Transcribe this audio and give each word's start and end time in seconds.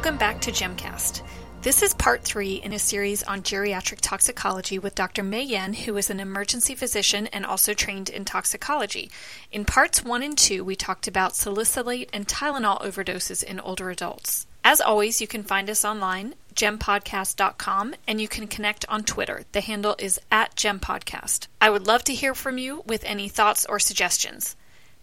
Welcome 0.00 0.16
back 0.16 0.40
to 0.40 0.50
Gemcast. 0.50 1.20
This 1.60 1.82
is 1.82 1.92
part 1.92 2.22
three 2.22 2.54
in 2.54 2.72
a 2.72 2.78
series 2.78 3.22
on 3.22 3.42
geriatric 3.42 3.98
toxicology 4.00 4.78
with 4.78 4.94
Dr. 4.94 5.22
Mei 5.22 5.42
Yan, 5.42 5.74
who 5.74 5.94
is 5.98 6.08
an 6.08 6.20
emergency 6.20 6.74
physician 6.74 7.26
and 7.26 7.44
also 7.44 7.74
trained 7.74 8.08
in 8.08 8.24
toxicology. 8.24 9.10
In 9.52 9.66
parts 9.66 10.02
one 10.02 10.22
and 10.22 10.38
two, 10.38 10.64
we 10.64 10.74
talked 10.74 11.06
about 11.06 11.36
salicylate 11.36 12.08
and 12.14 12.26
Tylenol 12.26 12.80
overdoses 12.80 13.44
in 13.44 13.60
older 13.60 13.90
adults. 13.90 14.46
As 14.64 14.80
always, 14.80 15.20
you 15.20 15.26
can 15.26 15.42
find 15.42 15.68
us 15.68 15.84
online, 15.84 16.34
gempodcast.com, 16.54 17.94
and 18.08 18.22
you 18.22 18.26
can 18.26 18.46
connect 18.46 18.86
on 18.88 19.04
Twitter. 19.04 19.44
The 19.52 19.60
handle 19.60 19.96
is 19.98 20.18
at 20.32 20.56
gempodcast. 20.56 21.48
I 21.60 21.68
would 21.68 21.86
love 21.86 22.04
to 22.04 22.14
hear 22.14 22.34
from 22.34 22.56
you 22.56 22.82
with 22.86 23.04
any 23.04 23.28
thoughts 23.28 23.66
or 23.66 23.78
suggestions. 23.78 24.56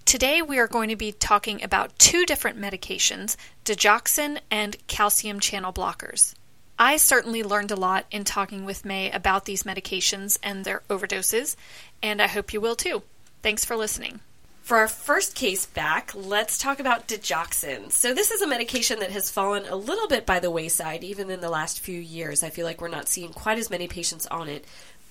Today 0.07 0.41
we 0.41 0.57
are 0.57 0.67
going 0.67 0.87
to 0.87 0.95
be 0.95 1.11
talking 1.11 1.61
about 1.61 1.99
two 1.99 2.25
different 2.25 2.57
medications, 2.57 3.35
digoxin 3.65 4.39
and 4.49 4.77
calcium 4.87 5.41
channel 5.41 5.73
blockers. 5.73 6.33
I 6.79 6.95
certainly 6.95 7.43
learned 7.43 7.71
a 7.71 7.75
lot 7.75 8.05
in 8.09 8.23
talking 8.23 8.63
with 8.63 8.85
May 8.85 9.11
about 9.11 9.43
these 9.43 9.63
medications 9.63 10.39
and 10.41 10.63
their 10.63 10.81
overdoses, 10.89 11.57
and 12.01 12.21
I 12.21 12.27
hope 12.27 12.53
you 12.53 12.61
will 12.61 12.77
too. 12.77 13.03
Thanks 13.41 13.65
for 13.65 13.75
listening. 13.75 14.21
For 14.61 14.77
our 14.77 14.87
first 14.87 15.35
case 15.35 15.65
back, 15.65 16.13
let's 16.15 16.57
talk 16.57 16.79
about 16.79 17.09
digoxin. 17.09 17.91
So, 17.91 18.13
this 18.13 18.31
is 18.31 18.41
a 18.41 18.47
medication 18.47 18.99
that 18.99 19.11
has 19.11 19.29
fallen 19.29 19.65
a 19.65 19.75
little 19.75 20.07
bit 20.07 20.25
by 20.25 20.39
the 20.39 20.51
wayside, 20.51 21.03
even 21.03 21.29
in 21.29 21.41
the 21.41 21.49
last 21.49 21.81
few 21.81 21.99
years. 21.99 22.43
I 22.43 22.49
feel 22.49 22.65
like 22.65 22.79
we're 22.79 22.87
not 22.87 23.09
seeing 23.09 23.33
quite 23.33 23.59
as 23.59 23.69
many 23.69 23.89
patients 23.89 24.25
on 24.27 24.47
it. 24.47 24.63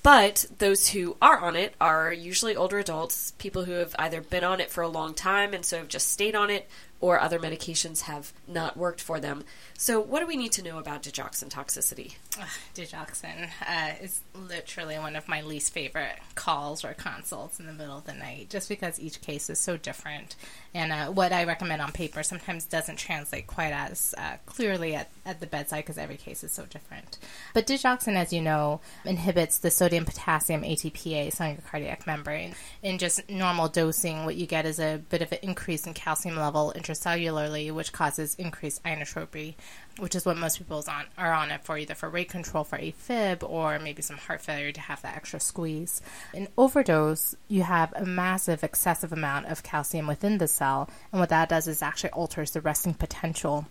But 0.06 0.46
those 0.58 0.90
who 0.90 1.16
are 1.20 1.40
on 1.40 1.56
it 1.56 1.74
are 1.80 2.12
usually 2.12 2.54
older 2.54 2.78
adults, 2.78 3.32
people 3.38 3.64
who 3.64 3.72
have 3.72 3.96
either 3.98 4.20
been 4.20 4.44
on 4.44 4.60
it 4.60 4.70
for 4.70 4.82
a 4.82 4.88
long 4.88 5.14
time 5.14 5.52
and 5.52 5.64
so 5.64 5.78
have 5.78 5.88
just 5.88 6.12
stayed 6.12 6.36
on 6.36 6.48
it, 6.48 6.68
or 7.00 7.20
other 7.20 7.38
medications 7.38 8.02
have 8.02 8.32
not 8.48 8.76
worked 8.76 9.00
for 9.00 9.20
them. 9.20 9.44
So, 9.76 10.00
what 10.00 10.20
do 10.20 10.26
we 10.26 10.36
need 10.36 10.52
to 10.52 10.62
know 10.62 10.78
about 10.78 11.02
digoxin 11.02 11.50
toxicity? 11.50 12.14
Ugh, 12.40 12.48
digoxin 12.74 13.50
uh, 13.66 13.92
is 14.02 14.20
literally 14.34 14.98
one 14.98 15.16
of 15.16 15.28
my 15.28 15.42
least 15.42 15.72
favorite 15.72 16.18
calls 16.34 16.84
or 16.84 16.94
consults 16.94 17.60
in 17.60 17.66
the 17.66 17.72
middle 17.72 17.98
of 17.98 18.06
the 18.06 18.14
night, 18.14 18.48
just 18.48 18.68
because 18.68 18.98
each 18.98 19.20
case 19.20 19.50
is 19.50 19.58
so 19.60 19.76
different. 19.76 20.36
And 20.72 20.92
uh, 20.92 21.06
what 21.06 21.32
I 21.32 21.44
recommend 21.44 21.82
on 21.82 21.92
paper 21.92 22.22
sometimes 22.22 22.64
doesn't 22.64 22.96
translate 22.96 23.46
quite 23.46 23.72
as 23.72 24.14
uh, 24.16 24.36
clearly 24.46 24.94
at, 24.94 25.10
at 25.26 25.40
the 25.40 25.46
bedside 25.46 25.84
because 25.84 25.98
every 25.98 26.16
case 26.16 26.42
is 26.42 26.52
so 26.52 26.64
different. 26.64 27.18
But 27.52 27.66
digoxin, 27.66 28.16
as 28.16 28.32
you 28.32 28.40
know, 28.40 28.80
inhibits 29.04 29.58
the 29.58 29.70
sodium 29.70 29.95
potassium 30.04 30.62
ATPase 30.62 31.40
on 31.40 31.50
your 31.50 31.58
cardiac 31.68 32.06
membrane. 32.06 32.54
In 32.82 32.98
just 32.98 33.28
normal 33.28 33.68
dosing, 33.68 34.24
what 34.24 34.36
you 34.36 34.46
get 34.46 34.66
is 34.66 34.78
a 34.78 35.00
bit 35.08 35.22
of 35.22 35.32
an 35.32 35.38
increase 35.42 35.86
in 35.86 35.94
calcium 35.94 36.36
level 36.36 36.72
intracellularly, 36.76 37.72
which 37.72 37.92
causes 37.92 38.34
increased 38.34 38.82
inotropy, 38.84 39.54
which 39.98 40.14
is 40.14 40.26
what 40.26 40.36
most 40.36 40.58
people 40.58 40.82
on, 40.88 41.04
are 41.16 41.32
on 41.32 41.50
it 41.50 41.64
for, 41.64 41.78
either 41.78 41.94
for 41.94 42.08
rate 42.08 42.28
control 42.28 42.64
for 42.64 42.78
AFib 42.78 43.48
or 43.48 43.78
maybe 43.78 44.02
some 44.02 44.18
heart 44.18 44.40
failure 44.40 44.72
to 44.72 44.80
have 44.80 45.02
that 45.02 45.16
extra 45.16 45.40
squeeze. 45.40 46.02
In 46.34 46.48
overdose, 46.58 47.34
you 47.48 47.62
have 47.62 47.92
a 47.94 48.04
massive 48.04 48.62
excessive 48.62 49.12
amount 49.12 49.46
of 49.46 49.62
calcium 49.62 50.06
within 50.06 50.38
the 50.38 50.48
cell, 50.48 50.90
and 51.12 51.20
what 51.20 51.30
that 51.30 51.48
does 51.48 51.68
is 51.68 51.82
actually 51.82 52.10
alters 52.10 52.50
the 52.50 52.60
resting 52.60 52.94
potential 52.94 53.66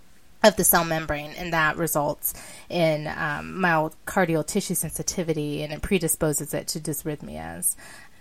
of 0.46 0.56
the 0.56 0.64
cell 0.64 0.86
membrane, 0.86 1.32
and 1.38 1.54
that 1.54 1.78
results 1.78 2.34
in 2.70 3.08
um, 3.08 3.56
myocardial 3.60 4.46
tissue 4.46 4.76
sensitivity 4.76 5.64
and 5.64 5.74
it 5.74 5.82
predisposes 5.82 6.54
it 6.54 6.68
to 6.68 6.80
dysrhythmias. 6.80 7.76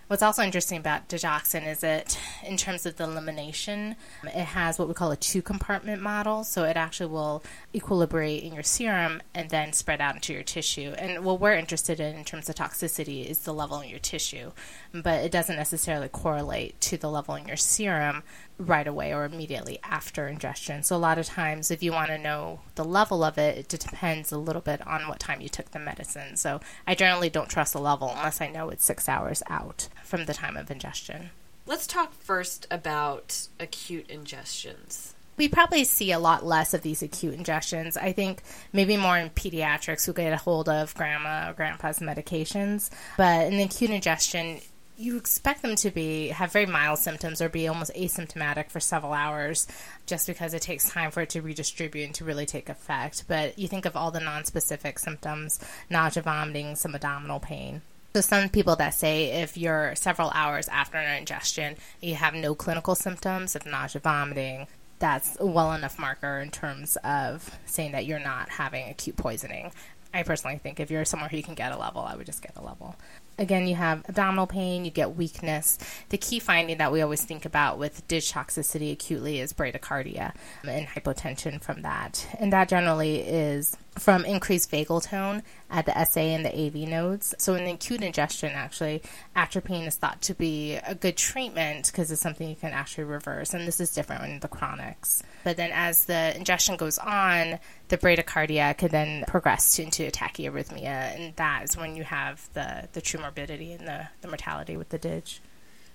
What's 0.07 0.23
also 0.23 0.43
interesting 0.43 0.79
about 0.79 1.09
digoxin 1.09 1.67
is 1.67 1.81
that, 1.81 2.19
in 2.45 2.59
terms 2.59 2.85
of 2.85 2.97
the 2.97 3.05
elimination, 3.05 3.97
it 4.25 4.45
has 4.45 4.79
what 4.79 4.87
we 4.87 4.95
call 4.95 5.11
a 5.11 5.17
two 5.17 5.41
compartment 5.41 6.03
model. 6.03 6.45
So 6.45 6.65
it 6.65 6.77
actually 6.77 7.11
will 7.11 7.43
equilibrate 7.75 8.43
in 8.43 8.53
your 8.53 8.63
serum 8.63 9.23
and 9.35 9.49
then 9.49 9.73
spread 9.73 10.03
out 10.03 10.15
into 10.15 10.35
your 10.35 10.43
tissue. 10.43 10.91
And 10.99 11.25
what 11.25 11.41
we're 11.41 11.55
interested 11.55 12.01
in 12.01 12.17
in 12.17 12.25
terms 12.25 12.51
of 12.51 12.55
toxicity 12.55 13.25
is 13.25 13.41
the 13.41 13.55
level 13.55 13.81
in 13.81 13.89
your 13.89 13.99
tissue, 13.99 14.53
but 14.93 15.25
it 15.25 15.33
doesn't 15.33 15.57
necessarily 15.57 16.09
correlate 16.09 16.79
to 16.83 16.99
the 16.99 17.11
level 17.11 17.35
in 17.35 17.49
your 17.49 17.57
serum 17.57 18.23
right 18.59 18.87
away 18.87 19.13
or 19.13 19.25
immediately 19.25 19.81
after 19.83 20.29
ingestion. 20.29 20.83
So 20.83 20.95
a 20.95 20.99
lot 20.99 21.19
of 21.19 21.27
times 21.27 21.71
if 21.71 21.83
you 21.83 21.93
want 21.93 22.09
to 22.09 22.19
know 22.19 22.61
the 22.77 22.85
level 22.85 23.25
of 23.25 23.37
it, 23.39 23.59
it 23.59 23.69
depends 23.69 24.31
a 24.31 24.39
little 24.39 24.63
bit 24.63 24.87
on 24.87 25.09
what 25.09 25.19
time 25.19 25.41
you 25.41 25.49
took 25.49 25.71
the 25.71 25.79
medicine. 25.79 26.37
So 26.37 26.61
I 26.87 26.95
generally 26.95 27.31
don't 27.31 27.49
trust 27.49 27.73
the 27.73 27.81
level 27.81 28.11
unless 28.11 28.41
I 28.41 28.49
know 28.49 28.69
it's 28.69 28.85
6 28.85 29.09
hours 29.09 29.43
out 29.49 29.89
from 30.05 30.27
the 30.27 30.35
time 30.35 30.57
of 30.57 30.71
ingestion. 30.71 31.31
Let's 31.67 31.87
talk 31.87 32.13
first 32.13 32.67
about 32.71 33.49
acute 33.59 34.09
ingestions. 34.09 35.13
We 35.37 35.49
probably 35.49 35.85
see 35.85 36.13
a 36.13 36.19
lot 36.19 36.47
less 36.47 36.75
of 36.75 36.83
these 36.83 37.03
acute 37.03 37.37
ingestions. 37.37 37.97
I 37.97 38.13
think 38.13 38.43
maybe 38.73 38.97
more 38.97 39.19
in 39.19 39.31
pediatrics 39.31 40.07
who 40.07 40.13
get 40.13 40.33
a 40.33 40.37
hold 40.37 40.69
of 40.69 40.95
grandma 40.95 41.51
or 41.51 41.55
grandpa's 41.55 41.99
medications. 41.99 42.91
But 43.17 43.53
an 43.53 43.59
acute 43.59 43.91
ingestion, 43.91 44.61
you 44.97 45.17
expect 45.17 45.63
them 45.63 45.75
to 45.77 45.91
be 45.91 46.29
have 46.29 46.53
very 46.53 46.67
mild 46.67 46.99
symptoms 46.99 47.41
or 47.41 47.49
be 47.49 47.67
almost 47.67 47.93
asymptomatic 47.95 48.71
for 48.71 48.81
several 48.81 49.13
hours 49.13 49.67
just 50.07 50.27
because 50.27 50.55
it 50.55 50.63
takes 50.63 50.89
time 50.89 51.11
for 51.11 51.23
it 51.23 51.31
to 51.31 51.43
redistribute 51.43 52.07
and 52.07 52.15
to 52.15 52.25
really 52.25 52.47
take 52.47 52.69
effect 52.69 53.25
but 53.27 53.59
you 53.59 53.67
think 53.67 53.87
of 53.87 53.97
all 53.97 54.11
the 54.13 54.21
non-specific 54.21 54.99
symptoms 54.99 55.59
nausea 55.91 56.23
vomiting 56.23 56.77
some 56.77 56.95
abdominal 56.95 57.41
pain 57.41 57.83
so 58.15 58.21
some 58.21 58.49
people 58.49 58.77
that 58.77 58.95
say 58.95 59.43
if 59.43 59.57
you're 59.57 59.93
several 59.97 60.31
hours 60.31 60.69
after 60.69 60.97
an 60.97 61.19
ingestion 61.19 61.77
you 62.01 62.15
have 62.15 62.33
no 62.33 62.55
clinical 62.55 62.95
symptoms 62.95 63.57
of 63.57 63.67
nausea 63.67 64.01
vomiting 64.01 64.67
that's 65.01 65.37
a 65.41 65.47
well 65.47 65.73
enough 65.73 65.99
marker 65.99 66.39
in 66.39 66.51
terms 66.51 66.97
of 67.03 67.59
saying 67.67 67.91
that 67.91 68.07
you're 68.07 68.21
not 68.21 68.49
having 68.49 68.89
acute 68.89 69.17
poisoning 69.17 69.73
I 70.13 70.23
personally 70.23 70.59
think 70.59 70.79
if 70.79 70.93
you're 70.93 71.05
somewhere 71.05 71.29
who 71.29 71.37
you 71.37 71.43
can 71.43 71.57
get 71.57 71.73
a 71.73 71.77
level, 71.77 72.03
I 72.03 72.15
would 72.15 72.25
just 72.25 72.41
get 72.41 72.53
a 72.55 72.63
level 72.63 72.95
again, 73.39 73.67
you 73.67 73.75
have 73.75 74.05
abdominal 74.09 74.47
pain, 74.47 74.85
you 74.85 74.91
get 74.91 75.17
weakness. 75.17 75.79
The 76.11 76.19
key 76.19 76.39
finding 76.39 76.79
that 76.79 76.93
we 76.93 77.03
always 77.03 77.23
think 77.25 77.45
about 77.45 77.79
with 77.79 78.07
dig 78.09 78.23
toxicity 78.23 78.93
acutely 78.93 79.41
is 79.41 79.53
bradycardia 79.53 80.33
um, 80.63 80.69
and 80.69 80.87
hypotension 80.87 81.61
from 81.63 81.83
that. 81.83 82.27
And 82.39 82.53
that 82.53 82.69
generally 82.69 83.19
is 83.19 83.77
from 83.99 84.25
increased 84.25 84.71
vagal 84.71 85.05
tone 85.05 85.43
at 85.71 85.87
the 85.87 86.05
SA 86.05 86.21
and 86.21 86.45
the 86.45 86.67
AV 86.67 86.89
nodes. 86.89 87.35
So 87.39 87.55
in 87.55 87.67
acute 87.67 88.03
ingestion, 88.03 88.53
actually, 88.53 89.03
atropine 89.37 89.87
is 89.87 89.97
thought 89.97 90.21
to 90.23 90.35
be 90.35 90.75
a 90.75 90.95
good 90.95 91.17
treatment 91.17 91.87
because 91.87 92.11
it's 92.11 92.21
something 92.21 92.49
you 92.49 92.57
can 92.57 92.73
actually 92.73 93.05
reverse. 93.05 93.55
And 93.55 93.67
this 93.67 93.81
is 93.81 93.95
different 93.95 94.25
in 94.25 94.41
the 94.41 94.49
chronics. 94.49 95.23
But 95.45 95.57
then 95.57 95.71
as 95.73 96.07
the 96.07 96.37
ingestion 96.37 96.77
goes 96.77 96.99
on, 96.99 97.59
the 97.89 97.99
bradycardia 97.99 98.77
could 98.77 98.91
then 98.91 99.25
progress 99.27 99.79
into 99.79 100.11
tachyarrhythmia, 100.11 100.85
and 100.85 101.37
that 101.37 101.65
is 101.65 101.77
when 101.77 101.97
you 101.97 102.03
have 102.03 102.49
the, 102.55 102.89
the 102.93 103.01
true 103.01 103.21
morbidity 103.21 103.73
and 103.73 103.87
the, 103.87 104.09
the 104.23 104.29
mortality 104.29 104.77
with 104.77 104.89
the 104.89 104.99
dig. 104.99 105.25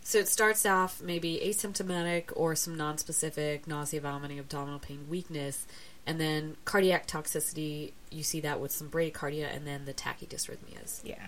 So 0.01 0.17
it 0.17 0.27
starts 0.27 0.66
off 0.66 1.01
maybe 1.01 1.41
asymptomatic 1.43 2.31
or 2.35 2.55
some 2.55 2.77
non-specific 2.77 3.67
nausea, 3.67 4.01
vomiting, 4.01 4.39
abdominal 4.39 4.79
pain, 4.79 5.05
weakness, 5.09 5.67
and 6.09 6.20
then 6.20 6.58
cardiac 6.66 7.06
toxicity. 7.06 7.92
You 8.09 8.24
see 8.24 8.40
that 8.40 8.59
with 8.59 8.72
some 8.72 8.90
bradycardia 8.90 9.56
and 9.56 9.68
then 9.68 9.86
the 9.86 9.94
tachydysrhythmias. 9.94 11.02
Yeah. 11.03 11.24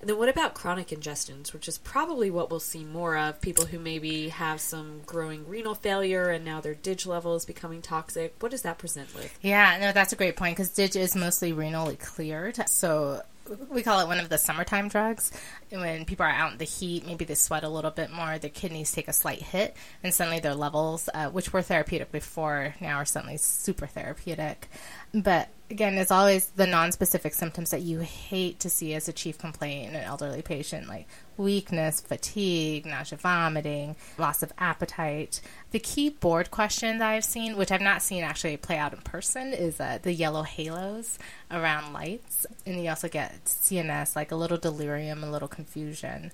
And 0.00 0.08
then 0.08 0.16
what 0.18 0.28
about 0.28 0.54
chronic 0.54 0.88
ingestions, 0.88 1.52
which 1.52 1.66
is 1.66 1.78
probably 1.78 2.30
what 2.30 2.48
we'll 2.48 2.60
see 2.60 2.84
more 2.84 3.18
of? 3.18 3.40
People 3.40 3.66
who 3.66 3.80
maybe 3.80 4.28
have 4.28 4.60
some 4.60 5.00
growing 5.04 5.46
renal 5.48 5.74
failure 5.74 6.30
and 6.30 6.44
now 6.44 6.60
their 6.60 6.74
DIG 6.74 7.06
level 7.06 7.34
is 7.34 7.44
becoming 7.44 7.82
toxic. 7.82 8.36
What 8.38 8.52
does 8.52 8.62
that 8.62 8.78
present 8.78 9.12
with? 9.16 9.36
Yeah, 9.42 9.78
no, 9.80 9.90
that's 9.90 10.12
a 10.12 10.16
great 10.16 10.36
point 10.36 10.56
because 10.56 10.70
DIG 10.70 10.94
is 10.94 11.16
mostly 11.16 11.52
renally 11.52 11.98
cleared. 11.98 12.56
So 12.68 13.22
we 13.70 13.82
call 13.82 14.00
it 14.00 14.06
one 14.06 14.20
of 14.20 14.28
the 14.28 14.38
summertime 14.38 14.88
drugs. 14.88 15.32
When 15.70 16.04
people 16.04 16.26
are 16.26 16.30
out 16.30 16.52
in 16.52 16.58
the 16.58 16.64
heat, 16.64 17.06
maybe 17.06 17.24
they 17.24 17.34
sweat 17.34 17.64
a 17.64 17.68
little 17.68 17.90
bit 17.90 18.10
more, 18.10 18.38
their 18.38 18.50
kidneys 18.50 18.92
take 18.92 19.08
a 19.08 19.12
slight 19.12 19.42
hit, 19.42 19.76
and 20.02 20.14
suddenly 20.14 20.40
their 20.40 20.54
levels, 20.54 21.08
uh, 21.12 21.28
which 21.28 21.52
were 21.52 21.62
therapeutic 21.62 22.12
before, 22.12 22.74
now 22.80 22.96
are 22.96 23.04
suddenly 23.04 23.36
super 23.36 23.86
therapeutic. 23.86 24.68
But 25.12 25.48
again, 25.70 25.94
it's 25.94 26.10
always 26.10 26.46
the 26.48 26.66
non-specific 26.66 27.32
symptoms 27.32 27.70
that 27.70 27.82
you 27.82 28.00
hate 28.00 28.58
to 28.60 28.68
see 28.68 28.94
as 28.94 29.08
a 29.08 29.12
chief 29.12 29.38
complaint 29.38 29.88
in 29.88 29.94
an 29.94 30.02
elderly 30.02 30.42
patient, 30.42 30.88
like 30.88 31.06
weakness, 31.36 32.00
fatigue, 32.00 32.84
nausea, 32.84 33.16
vomiting, 33.16 33.96
loss 34.18 34.42
of 34.42 34.52
appetite. 34.58 35.40
The 35.70 35.78
key 35.78 36.10
board 36.10 36.50
question 36.50 36.98
that 36.98 37.08
I've 37.08 37.24
seen, 37.24 37.56
which 37.56 37.70
I've 37.70 37.80
not 37.80 38.02
seen 38.02 38.24
actually 38.24 38.56
play 38.56 38.78
out 38.78 38.92
in 38.92 39.00
person, 39.00 39.52
is 39.52 39.80
uh, 39.80 39.98
the 40.02 40.12
yellow 40.12 40.42
halos 40.42 41.18
around 41.50 41.92
lights, 41.92 42.46
and 42.66 42.82
you 42.82 42.90
also 42.90 43.08
get 43.08 43.44
CNS, 43.44 44.16
like 44.16 44.32
a 44.32 44.36
little 44.36 44.58
delirium, 44.58 45.22
a 45.22 45.30
little 45.30 45.48
confusion. 45.48 46.32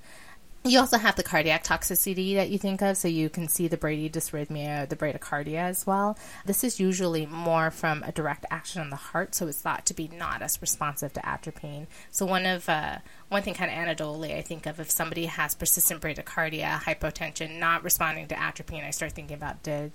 You 0.67 0.81
also 0.81 0.99
have 0.99 1.15
the 1.15 1.23
cardiac 1.23 1.63
toxicity 1.63 2.35
that 2.35 2.51
you 2.51 2.59
think 2.59 2.83
of, 2.83 2.97
so 2.97 3.07
you 3.07 3.31
can 3.31 3.47
see 3.47 3.69
the 3.69 3.77
Brady 3.77 4.11
dysrhythmia, 4.11 4.89
the 4.89 4.97
bradycardia 4.97 5.59
as 5.59 5.87
well. 5.87 6.19
This 6.45 6.65
is 6.65 6.81
usually 6.81 7.25
more 7.25 7.71
from 7.71 8.03
a 8.03 8.11
direct 8.11 8.45
action 8.51 8.81
on 8.81 8.91
the 8.91 8.97
heart, 8.97 9.37
so 9.37 9.47
it's 9.47 9.61
thought 9.61 9.87
to 9.87 9.95
be 9.95 10.09
not 10.09 10.43
as 10.43 10.61
responsive 10.61 11.13
to 11.13 11.21
atropine. 11.21 11.87
So 12.11 12.27
one 12.27 12.47
of 12.47 12.69
uh, 12.69 12.99
one 13.29 13.43
thing 13.43 13.55
kind 13.55 13.71
of 13.71 13.77
anecdotally 13.77 14.37
I 14.37 14.43
think 14.43 14.67
of 14.67 14.81
if 14.81 14.91
somebody 14.91 15.27
has 15.27 15.55
persistent 15.55 16.01
bradycardia, 16.01 16.81
hypotension, 16.81 17.61
not 17.61 17.85
responding 17.85 18.27
to 18.29 18.35
atropine, 18.35 18.85
I 18.85 18.91
start 18.91 19.13
thinking 19.13 19.37
about 19.37 19.63
DIG. 19.63 19.93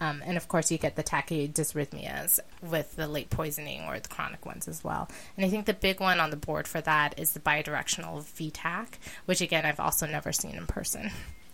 Um, 0.00 0.22
and 0.24 0.36
of 0.36 0.48
course, 0.48 0.70
you 0.70 0.78
get 0.78 0.96
the 0.96 1.02
tachydysrhythmias 1.02 2.38
with 2.62 2.94
the 2.96 3.08
late 3.08 3.30
poisoning 3.30 3.82
or 3.82 3.98
the 3.98 4.08
chronic 4.08 4.46
ones 4.46 4.68
as 4.68 4.84
well. 4.84 5.08
And 5.36 5.44
I 5.44 5.48
think 5.48 5.66
the 5.66 5.74
big 5.74 6.00
one 6.00 6.20
on 6.20 6.30
the 6.30 6.36
board 6.36 6.68
for 6.68 6.80
that 6.82 7.18
is 7.18 7.32
the 7.32 7.40
bidirectional 7.40 8.22
VTAC, 8.22 8.86
which 9.26 9.40
again, 9.40 9.66
I've 9.66 9.80
also 9.80 10.06
never 10.06 10.32
seen 10.32 10.54
in 10.54 10.66
person. 10.66 11.10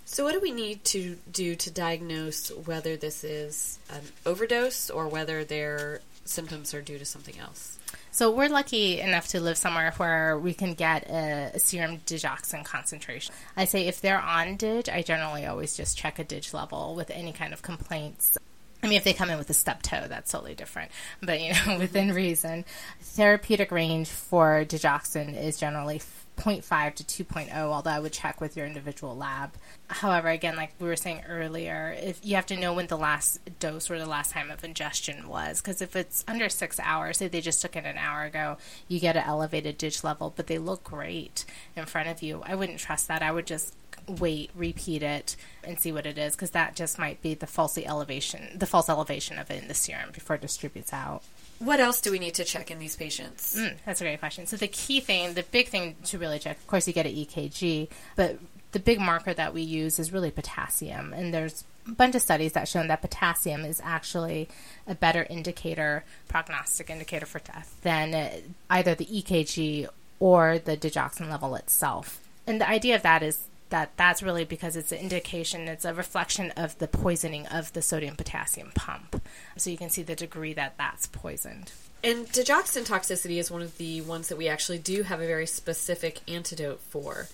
So, 0.06 0.24
what 0.24 0.32
do 0.32 0.40
we 0.40 0.50
need 0.50 0.84
to 0.86 1.16
do 1.32 1.56
to 1.56 1.70
diagnose 1.70 2.50
whether 2.50 2.96
this 2.96 3.24
is 3.24 3.78
an 3.88 4.02
overdose 4.26 4.90
or 4.90 5.08
whether 5.08 5.44
their 5.44 6.00
symptoms 6.26 6.74
are 6.74 6.82
due 6.82 6.98
to 6.98 7.06
something 7.06 7.38
else? 7.38 7.78
So 8.14 8.30
we're 8.30 8.48
lucky 8.48 9.00
enough 9.00 9.26
to 9.30 9.40
live 9.40 9.58
somewhere 9.58 9.92
where 9.96 10.38
we 10.38 10.54
can 10.54 10.74
get 10.74 11.10
a, 11.10 11.50
a, 11.54 11.58
serum 11.58 11.98
digoxin 12.06 12.64
concentration. 12.64 13.34
I 13.56 13.64
say 13.64 13.88
if 13.88 14.00
they're 14.00 14.20
on 14.20 14.54
dig, 14.54 14.88
I 14.88 15.02
generally 15.02 15.46
always 15.46 15.76
just 15.76 15.98
check 15.98 16.20
a 16.20 16.24
dig 16.24 16.54
level 16.54 16.94
with 16.94 17.10
any 17.10 17.32
kind 17.32 17.52
of 17.52 17.62
complaints. 17.62 18.38
I 18.84 18.86
mean, 18.86 18.98
if 18.98 19.02
they 19.02 19.14
come 19.14 19.30
in 19.30 19.36
with 19.36 19.50
a 19.50 19.52
stub 19.52 19.82
toe, 19.82 20.06
that's 20.08 20.30
totally 20.30 20.54
different. 20.54 20.92
But 21.24 21.40
you 21.40 21.54
know, 21.54 21.76
within 21.80 22.12
reason, 22.12 22.64
therapeutic 23.00 23.72
range 23.72 24.10
for 24.10 24.64
digoxin 24.64 25.36
is 25.36 25.58
generally 25.58 26.00
0.5 26.36 26.94
to 26.94 27.24
2.0, 27.24 27.54
although 27.54 27.90
I 27.90 28.00
would 28.00 28.12
check 28.12 28.40
with 28.40 28.56
your 28.56 28.66
individual 28.66 29.16
lab. 29.16 29.52
However, 29.88 30.28
again, 30.28 30.56
like 30.56 30.72
we 30.80 30.88
were 30.88 30.96
saying 30.96 31.22
earlier, 31.28 31.96
if 31.98 32.18
you 32.22 32.34
have 32.34 32.46
to 32.46 32.56
know 32.56 32.72
when 32.72 32.88
the 32.88 32.98
last 32.98 33.38
dose 33.60 33.90
or 33.90 33.98
the 33.98 34.06
last 34.06 34.32
time 34.32 34.50
of 34.50 34.64
ingestion 34.64 35.28
was, 35.28 35.60
because 35.60 35.80
if 35.80 35.94
it's 35.94 36.24
under 36.26 36.48
six 36.48 36.80
hours, 36.80 37.18
say 37.18 37.28
they 37.28 37.40
just 37.40 37.62
took 37.62 37.76
it 37.76 37.84
an 37.84 37.96
hour 37.96 38.24
ago, 38.24 38.56
you 38.88 38.98
get 38.98 39.16
an 39.16 39.24
elevated 39.24 39.78
dig 39.78 40.02
level, 40.02 40.32
but 40.34 40.48
they 40.48 40.58
look 40.58 40.82
great 40.84 41.44
in 41.76 41.86
front 41.86 42.08
of 42.08 42.22
you. 42.22 42.42
I 42.44 42.54
wouldn't 42.54 42.80
trust 42.80 43.08
that. 43.08 43.22
I 43.22 43.30
would 43.30 43.46
just 43.46 43.74
wait, 44.06 44.50
repeat 44.54 45.02
it, 45.02 45.36
and 45.62 45.78
see 45.78 45.92
what 45.92 46.04
it 46.04 46.18
is, 46.18 46.34
because 46.34 46.50
that 46.50 46.76
just 46.76 46.98
might 46.98 47.22
be 47.22 47.34
the 47.34 47.46
false 47.46 47.78
elevation, 47.78 48.58
the 48.58 48.66
false 48.66 48.88
elevation 48.88 49.38
of 49.38 49.50
it 49.50 49.62
in 49.62 49.68
the 49.68 49.74
serum 49.74 50.10
before 50.12 50.36
it 50.36 50.42
distributes 50.42 50.92
out. 50.92 51.22
What 51.58 51.80
else 51.80 52.00
do 52.00 52.10
we 52.10 52.18
need 52.18 52.34
to 52.34 52.44
check 52.44 52.70
in 52.70 52.78
these 52.78 52.96
patients? 52.96 53.56
Mm, 53.58 53.76
that's 53.86 54.00
a 54.00 54.04
great 54.04 54.18
question. 54.18 54.46
So 54.46 54.56
the 54.56 54.68
key 54.68 55.00
thing, 55.00 55.34
the 55.34 55.44
big 55.44 55.68
thing 55.68 55.96
to 56.06 56.18
really 56.18 56.38
check, 56.38 56.58
of 56.58 56.66
course, 56.66 56.86
you 56.86 56.92
get 56.92 57.06
an 57.06 57.12
EKG, 57.12 57.88
but 58.16 58.38
the 58.72 58.80
big 58.80 59.00
marker 59.00 59.32
that 59.32 59.54
we 59.54 59.62
use 59.62 59.98
is 59.98 60.12
really 60.12 60.30
potassium, 60.30 61.12
and 61.12 61.32
there's 61.32 61.64
a 61.86 61.92
bunch 61.92 62.14
of 62.14 62.22
studies 62.22 62.52
that 62.52 62.66
show 62.66 62.84
that 62.84 63.00
potassium 63.00 63.64
is 63.64 63.80
actually 63.84 64.48
a 64.86 64.94
better 64.94 65.26
indicator, 65.30 66.04
prognostic 66.28 66.90
indicator 66.90 67.26
for 67.26 67.38
death 67.38 67.78
than 67.82 68.54
either 68.68 68.94
the 68.94 69.06
EKG 69.06 69.88
or 70.18 70.58
the 70.58 70.76
digoxin 70.76 71.30
level 71.30 71.54
itself. 71.54 72.20
And 72.46 72.60
the 72.60 72.68
idea 72.68 72.96
of 72.96 73.02
that 73.02 73.22
is 73.22 73.46
that 73.74 73.90
that's 73.96 74.22
really 74.22 74.44
because 74.44 74.76
it's 74.76 74.92
an 74.92 74.98
indication, 74.98 75.66
it's 75.66 75.84
a 75.84 75.92
reflection 75.92 76.52
of 76.52 76.78
the 76.78 76.86
poisoning 76.86 77.44
of 77.48 77.72
the 77.72 77.82
sodium 77.82 78.14
potassium 78.14 78.70
pump. 78.76 79.20
So 79.56 79.68
you 79.68 79.76
can 79.76 79.90
see 79.90 80.04
the 80.04 80.14
degree 80.14 80.52
that 80.52 80.78
that's 80.78 81.08
poisoned. 81.08 81.72
And 82.04 82.28
digoxin 82.28 82.86
toxicity 82.86 83.38
is 83.38 83.50
one 83.50 83.62
of 83.62 83.76
the 83.78 84.00
ones 84.02 84.28
that 84.28 84.38
we 84.38 84.46
actually 84.46 84.78
do 84.78 85.02
have 85.02 85.20
a 85.20 85.26
very 85.26 85.48
specific 85.48 86.20
antidote 86.28 86.82
for. 86.82 87.26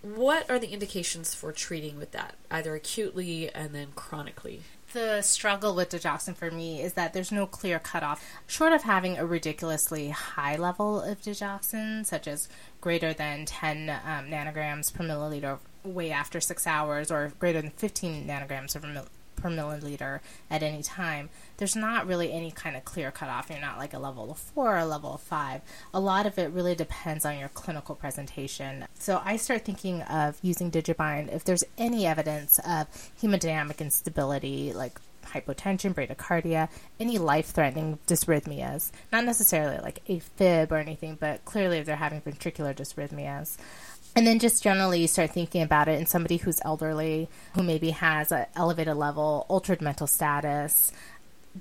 What 0.00 0.48
are 0.48 0.60
the 0.60 0.68
indications 0.72 1.34
for 1.34 1.50
treating 1.50 1.98
with 1.98 2.12
that, 2.12 2.36
either 2.52 2.76
acutely 2.76 3.52
and 3.52 3.74
then 3.74 3.88
chronically? 3.96 4.60
the 4.92 5.22
struggle 5.22 5.72
with 5.76 5.90
digoxin 5.90 6.34
for 6.34 6.50
me 6.50 6.82
is 6.82 6.94
that 6.94 7.12
there's 7.12 7.30
no 7.30 7.46
clear 7.46 7.78
cutoff. 7.78 8.24
Short 8.48 8.72
of 8.72 8.82
having 8.82 9.18
a 9.18 9.24
ridiculously 9.24 10.10
high 10.10 10.56
level 10.56 11.00
of 11.00 11.22
digoxin, 11.22 12.04
such 12.04 12.26
as 12.26 12.48
greater 12.80 13.12
than 13.12 13.44
10 13.46 13.88
um, 13.88 14.26
nanograms 14.26 14.92
per 14.92 15.04
milliliter 15.04 15.60
way 15.84 16.10
after 16.10 16.40
six 16.40 16.66
hours, 16.66 17.10
or 17.10 17.32
greater 17.38 17.60
than 17.60 17.70
15 17.70 18.26
nanograms 18.26 18.80
per 18.80 19.04
per 19.40 19.50
milliliter 19.50 20.20
at 20.50 20.62
any 20.62 20.82
time, 20.82 21.30
there's 21.56 21.74
not 21.74 22.06
really 22.06 22.32
any 22.32 22.50
kind 22.50 22.76
of 22.76 22.84
clear 22.84 23.10
cutoff. 23.10 23.48
You're 23.50 23.60
not 23.60 23.78
like 23.78 23.94
a 23.94 23.98
level 23.98 24.30
of 24.30 24.38
four 24.38 24.74
or 24.74 24.78
a 24.78 24.84
level 24.84 25.14
of 25.14 25.20
five. 25.20 25.62
A 25.92 26.00
lot 26.00 26.26
of 26.26 26.38
it 26.38 26.50
really 26.50 26.74
depends 26.74 27.24
on 27.24 27.38
your 27.38 27.48
clinical 27.48 27.94
presentation. 27.94 28.86
So 28.94 29.20
I 29.24 29.36
start 29.36 29.64
thinking 29.64 30.02
of 30.02 30.38
using 30.42 30.70
Digibind 30.70 31.34
if 31.34 31.44
there's 31.44 31.64
any 31.78 32.06
evidence 32.06 32.58
of 32.60 32.86
hemodynamic 33.20 33.78
instability, 33.78 34.72
like 34.72 34.98
hypotension, 35.26 35.94
bradycardia, 35.94 36.68
any 36.98 37.18
life 37.18 37.46
threatening 37.46 37.98
dysrhythmias. 38.06 38.90
Not 39.12 39.24
necessarily 39.24 39.78
like 39.78 40.04
AFib 40.06 40.70
or 40.70 40.76
anything, 40.76 41.16
but 41.18 41.44
clearly 41.44 41.78
if 41.78 41.86
they're 41.86 41.96
having 41.96 42.20
ventricular 42.20 42.74
dysrhythmias. 42.74 43.56
And 44.16 44.26
then 44.26 44.38
just 44.38 44.62
generally 44.62 45.00
you 45.00 45.08
start 45.08 45.30
thinking 45.30 45.62
about 45.62 45.88
it 45.88 45.98
in 45.98 46.06
somebody 46.06 46.36
who's 46.36 46.60
elderly, 46.64 47.28
who 47.54 47.62
maybe 47.62 47.90
has 47.90 48.32
an 48.32 48.46
elevated 48.56 48.96
level, 48.96 49.46
altered 49.48 49.80
mental 49.80 50.06
status, 50.06 50.92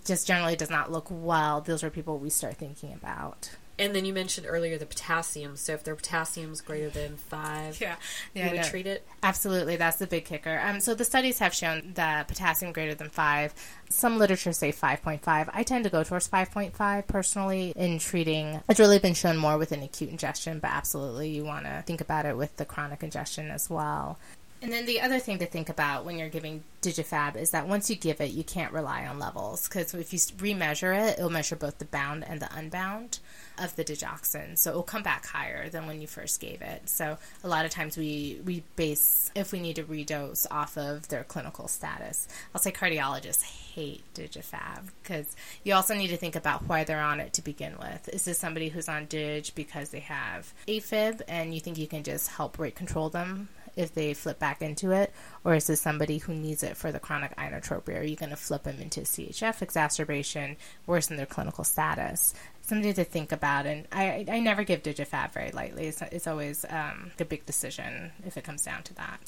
just 0.05 0.27
generally 0.27 0.55
does 0.55 0.69
not 0.69 0.91
look 0.91 1.07
well. 1.09 1.61
Those 1.61 1.83
are 1.83 1.89
people 1.89 2.17
we 2.17 2.29
start 2.29 2.57
thinking 2.57 2.93
about. 2.93 3.51
And 3.79 3.95
then 3.95 4.03
you 4.03 4.13
mentioned 4.13 4.45
earlier 4.47 4.77
the 4.77 4.85
potassium. 4.85 5.55
So 5.55 5.73
if 5.73 5.83
their 5.83 5.95
potassium 5.95 6.51
is 6.51 6.59
greater 6.59 6.89
than 6.89 7.15
five, 7.15 7.79
yeah, 7.79 7.95
yeah 8.33 8.51
you 8.51 8.57
would 8.57 8.65
treat 8.65 8.85
it. 8.85 9.07
Absolutely, 9.23 9.77
that's 9.77 9.97
the 9.97 10.07
big 10.07 10.25
kicker. 10.25 10.59
Um, 10.63 10.81
so 10.81 10.93
the 10.93 11.05
studies 11.05 11.39
have 11.39 11.53
shown 11.53 11.93
that 11.95 12.27
potassium 12.27 12.73
greater 12.73 12.93
than 12.93 13.09
five. 13.09 13.53
Some 13.89 14.17
literature 14.17 14.51
say 14.53 14.71
five 14.71 15.01
point 15.01 15.23
five. 15.23 15.49
I 15.53 15.63
tend 15.63 15.85
to 15.85 15.89
go 15.89 16.03
towards 16.03 16.27
five 16.27 16.51
point 16.51 16.75
five 16.75 17.07
personally 17.07 17.73
in 17.75 17.99
treating. 17.99 18.59
It's 18.67 18.79
really 18.79 18.99
been 18.99 19.13
shown 19.13 19.37
more 19.37 19.57
with 19.57 19.71
an 19.71 19.81
acute 19.81 20.09
ingestion, 20.09 20.59
but 20.59 20.71
absolutely 20.71 21.29
you 21.29 21.45
want 21.45 21.65
to 21.65 21.83
think 21.87 22.01
about 22.01 22.25
it 22.25 22.35
with 22.35 22.57
the 22.57 22.65
chronic 22.65 23.01
ingestion 23.01 23.49
as 23.49 23.69
well. 23.69 24.19
And 24.61 24.73
then 24.73 24.85
the 24.85 24.99
other 24.99 25.19
thing 25.19 25.39
to 25.39 25.45
think 25.45 25.69
about 25.69 26.03
when 26.03 26.17
you're 26.17 26.29
giving 26.29 26.63
Digifab 26.81 27.35
is 27.37 27.51
that 27.51 27.67
once 27.67 27.89
you 27.89 27.95
give 27.95 28.19
it, 28.19 28.31
you 28.31 28.43
can't 28.43 28.73
rely 28.73 29.05
on 29.05 29.19
levels 29.19 29.67
because 29.67 29.93
if 29.93 30.11
you 30.11 30.19
remeasure 30.19 30.97
it, 30.97 31.17
it'll 31.17 31.29
measure 31.29 31.55
both 31.55 31.77
the 31.77 31.85
bound 31.85 32.25
and 32.27 32.41
the 32.41 32.53
unbound 32.53 33.19
of 33.57 33.75
the 33.75 33.83
digoxin. 33.83 34.57
So 34.57 34.71
it 34.71 34.75
will 34.75 34.83
come 34.83 35.03
back 35.03 35.25
higher 35.25 35.69
than 35.69 35.87
when 35.87 36.01
you 36.01 36.07
first 36.07 36.39
gave 36.39 36.61
it. 36.61 36.89
So 36.89 37.17
a 37.43 37.47
lot 37.47 37.65
of 37.65 37.71
times 37.71 37.97
we, 37.97 38.39
we 38.45 38.63
base, 38.75 39.31
if 39.35 39.51
we 39.51 39.59
need 39.59 39.77
to 39.77 39.83
redose, 39.83 40.45
off 40.51 40.77
of 40.77 41.07
their 41.07 41.23
clinical 41.23 41.67
status. 41.67 42.27
I'll 42.53 42.61
say 42.61 42.71
cardiologists 42.71 43.43
hate 43.43 44.03
Digifab 44.13 44.89
because 45.01 45.35
you 45.63 45.73
also 45.73 45.95
need 45.95 46.09
to 46.09 46.17
think 46.17 46.35
about 46.35 46.63
why 46.67 46.83
they're 46.83 47.01
on 47.01 47.19
it 47.19 47.33
to 47.33 47.41
begin 47.41 47.77
with. 47.79 48.09
Is 48.09 48.25
this 48.25 48.37
somebody 48.37 48.69
who's 48.69 48.89
on 48.89 49.05
Dig 49.05 49.53
because 49.55 49.89
they 49.89 50.01
have 50.01 50.53
AFib 50.67 51.21
and 51.27 51.53
you 51.53 51.59
think 51.59 51.77
you 51.77 51.87
can 51.87 52.03
just 52.03 52.29
help 52.31 52.59
rate 52.59 52.75
control 52.75 53.09
them 53.09 53.49
if 53.79 53.93
they 53.93 54.13
flip 54.13 54.37
back 54.39 54.61
into 54.61 54.91
it, 54.91 55.13
or 55.43 55.55
is 55.55 55.67
this 55.67 55.79
somebody 55.79 56.17
who 56.17 56.33
needs 56.33 56.63
it 56.63 56.75
for 56.75 56.91
the 56.91 56.99
chronic 56.99 57.35
inotropia? 57.37 58.01
Are 58.01 58.03
you 58.03 58.17
going 58.17 58.29
to 58.29 58.35
flip 58.35 58.63
them 58.63 58.79
into 58.79 59.01
CHF 59.01 59.61
exacerbation, 59.61 60.57
worsen 60.85 61.15
their 61.15 61.25
clinical 61.25 61.63
status? 61.63 62.33
Something 62.61 62.93
to 62.93 63.03
think 63.05 63.31
about, 63.31 63.65
and 63.65 63.87
I, 63.91 64.25
I 64.29 64.39
never 64.41 64.63
give 64.63 64.83
Digifab 64.83 65.31
very 65.31 65.51
lightly. 65.51 65.87
It's, 65.87 66.01
it's 66.01 66.27
always 66.27 66.65
um, 66.69 67.11
a 67.17 67.25
big 67.25 67.45
decision 67.45 68.11
if 68.25 68.35
it 68.35 68.43
comes 68.43 68.63
down 68.63 68.83
to 68.83 68.93
that. 68.95 69.19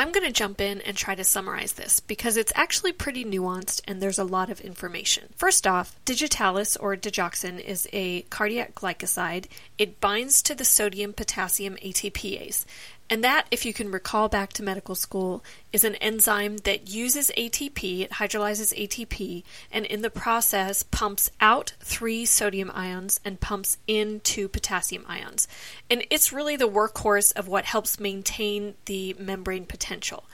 I'm 0.00 0.12
going 0.12 0.26
to 0.26 0.32
jump 0.32 0.60
in 0.60 0.80
and 0.82 0.96
try 0.96 1.16
to 1.16 1.24
summarize 1.24 1.72
this 1.72 1.98
because 1.98 2.36
it's 2.36 2.52
actually 2.54 2.92
pretty 2.92 3.24
nuanced 3.24 3.80
and 3.88 4.00
there's 4.00 4.20
a 4.20 4.24
lot 4.24 4.48
of 4.48 4.60
information. 4.60 5.24
First 5.34 5.66
off, 5.66 5.98
digitalis 6.04 6.76
or 6.76 6.96
digoxin 6.96 7.58
is 7.58 7.88
a 7.92 8.22
cardiac 8.22 8.76
glycoside. 8.76 9.46
It 9.76 10.00
binds 10.00 10.40
to 10.42 10.54
the 10.54 10.64
sodium 10.64 11.14
potassium 11.14 11.74
ATPase. 11.82 12.64
And 13.10 13.24
that, 13.24 13.46
if 13.50 13.64
you 13.64 13.72
can 13.72 13.90
recall 13.90 14.28
back 14.28 14.52
to 14.54 14.62
medical 14.62 14.94
school, 14.94 15.42
is 15.72 15.82
an 15.82 15.94
enzyme 15.96 16.58
that 16.58 16.90
uses 16.90 17.30
ATP, 17.38 18.02
it 18.02 18.10
hydrolyzes 18.12 18.76
ATP, 18.76 19.44
and 19.72 19.86
in 19.86 20.02
the 20.02 20.10
process 20.10 20.82
pumps 20.82 21.30
out 21.40 21.72
three 21.80 22.26
sodium 22.26 22.70
ions 22.74 23.18
and 23.24 23.40
pumps 23.40 23.78
in 23.86 24.20
two 24.20 24.46
potassium 24.46 25.04
ions. 25.08 25.48
And 25.88 26.04
it's 26.10 26.32
really 26.32 26.56
the 26.56 26.68
workhorse 26.68 27.34
of 27.34 27.48
what 27.48 27.64
helps 27.64 27.98
maintain 27.98 28.74
the 28.84 29.14
membrane 29.18 29.64
potential. 29.64 30.24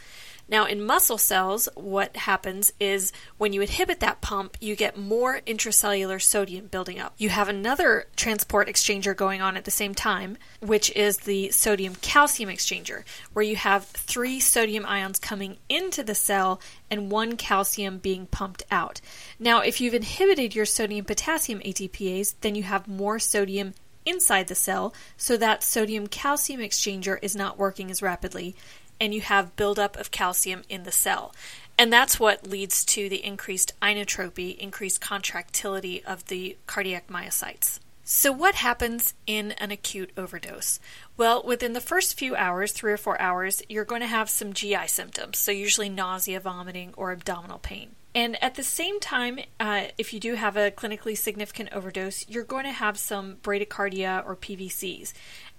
Now, 0.48 0.66
in 0.66 0.84
muscle 0.84 1.18
cells, 1.18 1.68
what 1.74 2.16
happens 2.16 2.72
is 2.78 3.12
when 3.38 3.52
you 3.52 3.62
inhibit 3.62 4.00
that 4.00 4.20
pump, 4.20 4.56
you 4.60 4.76
get 4.76 4.98
more 4.98 5.40
intracellular 5.46 6.20
sodium 6.20 6.66
building 6.66 7.00
up. 7.00 7.14
You 7.16 7.30
have 7.30 7.48
another 7.48 8.06
transport 8.14 8.68
exchanger 8.68 9.16
going 9.16 9.40
on 9.40 9.56
at 9.56 9.64
the 9.64 9.70
same 9.70 9.94
time, 9.94 10.36
which 10.60 10.90
is 10.94 11.18
the 11.18 11.50
sodium 11.50 11.94
calcium 11.96 12.50
exchanger, 12.50 13.04
where 13.32 13.44
you 13.44 13.56
have 13.56 13.86
three 13.86 14.38
sodium 14.38 14.84
ions 14.86 15.18
coming 15.18 15.56
into 15.68 16.02
the 16.02 16.14
cell 16.14 16.60
and 16.90 17.10
one 17.10 17.36
calcium 17.36 17.98
being 17.98 18.26
pumped 18.26 18.62
out. 18.70 19.00
Now, 19.38 19.60
if 19.60 19.80
you've 19.80 19.94
inhibited 19.94 20.54
your 20.54 20.66
sodium 20.66 21.06
potassium 21.06 21.60
ATPase, 21.60 22.34
then 22.42 22.54
you 22.54 22.64
have 22.64 22.86
more 22.86 23.18
sodium 23.18 23.74
inside 24.06 24.48
the 24.48 24.54
cell, 24.54 24.92
so 25.16 25.36
that 25.38 25.62
sodium 25.62 26.06
calcium 26.06 26.60
exchanger 26.60 27.18
is 27.22 27.34
not 27.34 27.58
working 27.58 27.90
as 27.90 28.02
rapidly 28.02 28.54
and 29.00 29.14
you 29.14 29.20
have 29.20 29.56
buildup 29.56 29.96
of 29.96 30.10
calcium 30.10 30.62
in 30.68 30.84
the 30.84 30.92
cell. 30.92 31.34
And 31.76 31.92
that's 31.92 32.20
what 32.20 32.46
leads 32.46 32.84
to 32.86 33.08
the 33.08 33.24
increased 33.24 33.72
inotropy, 33.80 34.56
increased 34.56 35.00
contractility 35.00 36.04
of 36.04 36.26
the 36.26 36.56
cardiac 36.66 37.08
myocytes. 37.08 37.80
So, 38.06 38.30
what 38.30 38.56
happens 38.56 39.14
in 39.26 39.52
an 39.52 39.70
acute 39.70 40.10
overdose? 40.16 40.78
Well, 41.16 41.42
within 41.42 41.72
the 41.72 41.80
first 41.80 42.18
few 42.18 42.36
hours, 42.36 42.70
three 42.72 42.92
or 42.92 42.98
four 42.98 43.20
hours, 43.20 43.62
you're 43.68 43.86
going 43.86 44.02
to 44.02 44.06
have 44.06 44.28
some 44.28 44.52
GI 44.52 44.88
symptoms, 44.88 45.38
so 45.38 45.50
usually 45.50 45.88
nausea, 45.88 46.38
vomiting, 46.38 46.92
or 46.98 47.12
abdominal 47.12 47.58
pain. 47.58 47.94
And 48.14 48.40
at 48.42 48.54
the 48.54 48.62
same 48.62 49.00
time, 49.00 49.40
uh, 49.58 49.86
if 49.98 50.12
you 50.12 50.20
do 50.20 50.34
have 50.34 50.56
a 50.56 50.70
clinically 50.70 51.16
significant 51.16 51.72
overdose, 51.72 52.28
you're 52.28 52.44
going 52.44 52.64
to 52.64 52.70
have 52.70 52.96
some 52.96 53.36
bradycardia 53.36 54.24
or 54.24 54.36
PVCs. 54.36 55.14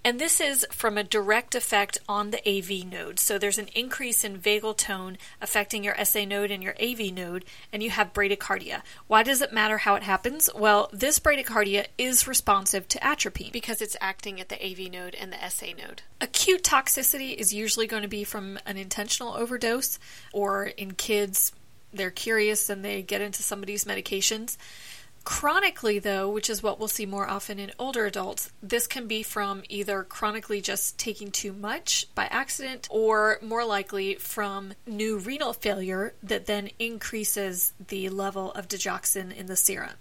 And 0.06 0.20
this 0.20 0.40
is 0.40 0.64
from 0.70 0.96
a 0.96 1.02
direct 1.02 1.56
effect 1.56 1.98
on 2.08 2.30
the 2.30 2.38
AV 2.48 2.86
node. 2.86 3.18
So 3.18 3.38
there's 3.38 3.58
an 3.58 3.70
increase 3.74 4.22
in 4.22 4.38
vagal 4.38 4.76
tone 4.76 5.18
affecting 5.42 5.82
your 5.82 5.96
SA 6.04 6.26
node 6.26 6.52
and 6.52 6.62
your 6.62 6.76
AV 6.80 7.12
node, 7.12 7.44
and 7.72 7.82
you 7.82 7.90
have 7.90 8.12
bradycardia. 8.12 8.82
Why 9.08 9.24
does 9.24 9.42
it 9.42 9.52
matter 9.52 9.78
how 9.78 9.96
it 9.96 10.04
happens? 10.04 10.48
Well, 10.54 10.88
this 10.92 11.18
bradycardia 11.18 11.86
is 11.98 12.28
responsive 12.28 12.86
to 12.86 13.04
atropine 13.04 13.50
because 13.50 13.82
it's 13.82 13.96
acting 14.00 14.40
at 14.40 14.48
the 14.48 14.64
AV 14.64 14.92
node 14.92 15.16
and 15.16 15.32
the 15.32 15.50
SA 15.50 15.72
node. 15.76 16.02
Acute 16.20 16.62
toxicity 16.62 17.34
is 17.34 17.52
usually 17.52 17.88
going 17.88 18.02
to 18.02 18.08
be 18.08 18.22
from 18.22 18.60
an 18.64 18.76
intentional 18.76 19.34
overdose, 19.34 19.98
or 20.32 20.66
in 20.66 20.92
kids, 20.92 21.50
they're 21.92 22.12
curious 22.12 22.70
and 22.70 22.84
they 22.84 23.02
get 23.02 23.22
into 23.22 23.42
somebody's 23.42 23.84
medications. 23.84 24.56
Chronically, 25.26 25.98
though, 25.98 26.30
which 26.30 26.48
is 26.48 26.62
what 26.62 26.78
we'll 26.78 26.86
see 26.86 27.04
more 27.04 27.28
often 27.28 27.58
in 27.58 27.72
older 27.80 28.06
adults, 28.06 28.52
this 28.62 28.86
can 28.86 29.08
be 29.08 29.24
from 29.24 29.64
either 29.68 30.04
chronically 30.04 30.60
just 30.60 31.00
taking 31.00 31.32
too 31.32 31.52
much 31.52 32.06
by 32.14 32.26
accident 32.26 32.86
or 32.92 33.40
more 33.42 33.64
likely 33.64 34.14
from 34.14 34.74
new 34.86 35.18
renal 35.18 35.52
failure 35.52 36.14
that 36.22 36.46
then 36.46 36.70
increases 36.78 37.72
the 37.88 38.08
level 38.08 38.52
of 38.52 38.68
digoxin 38.68 39.36
in 39.36 39.46
the 39.46 39.56
serum. 39.56 39.94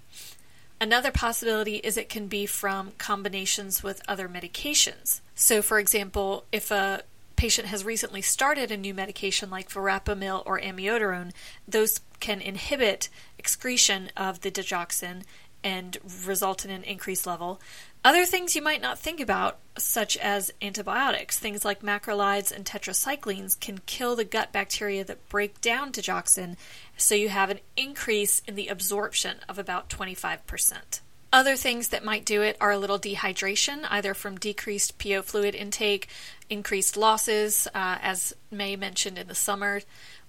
Another 0.80 1.10
possibility 1.10 1.78
is 1.78 1.98
it 1.98 2.08
can 2.08 2.28
be 2.28 2.46
from 2.46 2.92
combinations 3.00 3.82
with 3.82 4.04
other 4.08 4.30
medications. 4.30 5.22
So, 5.34 5.64
for 5.64 5.80
example, 5.80 6.46
if 6.52 6.70
a 6.70 7.02
patient 7.36 7.68
has 7.68 7.84
recently 7.84 8.22
started 8.22 8.72
a 8.72 8.78
new 8.78 8.94
medication 8.94 9.50
like 9.50 9.70
verapamil 9.70 10.44
or 10.46 10.60
amiodarone, 10.60 11.32
those 11.68 12.00
can 12.20 12.42
inhibit 12.42 13.10
excretion 13.38 14.12
of 14.16 14.42
the 14.42 14.52
digoxin 14.52 15.24
and 15.64 15.98
result 16.26 16.64
in 16.64 16.72
an 16.72 16.84
increased 16.84 17.26
level. 17.26 17.60
Other 18.04 18.26
things 18.26 18.56
you 18.56 18.62
might 18.62 18.84
not 18.84 19.00
think 19.00 19.20
about, 19.20 19.58
such 19.80 20.16
as 20.18 20.54
antibiotics, 20.62 21.40
things 21.40 21.66
like 21.66 21.82
macrolides 21.82 22.56
and 22.56 22.64
tetracyclines, 22.64 23.60
can 23.60 23.80
kill 23.88 24.16
the 24.16 24.24
gut 24.24 24.52
bacteria 24.52 25.04
that 25.04 25.28
break 25.28 25.60
down 25.60 25.92
digoxin, 25.92 26.56
so 26.98 27.16
you 27.16 27.30
have 27.30 27.50
an 27.50 27.62
increase 27.76 28.44
in 28.48 28.54
the 28.54 28.68
absorption 28.68 29.38
of 29.50 29.58
about 29.58 29.90
25%. 29.90 31.00
Other 31.34 31.58
things 31.58 31.90
that 31.90 32.06
might 32.06 32.24
do 32.24 32.44
it 32.44 32.56
are 32.62 32.72
a 32.72 32.78
little 32.78 33.00
dehydration, 33.00 33.86
either 33.90 34.14
from 34.14 34.38
decreased 34.38 35.00
PO 35.00 35.24
fluid 35.24 35.56
intake, 35.56 36.08
increased 36.50 36.96
losses, 36.96 37.68
uh, 37.74 37.98
as 38.02 38.34
May 38.52 38.76
mentioned 38.76 39.18
in 39.18 39.28
the 39.28 39.36
summer, 39.36 39.82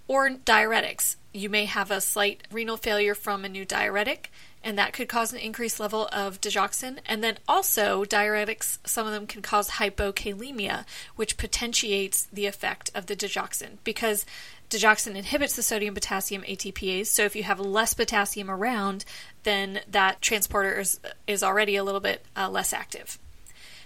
or 0.08 0.30
diuretics. 0.30 1.16
You 1.32 1.50
may 1.50 1.66
have 1.66 1.90
a 1.90 2.00
slight 2.00 2.46
renal 2.50 2.76
failure 2.76 3.14
from 3.14 3.44
a 3.44 3.48
new 3.48 3.64
diuretic, 3.64 4.30
and 4.64 4.78
that 4.78 4.92
could 4.92 5.08
cause 5.08 5.32
an 5.32 5.38
increased 5.38 5.78
level 5.78 6.08
of 6.12 6.40
digoxin. 6.40 6.98
And 7.06 7.22
then 7.22 7.38
also, 7.46 8.04
diuretics, 8.04 8.78
some 8.84 9.06
of 9.06 9.12
them 9.12 9.26
can 9.26 9.42
cause 9.42 9.70
hypokalemia, 9.70 10.86
which 11.14 11.36
potentiates 11.36 12.24
the 12.32 12.46
effect 12.46 12.90
of 12.94 13.06
the 13.06 13.14
digoxin 13.14 13.78
because 13.84 14.24
digoxin 14.70 15.14
inhibits 15.14 15.56
the 15.56 15.62
sodium 15.62 15.94
potassium 15.94 16.42
ATPase. 16.42 17.06
So 17.06 17.24
if 17.24 17.36
you 17.36 17.44
have 17.44 17.60
less 17.60 17.94
potassium 17.94 18.50
around, 18.50 19.04
then 19.42 19.80
that 19.88 20.20
transporter 20.20 20.80
is, 20.80 21.00
is 21.26 21.42
already 21.42 21.76
a 21.76 21.84
little 21.84 22.00
bit 22.00 22.24
uh, 22.36 22.48
less 22.48 22.72
active. 22.72 23.18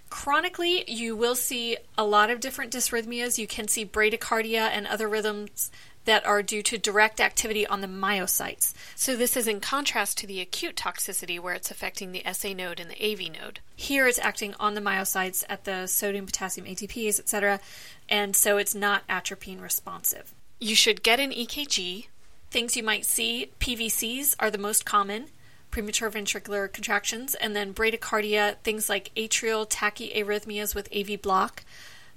Chronically, 0.09 0.85
you 0.91 1.15
will 1.15 1.37
see 1.37 1.77
a 1.97 2.05
lot 2.05 2.31
of 2.31 2.41
different 2.41 2.73
dysrhythmias. 2.73 3.39
You 3.39 3.47
can 3.47 3.69
see 3.69 3.87
bradycardia 3.87 4.69
and 4.73 4.87
other 4.87 5.09
rhythms 5.09 5.71
that 6.05 6.25
are 6.27 6.43
due 6.43 6.63
to 6.63 6.79
direct 6.79 7.21
activity 7.21 7.67
on 7.67 7.81
the 7.81 7.87
myocytes. 7.87 8.73
So 8.95 9.17
this 9.17 9.37
is 9.37 9.47
in 9.47 9.61
contrast 9.61 10.19
to 10.19 10.27
the 10.27 10.41
acute 10.41 10.77
toxicity 10.77 11.39
where 11.39 11.55
it's 11.55 11.71
affecting 11.71 12.13
the 12.13 12.25
SA 12.33 12.53
node 12.53 12.81
and 12.81 12.91
the 12.91 13.13
AV 13.13 13.33
node. 13.33 13.61
Here 13.77 14.07
it's 14.07 14.19
acting 14.19 14.55
on 14.59 14.75
the 14.75 14.81
myocytes 14.81 15.45
at 15.49 15.65
the 15.65 15.87
sodium, 15.87 16.27
potassium, 16.27 16.67
ATPase, 16.67 17.19
etc., 17.19 17.61
and 18.09 18.35
so 18.35 18.57
it's 18.57 18.75
not 18.75 19.07
atropine 19.09 19.61
responsive. 19.61 20.35
You 20.59 20.75
should 20.75 21.03
get 21.03 21.21
an 21.21 21.31
EKG. 21.31 22.07
Things 22.51 22.77
you 22.77 22.83
might 22.83 23.07
see, 23.07 23.53
PVCs 23.61 24.35
are 24.41 24.51
the 24.51 24.59
most 24.59 24.85
common 24.85 25.27
premature 25.71 26.11
ventricular 26.11 26.71
contractions, 26.73 27.35
and 27.37 27.55
then 27.55 27.73
bradycardia, 27.73 28.57
things 28.59 28.89
like 28.89 29.13
atrial 29.17 29.69
tachyarrhythmias 29.69 30.75
with 30.75 30.89
AV 30.95 31.21
block, 31.21 31.65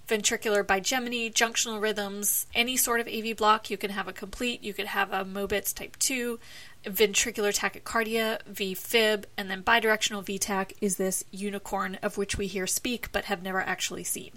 ventricular 0.08 0.64
bigeminy, 0.64 1.32
junctional 1.32 1.82
rhythms, 1.82 2.46
any 2.54 2.76
sort 2.76 3.00
of 3.00 3.08
AV 3.08 3.36
block. 3.36 3.70
You 3.70 3.78
can 3.78 3.92
have 3.92 4.08
a 4.08 4.14
complete, 4.14 4.64
you 4.64 4.74
could 4.74 4.88
have 4.88 5.12
a 5.12 5.24
Mobitz 5.24 5.74
type 5.74 5.98
2, 6.00 6.40
ventricular 6.86 7.56
tachycardia, 7.56 8.40
VFib, 8.52 9.26
and 9.38 9.50
then 9.50 9.64
bidirectional 9.64 10.26
VTAC 10.26 10.74
is 10.82 10.98
this 10.98 11.24
unicorn 11.32 11.98
of 12.02 12.18
which 12.18 12.38
we 12.38 12.48
hear 12.48 12.68
speak 12.68 13.12
but 13.12 13.26
have 13.26 13.42
never 13.42 13.62
actually 13.62 14.04
seen. 14.04 14.32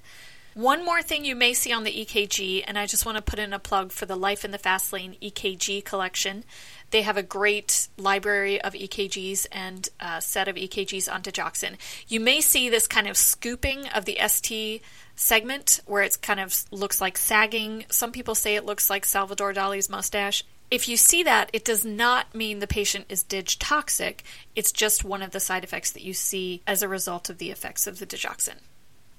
One 0.56 0.87
more 0.87 1.02
thing 1.02 1.26
you 1.26 1.37
may 1.37 1.52
see 1.52 1.70
on 1.70 1.85
the 1.85 1.92
EKG, 1.92 2.64
and 2.66 2.78
I 2.78 2.87
just 2.87 3.04
want 3.04 3.16
to 3.16 3.23
put 3.23 3.38
in 3.38 3.52
a 3.52 3.58
plug 3.58 3.92
for 3.92 4.06
the 4.06 4.16
Life 4.16 4.42
in 4.42 4.52
the 4.52 4.58
Fast 4.58 4.90
Lane 4.90 5.14
EKG 5.20 5.85
collection. 5.85 6.44
They 6.92 7.02
have 7.02 7.18
a 7.18 7.23
great 7.23 7.88
library 7.99 8.58
of 8.62 8.73
EKGs 8.73 9.49
and 9.52 9.87
a 10.00 10.23
set 10.23 10.49
of 10.49 10.56
EKGs 10.56 11.12
on 11.12 11.20
digoxin. 11.20 11.76
You 12.08 12.20
may 12.20 12.40
see 12.40 12.70
this 12.70 12.87
kind 12.87 13.06
of 13.06 13.18
scooping 13.18 13.87
of 13.88 14.06
the 14.06 14.18
ST 14.26 14.80
segment 15.16 15.80
where 15.87 16.02
it 16.02 16.20
kind 16.23 16.38
of 16.38 16.54
looks 16.70 17.00
like 17.00 17.18
sagging. 17.18 17.87
Some 17.90 18.12
people 18.12 18.35
say 18.35 18.54
it 18.54 18.66
looks 18.66 18.88
like 18.88 19.04
Salvador 19.04 19.52
Dali's 19.52 19.90
mustache. 19.90 20.44
If 20.70 20.88
you 20.88 20.96
see 20.96 21.23
that, 21.23 21.50
it 21.52 21.64
does 21.64 21.85
not 21.85 22.35
mean 22.35 22.58
the 22.58 22.66
patient 22.66 23.06
is 23.08 23.23
dig 23.23 23.46
toxic. 23.58 24.25
It's 24.54 24.73
just 24.73 25.04
one 25.04 25.23
of 25.23 25.30
the 25.30 25.40
side 25.40 25.64
effects 25.64 25.92
that 25.92 26.02
you 26.02 26.12
see 26.12 26.62
as 26.66 26.82
a 26.82 26.88
result 26.88 27.30
of 27.30 27.38
the 27.38 27.50
effects 27.50 27.87
of 27.87 27.99
the 27.99 28.06
digoxin. 28.06 28.56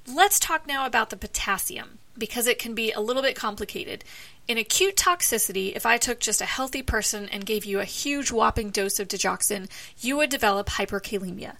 Let's 0.06 0.40
talk 0.40 0.68
now 0.68 0.86
about 0.86 1.10
the 1.10 1.18
potassium 1.18 2.00
because 2.18 2.48
it 2.48 2.60
can 2.60 2.74
be 2.74 2.92
a 2.92 3.02
little 3.02 3.22
bit 3.22 3.36
complicated. 3.36 4.04
In 4.48 4.58
acute 4.58 4.96
toxicity, 4.96 5.76
if 5.76 5.86
I 5.86 5.98
took 5.98 6.20
just 6.20 6.40
a 6.40 6.46
healthy 6.46 6.82
person 6.82 7.28
and 7.30 7.46
gave 7.46 7.66
you 7.66 7.80
a 7.80 7.86
huge 7.86 8.32
whopping 8.32 8.70
dose 8.70 9.00
of 9.00 9.10
digoxin, 9.10 9.70
you 10.00 10.16
would 10.18 10.30
develop 10.30 10.70
hyperkalemia 10.70 11.58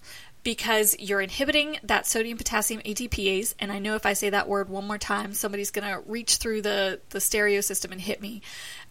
because 0.48 0.96
you're 0.98 1.20
inhibiting 1.20 1.78
that 1.82 2.06
sodium 2.06 2.38
potassium 2.38 2.80
ATPase. 2.80 3.52
And 3.58 3.70
I 3.70 3.80
know 3.80 3.96
if 3.96 4.06
I 4.06 4.14
say 4.14 4.30
that 4.30 4.48
word 4.48 4.70
one 4.70 4.86
more 4.86 4.96
time, 4.96 5.34
somebody's 5.34 5.70
going 5.70 5.86
to 5.86 6.00
reach 6.10 6.36
through 6.36 6.62
the, 6.62 7.00
the 7.10 7.20
stereo 7.20 7.60
system 7.60 7.92
and 7.92 8.00
hit 8.00 8.22
me. 8.22 8.40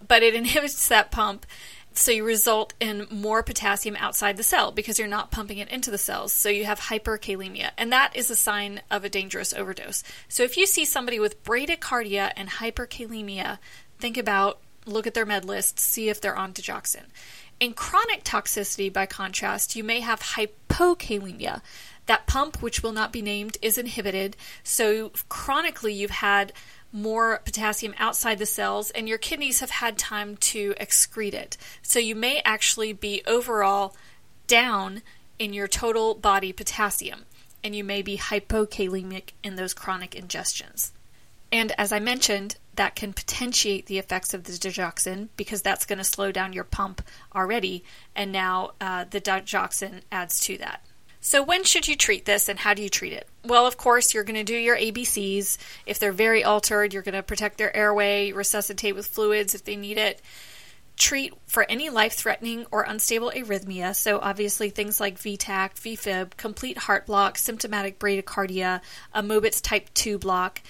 But 0.07 0.21
it 0.21 0.35
inhibits 0.35 0.87
that 0.89 1.09
pump 1.09 1.47
so 1.93 2.11
you 2.11 2.23
result 2.23 2.75
in 2.79 3.07
more 3.09 3.41
potassium 3.41 3.95
outside 3.95 4.37
the 4.37 4.43
cell 4.43 4.71
because 4.71 4.99
you're 4.99 5.07
not 5.07 5.31
pumping 5.31 5.57
it 5.57 5.69
into 5.69 5.89
the 5.89 5.97
cells. 5.97 6.31
So 6.31 6.47
you 6.47 6.65
have 6.65 6.79
hyperkalemia, 6.79 7.71
and 7.75 7.91
that 7.91 8.15
is 8.15 8.29
a 8.29 8.35
sign 8.35 8.81
of 8.91 9.03
a 9.03 9.09
dangerous 9.09 9.51
overdose. 9.51 10.03
So 10.27 10.43
if 10.43 10.57
you 10.57 10.67
see 10.67 10.85
somebody 10.85 11.19
with 11.19 11.43
bradycardia 11.43 12.33
and 12.35 12.49
hyperkalemia, 12.49 13.57
think 13.97 14.15
about 14.15 14.59
look 14.85 15.07
at 15.07 15.15
their 15.15 15.25
med 15.25 15.43
list, 15.43 15.79
see 15.79 16.07
if 16.07 16.21
they're 16.21 16.37
on 16.37 16.53
digoxin. 16.53 17.05
In 17.59 17.73
chronic 17.73 18.23
toxicity, 18.23 18.93
by 18.93 19.07
contrast, 19.07 19.75
you 19.75 19.83
may 19.83 20.01
have 20.01 20.21
hypokalemia. 20.21 21.61
That 22.05 22.27
pump, 22.27 22.61
which 22.61 22.83
will 22.83 22.91
not 22.91 23.11
be 23.11 23.21
named, 23.21 23.57
is 23.61 23.77
inhibited. 23.77 24.37
So 24.63 25.11
chronically, 25.27 25.93
you've 25.93 26.11
had 26.11 26.53
more 26.91 27.41
potassium 27.43 27.93
outside 27.97 28.37
the 28.37 28.45
cells, 28.45 28.91
and 28.91 29.09
your 29.09 29.17
kidneys 29.17 29.59
have 29.59 29.71
had 29.71 29.97
time 29.97 30.37
to 30.37 30.73
excrete 30.79 31.33
it. 31.33 31.57
So 31.81 31.99
you 31.99 32.15
may 32.15 32.41
actually 32.45 32.93
be 32.93 33.23
overall 33.25 33.95
down 34.45 35.01
in 35.39 35.51
your 35.51 35.67
total 35.67 36.13
body 36.13 36.53
potassium, 36.53 37.25
and 37.63 37.75
you 37.75 37.83
may 37.83 38.01
be 38.01 38.17
hypokalemic 38.17 39.31
in 39.43 39.55
those 39.55 39.73
chronic 39.73 40.11
ingestions. 40.11 40.91
And 41.51 41.73
as 41.77 41.91
I 41.91 41.99
mentioned, 41.99 42.57
that 42.77 42.95
can 42.95 43.11
potentiate 43.11 43.87
the 43.87 43.97
effects 43.97 44.33
of 44.33 44.45
the 44.45 44.53
digoxin 44.53 45.27
because 45.35 45.61
that's 45.61 45.85
going 45.85 45.97
to 45.97 46.03
slow 46.03 46.31
down 46.31 46.53
your 46.53 46.63
pump 46.63 47.01
already, 47.35 47.83
and 48.15 48.31
now 48.31 48.71
uh, 48.79 49.05
the 49.09 49.19
digoxin 49.19 50.01
adds 50.11 50.39
to 50.41 50.57
that. 50.57 50.81
So, 51.19 51.43
when 51.43 51.63
should 51.63 51.87
you 51.87 51.95
treat 51.97 52.25
this 52.25 52.47
and 52.47 52.57
how 52.57 52.73
do 52.73 52.81
you 52.81 52.89
treat 52.89 53.11
it? 53.11 53.27
Well, 53.43 53.65
of 53.65 53.75
course, 53.75 54.13
you're 54.13 54.23
going 54.23 54.35
to 54.37 54.43
do 54.43 54.55
your 54.55 54.77
ABCs. 54.77 55.57
If 55.85 55.99
they're 55.99 56.13
very 56.13 56.43
altered, 56.43 56.93
you're 56.93 57.03
going 57.03 57.15
to 57.15 57.23
protect 57.23 57.57
their 57.57 57.75
airway, 57.75 58.31
resuscitate 58.31 58.95
with 58.95 59.07
fluids 59.07 59.53
if 59.53 59.65
they 59.65 59.75
need 59.75 59.97
it. 59.97 60.21
Treat 60.95 61.33
for 61.47 61.65
any 61.69 61.89
life 61.89 62.13
threatening 62.13 62.65
or 62.71 62.83
unstable 62.83 63.31
arrhythmia. 63.35 63.95
So, 63.95 64.19
obviously, 64.19 64.69
things 64.69 64.99
like 64.99 65.17
VTach, 65.17 65.73
VFib, 65.73 66.37
complete 66.37 66.77
heart 66.77 67.07
block, 67.07 67.37
symptomatic 67.37 67.99
bradycardia, 67.99 68.81
a 69.13 69.21
Mobitz 69.21 69.61
type 69.61 69.93
2 69.95 70.19
block 70.19 70.61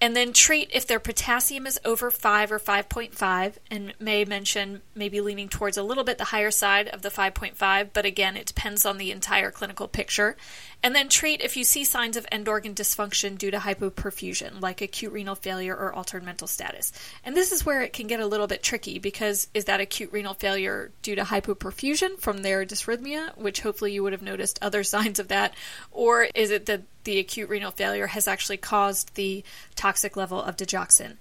and 0.00 0.16
then 0.16 0.32
treat 0.32 0.70
if 0.72 0.86
their 0.86 0.98
potassium 0.98 1.66
is 1.66 1.78
over 1.84 2.10
5 2.10 2.52
or 2.52 2.58
5.5 2.58 3.54
and 3.70 3.94
May 3.98 4.24
mention 4.24 4.82
maybe 4.94 5.20
leaning 5.20 5.48
towards 5.48 5.76
a 5.76 5.82
little 5.82 6.04
bit 6.04 6.18
the 6.18 6.24
higher 6.24 6.50
side 6.50 6.88
of 6.88 7.02
the 7.02 7.10
5.5 7.10 7.90
but 7.92 8.04
again 8.04 8.36
it 8.36 8.46
depends 8.46 8.86
on 8.86 8.98
the 8.98 9.10
entire 9.10 9.50
clinical 9.50 9.88
picture 9.88 10.36
And 10.82 10.94
then 10.94 11.08
treat 11.08 11.42
if 11.42 11.56
you 11.56 11.64
see 11.64 11.84
signs 11.84 12.16
of 12.16 12.26
end 12.32 12.48
organ 12.48 12.74
dysfunction 12.74 13.36
due 13.36 13.50
to 13.50 13.58
hypoperfusion, 13.58 14.60
like 14.60 14.80
acute 14.80 15.12
renal 15.12 15.34
failure 15.34 15.76
or 15.76 15.92
altered 15.92 16.24
mental 16.24 16.46
status. 16.46 16.92
And 17.24 17.36
this 17.36 17.52
is 17.52 17.66
where 17.66 17.82
it 17.82 17.92
can 17.92 18.06
get 18.06 18.20
a 18.20 18.26
little 18.26 18.46
bit 18.46 18.62
tricky 18.62 18.98
because 18.98 19.48
is 19.52 19.66
that 19.66 19.80
acute 19.80 20.12
renal 20.12 20.34
failure 20.34 20.90
due 21.02 21.14
to 21.16 21.22
hypoperfusion 21.22 22.18
from 22.18 22.38
their 22.38 22.64
dysrhythmia, 22.64 23.36
which 23.36 23.60
hopefully 23.60 23.92
you 23.92 24.02
would 24.02 24.12
have 24.12 24.22
noticed 24.22 24.58
other 24.62 24.82
signs 24.90 25.18
of 25.18 25.28
that, 25.28 25.54
or 25.90 26.28
is 26.34 26.50
it 26.50 26.66
that 26.66 26.82
the 27.04 27.18
acute 27.18 27.48
renal 27.48 27.70
failure 27.70 28.06
has 28.06 28.26
actually 28.26 28.56
caused 28.56 29.14
the 29.14 29.44
toxic 29.76 30.16
level 30.16 30.40
of 30.40 30.56
digoxin? 30.56 31.16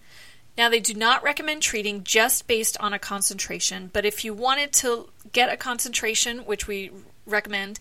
Now, 0.58 0.68
they 0.68 0.82
do 0.82 0.94
not 0.94 1.24
recommend 1.24 1.62
treating 1.62 2.04
just 2.04 2.46
based 2.46 2.78
on 2.82 2.92
a 2.92 3.00
concentration, 3.00 3.89
but 3.94 4.06
if 4.06 4.25
you 4.25 4.34
wanted 4.34 4.74
to 4.74 5.08
get 5.32 5.51
a 5.51 5.56
concentration, 5.56 6.39
which 6.39 6.68
we 6.68 6.92
recommend, 7.25 7.80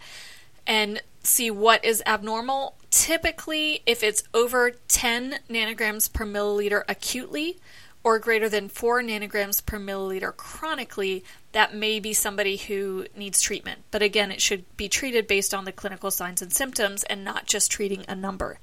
and 0.64 1.02
see 1.28 1.50
what 1.50 1.84
is 1.84 2.02
abnormal, 2.06 2.76
typically, 2.90 3.82
if 3.86 4.02
it's 4.02 4.22
over 4.34 4.72
10 4.88 5.40
nanograms 5.48 6.12
per 6.12 6.24
milliliter 6.24 6.84
acutely 6.88 7.58
or 8.04 8.18
greater 8.18 8.48
than 8.48 8.68
4 8.68 9.02
nanograms 9.02 9.64
per 9.64 9.78
milliliter 9.78 10.34
chronically, 10.36 11.24
that 11.52 11.74
may 11.74 12.00
be 12.00 12.12
somebody 12.12 12.56
who 12.56 13.06
needs 13.16 13.40
treatment. 13.40 13.80
But 13.90 14.02
again, 14.02 14.30
it 14.30 14.40
should 14.40 14.64
be 14.76 14.88
treated 14.88 15.26
based 15.26 15.52
on 15.52 15.64
the 15.64 15.72
clinical 15.72 16.10
signs 16.10 16.42
and 16.42 16.52
symptoms 16.52 17.04
and 17.04 17.24
not 17.24 17.46
just 17.46 17.70
treating 17.70 18.04
a 18.08 18.14
number. 18.14 18.58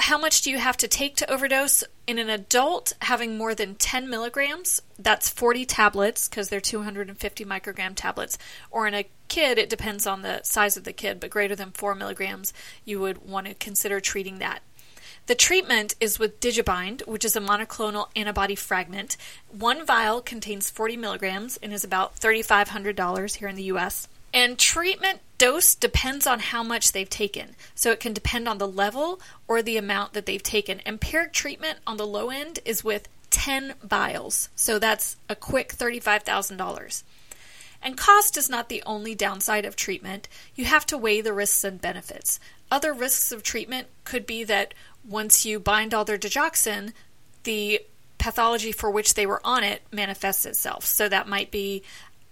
How 0.00 0.18
much 0.18 0.42
do 0.42 0.50
you 0.50 0.58
have 0.58 0.76
to 0.78 0.88
take 0.88 1.16
to 1.16 1.30
overdose? 1.30 1.84
In 2.06 2.18
an 2.18 2.30
adult 2.30 2.94
having 3.00 3.36
more 3.36 3.54
than 3.54 3.74
10 3.74 4.08
milligrams, 4.08 4.80
that's 4.98 5.28
40 5.28 5.66
tablets 5.66 6.28
because 6.28 6.48
they're 6.48 6.60
250 6.60 7.44
microgram 7.44 7.92
tablets. 7.94 8.38
Or 8.70 8.86
in 8.86 8.94
a 8.94 9.08
kid, 9.28 9.58
it 9.58 9.68
depends 9.68 10.06
on 10.06 10.22
the 10.22 10.42
size 10.42 10.76
of 10.76 10.84
the 10.84 10.92
kid, 10.92 11.20
but 11.20 11.30
greater 11.30 11.54
than 11.54 11.72
4 11.72 11.94
milligrams, 11.94 12.52
you 12.84 12.98
would 13.00 13.18
want 13.18 13.46
to 13.46 13.54
consider 13.54 14.00
treating 14.00 14.38
that. 14.38 14.62
The 15.26 15.34
treatment 15.34 15.94
is 16.00 16.18
with 16.18 16.40
Digibind, 16.40 17.06
which 17.06 17.24
is 17.24 17.36
a 17.36 17.40
monoclonal 17.40 18.08
antibody 18.16 18.54
fragment. 18.54 19.18
One 19.50 19.84
vial 19.84 20.22
contains 20.22 20.70
40 20.70 20.96
milligrams 20.96 21.58
and 21.58 21.74
is 21.74 21.84
about 21.84 22.18
$3,500 22.18 23.34
here 23.36 23.48
in 23.48 23.56
the 23.56 23.64
US. 23.64 24.08
And 24.32 24.58
treatment 24.58 25.20
dose 25.38 25.74
depends 25.74 26.26
on 26.26 26.40
how 26.40 26.62
much 26.62 26.92
they've 26.92 27.08
taken. 27.08 27.54
So 27.74 27.90
it 27.90 28.00
can 28.00 28.12
depend 28.12 28.48
on 28.48 28.58
the 28.58 28.68
level 28.68 29.20
or 29.46 29.62
the 29.62 29.76
amount 29.76 30.12
that 30.12 30.26
they've 30.26 30.42
taken. 30.42 30.82
Empiric 30.84 31.32
treatment 31.32 31.78
on 31.86 31.96
the 31.96 32.06
low 32.06 32.30
end 32.30 32.58
is 32.64 32.84
with 32.84 33.08
10 33.30 33.74
vials. 33.82 34.48
So 34.54 34.78
that's 34.78 35.16
a 35.28 35.36
quick 35.36 35.74
$35,000. 35.74 37.02
And 37.80 37.96
cost 37.96 38.36
is 38.36 38.50
not 38.50 38.68
the 38.68 38.82
only 38.84 39.14
downside 39.14 39.64
of 39.64 39.76
treatment. 39.76 40.28
You 40.56 40.64
have 40.64 40.84
to 40.86 40.98
weigh 40.98 41.20
the 41.20 41.32
risks 41.32 41.62
and 41.62 41.80
benefits. 41.80 42.40
Other 42.70 42.92
risks 42.92 43.30
of 43.30 43.42
treatment 43.42 43.86
could 44.04 44.26
be 44.26 44.42
that 44.44 44.74
once 45.08 45.46
you 45.46 45.60
bind 45.60 45.94
all 45.94 46.04
their 46.04 46.18
digoxin, 46.18 46.92
the 47.44 47.80
pathology 48.18 48.72
for 48.72 48.90
which 48.90 49.14
they 49.14 49.26
were 49.26 49.40
on 49.44 49.62
it 49.62 49.82
manifests 49.92 50.44
itself. 50.44 50.84
So 50.84 51.08
that 51.08 51.28
might 51.28 51.52
be 51.52 51.82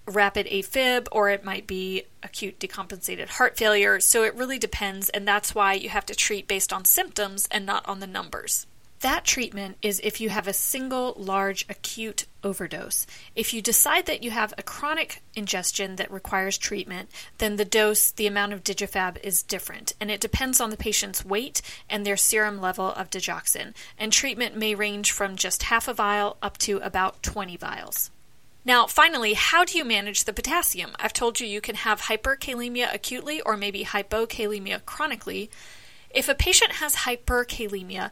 rapid 0.06 0.46
AFib 0.46 1.08
or 1.12 1.30
it 1.30 1.44
might 1.44 1.66
be 1.66 2.04
acute 2.22 2.58
decompensated 2.58 3.28
heart 3.28 3.56
failure. 3.56 4.00
So 4.00 4.22
it 4.22 4.34
really 4.34 4.58
depends, 4.58 5.08
and 5.10 5.26
that's 5.26 5.54
why 5.54 5.75
you 5.75 5.88
have 5.88 6.06
to 6.06 6.14
treat 6.14 6.48
based 6.48 6.72
on 6.72 6.84
symptoms 6.84 7.48
and 7.50 7.66
not 7.66 7.86
on 7.88 8.00
the 8.00 8.06
numbers. 8.06 8.66
That 9.00 9.25
treatment 9.25 9.76
is 9.82 10.00
if 10.02 10.22
you 10.22 10.30
have 10.30 10.48
a 10.48 10.54
single 10.54 11.14
large 11.18 11.66
acute 11.68 12.25
overdose. 12.42 13.06
If 13.34 13.52
you 13.52 13.60
decide 13.60 14.06
that 14.06 14.22
you 14.22 14.30
have 14.30 14.54
a 14.56 14.62
chronic 14.62 15.22
ingestion 15.34 15.96
that 15.96 16.10
requires 16.10 16.56
treatment, 16.56 17.10
then 17.36 17.56
the 17.56 17.66
dose, 17.66 18.10
the 18.10 18.26
amount 18.26 18.54
of 18.54 18.64
Digifab 18.64 19.18
is 19.22 19.42
different, 19.42 19.92
and 20.00 20.10
it 20.10 20.20
depends 20.20 20.60
on 20.60 20.70
the 20.70 20.78
patient's 20.78 21.25
weight 21.25 21.60
and 21.90 22.06
their 22.06 22.16
serum 22.16 22.58
level 22.58 22.86
of 22.86 23.10
digoxin. 23.10 23.75
And 23.98 24.12
treatment 24.12 24.56
may 24.56 24.75
range 24.75 25.12
from 25.12 25.36
just 25.36 25.64
half 25.64 25.88
a 25.88 25.95
vial 25.95 26.38
up 26.40 26.56
to 26.58 26.78
about 26.78 27.23
20 27.23 27.56
vials. 27.58 28.10
Now, 28.67 28.89
finally, 28.89 29.35
how 29.35 29.65
do 29.65 29.79
you 29.79 29.85
manage 29.85 30.25
the 30.25 30.33
potassium? 30.33 30.91
I've 30.99 31.13
told 31.13 31.39
you 31.39 31.47
you 31.47 31.61
can 31.61 31.76
have 31.76 32.02
hyperkalemia 32.02 32.93
acutely 32.93 33.41
or 33.41 33.57
maybe 33.57 33.85
hypokalemia 33.85 34.85
chronically. 34.85 35.49
If 36.11 36.29
a 36.29 36.35
patient 36.35 36.73
has 36.73 36.97
hyperkalemia, 36.97 38.11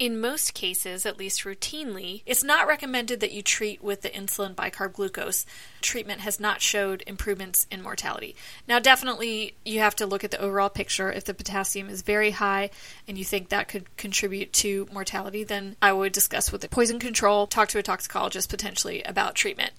in 0.00 0.18
most 0.18 0.54
cases, 0.54 1.04
at 1.04 1.18
least 1.18 1.44
routinely, 1.44 2.22
it's 2.24 2.42
not 2.42 2.66
recommended 2.66 3.20
that 3.20 3.32
you 3.32 3.42
treat 3.42 3.84
with 3.84 4.00
the 4.00 4.08
insulin 4.08 4.54
bicarb 4.54 4.94
glucose. 4.94 5.44
Treatment 5.82 6.22
has 6.22 6.40
not 6.40 6.62
showed 6.62 7.04
improvements 7.06 7.66
in 7.70 7.82
mortality. 7.82 8.34
Now, 8.66 8.78
definitely, 8.78 9.56
you 9.62 9.80
have 9.80 9.94
to 9.96 10.06
look 10.06 10.24
at 10.24 10.30
the 10.30 10.40
overall 10.40 10.70
picture. 10.70 11.12
If 11.12 11.26
the 11.26 11.34
potassium 11.34 11.90
is 11.90 12.00
very 12.00 12.30
high 12.30 12.70
and 13.06 13.18
you 13.18 13.26
think 13.26 13.50
that 13.50 13.68
could 13.68 13.94
contribute 13.98 14.54
to 14.54 14.88
mortality, 14.90 15.44
then 15.44 15.76
I 15.82 15.92
would 15.92 16.12
discuss 16.12 16.50
with 16.50 16.62
the 16.62 16.68
poison 16.70 16.98
control, 16.98 17.46
talk 17.46 17.68
to 17.68 17.78
a 17.78 17.82
toxicologist 17.82 18.48
potentially 18.48 19.02
about 19.02 19.34
treatment. 19.34 19.72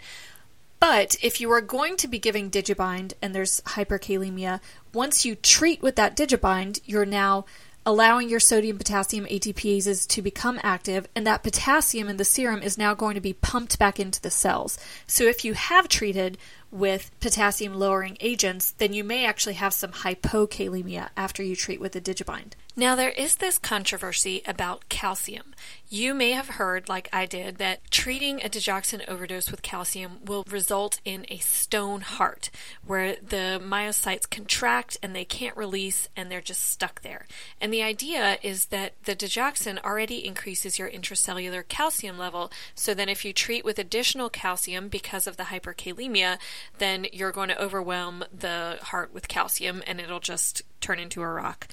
But 0.79 1.15
if 1.23 1.41
you 1.41 1.51
are 1.51 1.61
going 1.61 1.97
to 1.97 2.07
be 2.07 2.19
giving 2.19 2.51
Digibind 2.51 3.13
and 3.23 3.33
there's 3.33 3.61
hyperkalemia, 3.61 4.59
once 4.93 5.25
you 5.25 5.33
treat 5.35 5.81
with 5.81 5.95
that 5.95 6.15
Digibind, 6.15 6.81
you're 6.85 7.05
now 7.05 7.45
allowing 7.85 8.29
your 8.29 8.39
sodium 8.39 8.77
potassium 8.77 9.25
ATPases 9.25 10.07
to 10.07 10.21
become 10.21 10.59
active, 10.63 11.07
and 11.15 11.25
that 11.25 11.43
potassium 11.43 12.09
in 12.09 12.17
the 12.17 12.25
serum 12.25 12.61
is 12.61 12.77
now 12.77 12.93
going 12.93 13.15
to 13.15 13.21
be 13.21 13.33
pumped 13.33 13.79
back 13.79 13.99
into 13.99 14.21
the 14.21 14.29
cells. 14.29 14.77
So 15.07 15.23
if 15.23 15.43
you 15.43 15.53
have 15.53 15.87
treated 15.87 16.37
with 16.71 17.11
potassium 17.19 17.73
lowering 17.73 18.17
agents, 18.19 18.71
then 18.77 18.93
you 18.93 19.03
may 19.03 19.25
actually 19.25 19.55
have 19.55 19.73
some 19.73 19.91
hypokalemia 19.91 21.09
after 21.17 21.43
you 21.43 21.55
treat 21.55 21.81
with 21.81 21.91
the 21.93 22.01
Digibind. 22.01 22.53
Now, 22.81 22.95
there 22.95 23.11
is 23.11 23.35
this 23.35 23.59
controversy 23.59 24.41
about 24.47 24.89
calcium. 24.89 25.53
You 25.87 26.15
may 26.15 26.31
have 26.31 26.47
heard, 26.47 26.89
like 26.89 27.09
I 27.13 27.27
did, 27.27 27.59
that 27.59 27.91
treating 27.91 28.41
a 28.41 28.49
digoxin 28.49 29.07
overdose 29.07 29.51
with 29.51 29.61
calcium 29.61 30.25
will 30.25 30.43
result 30.49 30.99
in 31.05 31.27
a 31.29 31.37
stone 31.37 32.01
heart, 32.01 32.49
where 32.83 33.17
the 33.17 33.61
myocytes 33.63 34.27
contract 34.27 34.97
and 35.03 35.15
they 35.15 35.25
can't 35.25 35.55
release 35.55 36.09
and 36.15 36.31
they're 36.31 36.41
just 36.41 36.71
stuck 36.71 37.03
there. 37.03 37.27
And 37.61 37.71
the 37.71 37.83
idea 37.83 38.39
is 38.41 38.65
that 38.67 38.93
the 39.03 39.15
digoxin 39.15 39.79
already 39.83 40.25
increases 40.25 40.79
your 40.79 40.89
intracellular 40.89 41.67
calcium 41.67 42.17
level, 42.17 42.51
so 42.73 42.95
then 42.95 43.09
if 43.09 43.23
you 43.23 43.31
treat 43.31 43.63
with 43.63 43.77
additional 43.77 44.31
calcium 44.31 44.87
because 44.87 45.27
of 45.27 45.37
the 45.37 45.43
hyperkalemia, 45.43 46.39
then 46.79 47.05
you're 47.13 47.31
going 47.31 47.49
to 47.49 47.61
overwhelm 47.61 48.23
the 48.35 48.79
heart 48.81 49.13
with 49.13 49.27
calcium 49.27 49.83
and 49.85 50.01
it'll 50.01 50.19
just 50.19 50.63
turn 50.81 50.97
into 50.97 51.21
a 51.21 51.27
rock. 51.27 51.67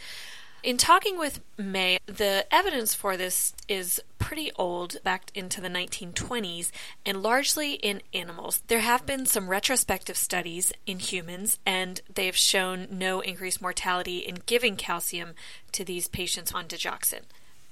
In 0.64 0.76
talking 0.76 1.16
with 1.18 1.40
May, 1.56 1.98
the 2.06 2.44
evidence 2.50 2.92
for 2.92 3.16
this 3.16 3.54
is 3.68 4.02
pretty 4.18 4.50
old, 4.56 5.02
back 5.04 5.30
into 5.32 5.60
the 5.60 5.68
1920s, 5.68 6.72
and 7.06 7.22
largely 7.22 7.74
in 7.74 8.02
animals. 8.12 8.62
There 8.66 8.80
have 8.80 9.06
been 9.06 9.24
some 9.24 9.48
retrospective 9.48 10.16
studies 10.16 10.72
in 10.84 10.98
humans, 10.98 11.60
and 11.64 12.00
they've 12.12 12.36
shown 12.36 12.88
no 12.90 13.20
increased 13.20 13.62
mortality 13.62 14.18
in 14.18 14.42
giving 14.46 14.74
calcium 14.74 15.34
to 15.72 15.84
these 15.84 16.08
patients 16.08 16.52
on 16.52 16.66
digoxin. 16.66 17.22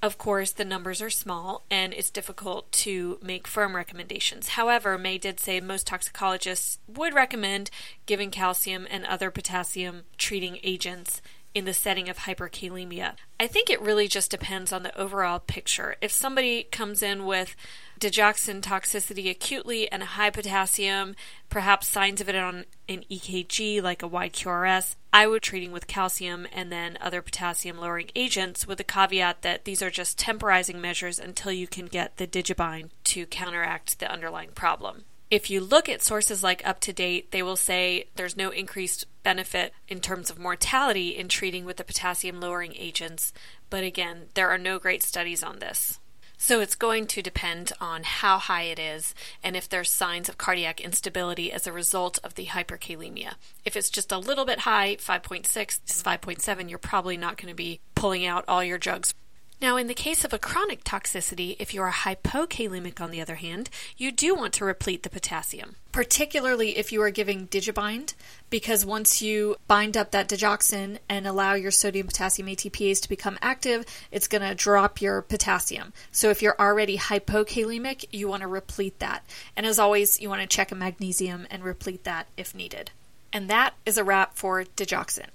Of 0.00 0.16
course, 0.16 0.52
the 0.52 0.64
numbers 0.64 1.02
are 1.02 1.10
small 1.10 1.64
and 1.70 1.94
it's 1.94 2.10
difficult 2.10 2.70
to 2.72 3.18
make 3.22 3.48
firm 3.48 3.74
recommendations. 3.74 4.50
However, 4.50 4.98
May 4.98 5.16
did 5.16 5.40
say 5.40 5.58
most 5.58 5.86
toxicologists 5.86 6.78
would 6.86 7.14
recommend 7.14 7.70
giving 8.04 8.30
calcium 8.30 8.86
and 8.90 9.06
other 9.06 9.30
potassium 9.30 10.02
treating 10.18 10.58
agents 10.62 11.22
in 11.56 11.64
the 11.64 11.72
setting 11.72 12.10
of 12.10 12.18
hyperkalemia. 12.18 13.14
I 13.40 13.46
think 13.46 13.70
it 13.70 13.80
really 13.80 14.08
just 14.08 14.30
depends 14.30 14.74
on 14.74 14.82
the 14.82 14.94
overall 14.94 15.38
picture. 15.38 15.96
If 16.02 16.12
somebody 16.12 16.64
comes 16.64 17.02
in 17.02 17.24
with 17.24 17.56
digoxin 17.98 18.60
toxicity 18.60 19.30
acutely 19.30 19.90
and 19.90 20.02
a 20.02 20.06
high 20.06 20.28
potassium, 20.28 21.16
perhaps 21.48 21.86
signs 21.86 22.20
of 22.20 22.28
it 22.28 22.34
on 22.34 22.66
an 22.90 23.04
EKG 23.10 23.82
like 23.82 24.02
a 24.02 24.06
wide 24.06 24.34
QRS, 24.34 24.96
I 25.14 25.26
would 25.26 25.40
treating 25.40 25.72
with 25.72 25.86
calcium 25.86 26.46
and 26.52 26.70
then 26.70 26.98
other 27.00 27.22
potassium 27.22 27.78
lowering 27.78 28.10
agents 28.14 28.66
with 28.66 28.76
the 28.76 28.84
caveat 28.84 29.40
that 29.40 29.64
these 29.64 29.80
are 29.80 29.88
just 29.88 30.18
temporizing 30.18 30.78
measures 30.78 31.18
until 31.18 31.52
you 31.52 31.66
can 31.66 31.86
get 31.86 32.18
the 32.18 32.26
digibind 32.26 32.90
to 33.04 33.24
counteract 33.24 33.98
the 33.98 34.12
underlying 34.12 34.50
problem 34.50 35.04
if 35.30 35.50
you 35.50 35.60
look 35.60 35.88
at 35.88 36.02
sources 36.02 36.42
like 36.42 36.62
UpToDate, 36.62 37.30
they 37.30 37.42
will 37.42 37.56
say 37.56 38.06
there's 38.14 38.36
no 38.36 38.50
increased 38.50 39.06
benefit 39.22 39.72
in 39.88 40.00
terms 40.00 40.30
of 40.30 40.38
mortality 40.38 41.16
in 41.16 41.28
treating 41.28 41.64
with 41.64 41.78
the 41.78 41.84
potassium 41.84 42.40
lowering 42.40 42.74
agents. 42.76 43.32
But 43.68 43.82
again, 43.82 44.26
there 44.34 44.48
are 44.50 44.58
no 44.58 44.78
great 44.78 45.02
studies 45.02 45.42
on 45.42 45.58
this. 45.58 45.98
So 46.38 46.60
it's 46.60 46.74
going 46.74 47.06
to 47.08 47.22
depend 47.22 47.72
on 47.80 48.02
how 48.04 48.38
high 48.38 48.64
it 48.64 48.78
is 48.78 49.14
and 49.42 49.56
if 49.56 49.68
there's 49.68 49.90
signs 49.90 50.28
of 50.28 50.36
cardiac 50.36 50.80
instability 50.80 51.50
as 51.50 51.66
a 51.66 51.72
result 51.72 52.18
of 52.22 52.34
the 52.34 52.46
hyperkalemia. 52.46 53.34
If 53.64 53.74
it's 53.74 53.90
just 53.90 54.12
a 54.12 54.18
little 54.18 54.44
bit 54.44 54.60
high, 54.60 54.96
5.6 54.96 55.44
to 55.46 55.92
5.7, 55.92 56.68
you're 56.68 56.78
probably 56.78 57.16
not 57.16 57.38
going 57.38 57.48
to 57.48 57.54
be 57.54 57.80
pulling 57.94 58.26
out 58.26 58.44
all 58.46 58.62
your 58.62 58.78
jugs 58.78 59.14
Now, 59.58 59.78
in 59.78 59.86
the 59.86 59.94
case 59.94 60.22
of 60.22 60.34
a 60.34 60.38
chronic 60.38 60.84
toxicity, 60.84 61.56
if 61.58 61.72
you 61.72 61.80
are 61.80 61.90
hypokalemic 61.90 63.00
on 63.00 63.10
the 63.10 63.22
other 63.22 63.36
hand, 63.36 63.70
you 63.96 64.12
do 64.12 64.34
want 64.34 64.52
to 64.54 64.66
replete 64.66 65.02
the 65.02 65.08
potassium, 65.08 65.76
particularly 65.92 66.76
if 66.76 66.92
you 66.92 67.00
are 67.00 67.10
giving 67.10 67.48
digibind, 67.48 68.12
because 68.50 68.84
once 68.84 69.22
you 69.22 69.56
bind 69.66 69.96
up 69.96 70.10
that 70.10 70.28
digoxin 70.28 70.98
and 71.08 71.26
allow 71.26 71.54
your 71.54 71.70
sodium 71.70 72.06
potassium 72.06 72.48
ATPase 72.48 73.00
to 73.00 73.08
become 73.08 73.38
active, 73.40 73.86
it's 74.12 74.28
going 74.28 74.46
to 74.46 74.54
drop 74.54 75.00
your 75.00 75.22
potassium. 75.22 75.94
So 76.12 76.28
if 76.28 76.42
you're 76.42 76.60
already 76.60 76.98
hypokalemic, 76.98 78.04
you 78.12 78.28
want 78.28 78.42
to 78.42 78.48
replete 78.48 78.98
that. 78.98 79.24
And 79.56 79.64
as 79.64 79.78
always, 79.78 80.20
you 80.20 80.28
want 80.28 80.42
to 80.42 80.46
check 80.46 80.70
a 80.70 80.74
magnesium 80.74 81.46
and 81.50 81.64
replete 81.64 82.04
that 82.04 82.28
if 82.36 82.54
needed. 82.54 82.90
And 83.32 83.48
that 83.48 83.72
is 83.86 83.96
a 83.96 84.04
wrap 84.04 84.34
for 84.34 84.64
digoxin. 84.64 85.28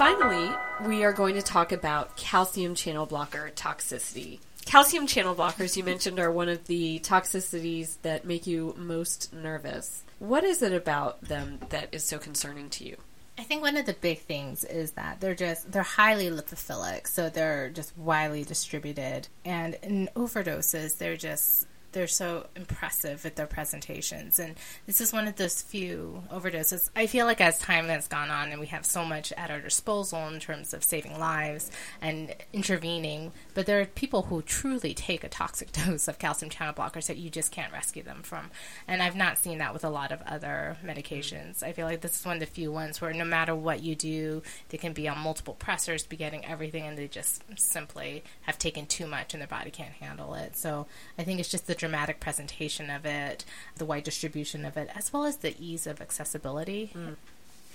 Finally, 0.00 0.50
we 0.86 1.04
are 1.04 1.12
going 1.12 1.34
to 1.34 1.42
talk 1.42 1.72
about 1.72 2.16
calcium 2.16 2.74
channel 2.74 3.04
blocker 3.04 3.50
toxicity. 3.54 4.38
Calcium 4.64 5.06
channel 5.06 5.34
blockers, 5.34 5.76
you 5.76 5.84
mentioned, 5.84 6.18
are 6.18 6.32
one 6.32 6.48
of 6.48 6.66
the 6.68 6.98
toxicities 7.00 7.98
that 8.00 8.24
make 8.24 8.46
you 8.46 8.74
most 8.78 9.30
nervous. 9.30 10.02
What 10.18 10.42
is 10.42 10.62
it 10.62 10.72
about 10.72 11.20
them 11.20 11.58
that 11.68 11.90
is 11.92 12.02
so 12.02 12.16
concerning 12.16 12.70
to 12.70 12.84
you? 12.84 12.96
I 13.36 13.42
think 13.42 13.60
one 13.60 13.76
of 13.76 13.84
the 13.84 13.92
big 13.92 14.20
things 14.20 14.64
is 14.64 14.92
that 14.92 15.20
they're 15.20 15.34
just 15.34 15.70
they're 15.70 15.82
highly 15.82 16.30
lipophilic, 16.30 17.06
so 17.06 17.28
they're 17.28 17.68
just 17.68 17.94
widely 17.98 18.42
distributed, 18.42 19.28
and 19.44 19.74
in 19.82 20.08
overdoses, 20.16 20.96
they're 20.96 21.18
just 21.18 21.66
they're 21.92 22.06
so 22.06 22.46
impressive 22.54 23.24
with 23.24 23.34
their 23.34 23.46
presentations. 23.46 24.38
And 24.38 24.54
this 24.86 25.00
is 25.00 25.12
one 25.12 25.26
of 25.26 25.36
those 25.36 25.62
few 25.62 26.22
overdoses. 26.32 26.90
I 26.94 27.06
feel 27.06 27.26
like 27.26 27.40
as 27.40 27.58
time 27.58 27.86
has 27.86 28.08
gone 28.08 28.30
on 28.30 28.50
and 28.50 28.60
we 28.60 28.66
have 28.66 28.86
so 28.86 29.04
much 29.04 29.32
at 29.32 29.50
our 29.50 29.60
disposal 29.60 30.28
in 30.28 30.40
terms 30.40 30.72
of 30.72 30.84
saving 30.84 31.18
lives 31.18 31.70
and 32.00 32.34
intervening, 32.52 33.32
but 33.54 33.66
there 33.66 33.80
are 33.80 33.86
people 33.86 34.22
who 34.22 34.42
truly 34.42 34.94
take 34.94 35.24
a 35.24 35.28
toxic 35.28 35.72
dose 35.86 36.08
of 36.08 36.18
calcium 36.18 36.50
channel 36.50 36.74
blockers 36.74 37.06
that 37.06 37.16
you 37.16 37.30
just 37.30 37.52
can't 37.52 37.72
rescue 37.72 38.02
them 38.02 38.22
from. 38.22 38.50
And 38.86 39.02
I've 39.02 39.16
not 39.16 39.38
seen 39.38 39.58
that 39.58 39.72
with 39.72 39.84
a 39.84 39.90
lot 39.90 40.12
of 40.12 40.22
other 40.22 40.76
medications. 40.84 41.58
Mm-hmm. 41.58 41.64
I 41.64 41.72
feel 41.72 41.86
like 41.86 42.00
this 42.00 42.20
is 42.20 42.26
one 42.26 42.36
of 42.36 42.40
the 42.40 42.46
few 42.46 42.70
ones 42.70 43.00
where 43.00 43.12
no 43.12 43.24
matter 43.24 43.54
what 43.54 43.82
you 43.82 43.94
do, 43.94 44.42
they 44.68 44.78
can 44.78 44.92
be 44.92 45.08
on 45.08 45.18
multiple 45.18 45.56
pressors, 45.58 46.08
be 46.08 46.16
getting 46.16 46.44
everything, 46.44 46.84
and 46.84 46.96
they 46.96 47.08
just 47.08 47.42
simply 47.58 48.22
have 48.42 48.58
taken 48.58 48.86
too 48.86 49.06
much 49.06 49.34
and 49.34 49.40
their 49.40 49.48
body 49.48 49.70
can't 49.70 49.92
handle 49.94 50.34
it. 50.34 50.56
So 50.56 50.86
I 51.18 51.24
think 51.24 51.40
it's 51.40 51.48
just 51.48 51.66
the 51.66 51.74
dramatic 51.80 52.20
presentation 52.20 52.90
of 52.90 53.04
it, 53.04 53.44
the 53.76 53.84
wide 53.84 54.04
distribution 54.04 54.64
of 54.64 54.76
it, 54.76 54.88
as 54.94 55.12
well 55.12 55.24
as 55.24 55.38
the 55.38 55.54
ease 55.58 55.86
of 55.86 56.00
accessibility. 56.00 56.92
Mm. 56.94 57.16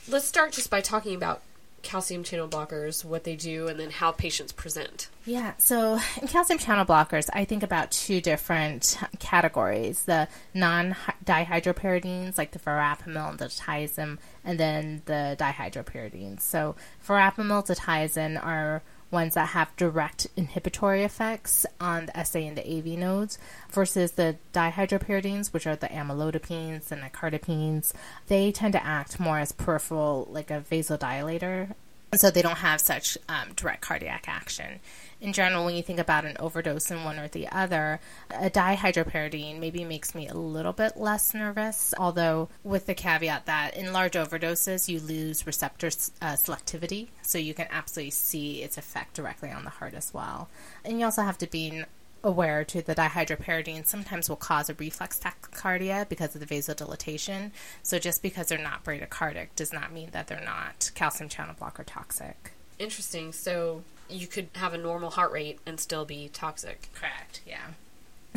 Let's 0.08 0.28
start 0.28 0.54
just 0.54 0.70
by 0.70 0.82
talking 0.82 1.16
about 1.16 1.42
calcium 1.82 2.24
channel 2.24 2.48
blockers, 2.48 3.06
what 3.06 3.24
they 3.24 3.36
do, 3.36 3.68
and 3.68 3.80
then 3.80 3.92
how 3.92 4.12
patients 4.12 4.52
present. 4.52 5.08
Yeah, 5.26 5.54
so 5.58 6.00
in 6.22 6.28
calcium 6.28 6.60
channel 6.60 6.86
blockers, 6.86 7.30
I 7.34 7.46
think 7.46 7.64
about 7.64 7.92
two 7.92 8.22
different 8.22 8.98
categories 9.20 10.04
the 10.04 10.28
non 10.54 10.96
dihydropyridines, 11.24 12.38
like 12.38 12.52
the 12.52 12.60
verapamil 12.60 13.30
and 13.30 13.40
the 13.40 13.46
diltiazem, 13.46 14.18
and 14.44 14.60
then 14.60 15.02
the 15.06 15.36
dihydropyridines. 15.40 16.42
So, 16.42 16.76
verapamil, 17.08 17.66
diltiazem 17.66 18.44
are 18.44 18.84
ones 19.16 19.34
that 19.34 19.48
have 19.48 19.76
direct 19.78 20.28
inhibitory 20.36 21.04
effects 21.04 21.66
on 21.80 22.06
the 22.06 22.24
SA 22.24 22.40
and 22.40 22.58
the 22.58 22.78
AV 22.78 23.00
nodes 23.00 23.40
versus 23.72 24.12
the 24.12 24.36
dihydropyridines, 24.54 25.54
which 25.54 25.66
are 25.66 25.76
the 25.76 25.88
amlodipines 25.88 26.92
and 26.92 27.02
the 27.02 27.10
nicardipines. 27.10 27.94
They 28.28 28.52
tend 28.52 28.74
to 28.74 28.86
act 28.86 29.20
more 29.20 29.40
as 29.40 29.52
peripheral, 29.52 30.28
like 30.30 30.52
a 30.52 30.64
vasodilator, 30.70 31.74
so 32.20 32.30
they 32.30 32.42
don't 32.42 32.58
have 32.58 32.82
such 32.82 33.18
um, 33.30 33.54
direct 33.56 33.82
cardiac 33.82 34.26
action 34.28 34.80
in 35.22 35.34
general, 35.34 35.66
when 35.66 35.76
you 35.76 35.82
think 35.82 36.00
about 36.00 36.26
an 36.26 36.36
overdose 36.40 36.92
in 36.92 37.04
one 37.04 37.18
or 37.18 37.28
the 37.28 37.48
other, 37.50 38.00
a 38.30 38.50
dihydropyridine 38.50 39.60
maybe 39.60 39.84
makes 39.84 40.14
me 40.14 40.28
a 40.28 40.34
little 40.34 40.74
bit 40.74 40.98
less 40.98 41.34
nervous, 41.34 41.94
although 41.98 42.50
with 42.64 42.86
the 42.86 42.94
caveat 42.94 43.46
that 43.46 43.76
in 43.76 43.94
large 43.94 44.14
overdoses, 44.14 44.88
you 44.88 45.00
lose 45.00 45.48
receptor 45.48 45.88
uh, 45.88 46.34
selectivity, 46.34 47.08
so 47.22 47.38
you 47.38 47.54
can 47.54 47.68
absolutely 47.72 48.12
see 48.12 48.62
its 48.62 48.78
effect 48.78 49.16
directly 49.16 49.50
on 49.50 49.64
the 49.64 49.70
heart 49.70 49.94
as 49.94 50.14
well. 50.14 50.50
And 50.84 51.00
you 51.00 51.06
also 51.06 51.24
have 51.24 51.38
to 51.40 51.48
be 51.48 51.84
aware 52.26 52.64
to 52.66 52.82
the 52.82 52.96
dihydropyridine 52.96 53.86
sometimes 53.86 54.28
will 54.28 54.36
cause 54.36 54.70
a 54.70 54.74
reflex 54.74 55.20
tachycardia 55.20 56.10
because 56.10 56.36
of 56.36 56.42
the 56.42 56.48
vasodilatation. 56.48 57.52
So 57.84 58.00
just 58.00 58.22
because 58.22 58.48
they're 58.48 58.58
not 58.58 58.84
bradycardic 58.84 59.50
does 59.56 59.72
not 59.72 59.94
mean 59.94 60.10
that 60.12 60.28
they're 60.28 60.44
not 60.44 60.92
calcium 60.96 61.30
channel 61.30 61.56
blocker 61.58 61.84
toxic. 61.84 62.52
Interesting. 62.80 63.32
So 63.32 63.84
you 64.10 64.28
could 64.28 64.50
have 64.56 64.74
a 64.74 64.78
normal 64.78 65.12
heart 65.12 65.32
rate 65.32 65.60
and 65.66 65.80
still 65.80 66.06
be 66.06 66.30
toxic. 66.34 66.90
Correct, 66.94 67.42
yeah. 67.46 67.68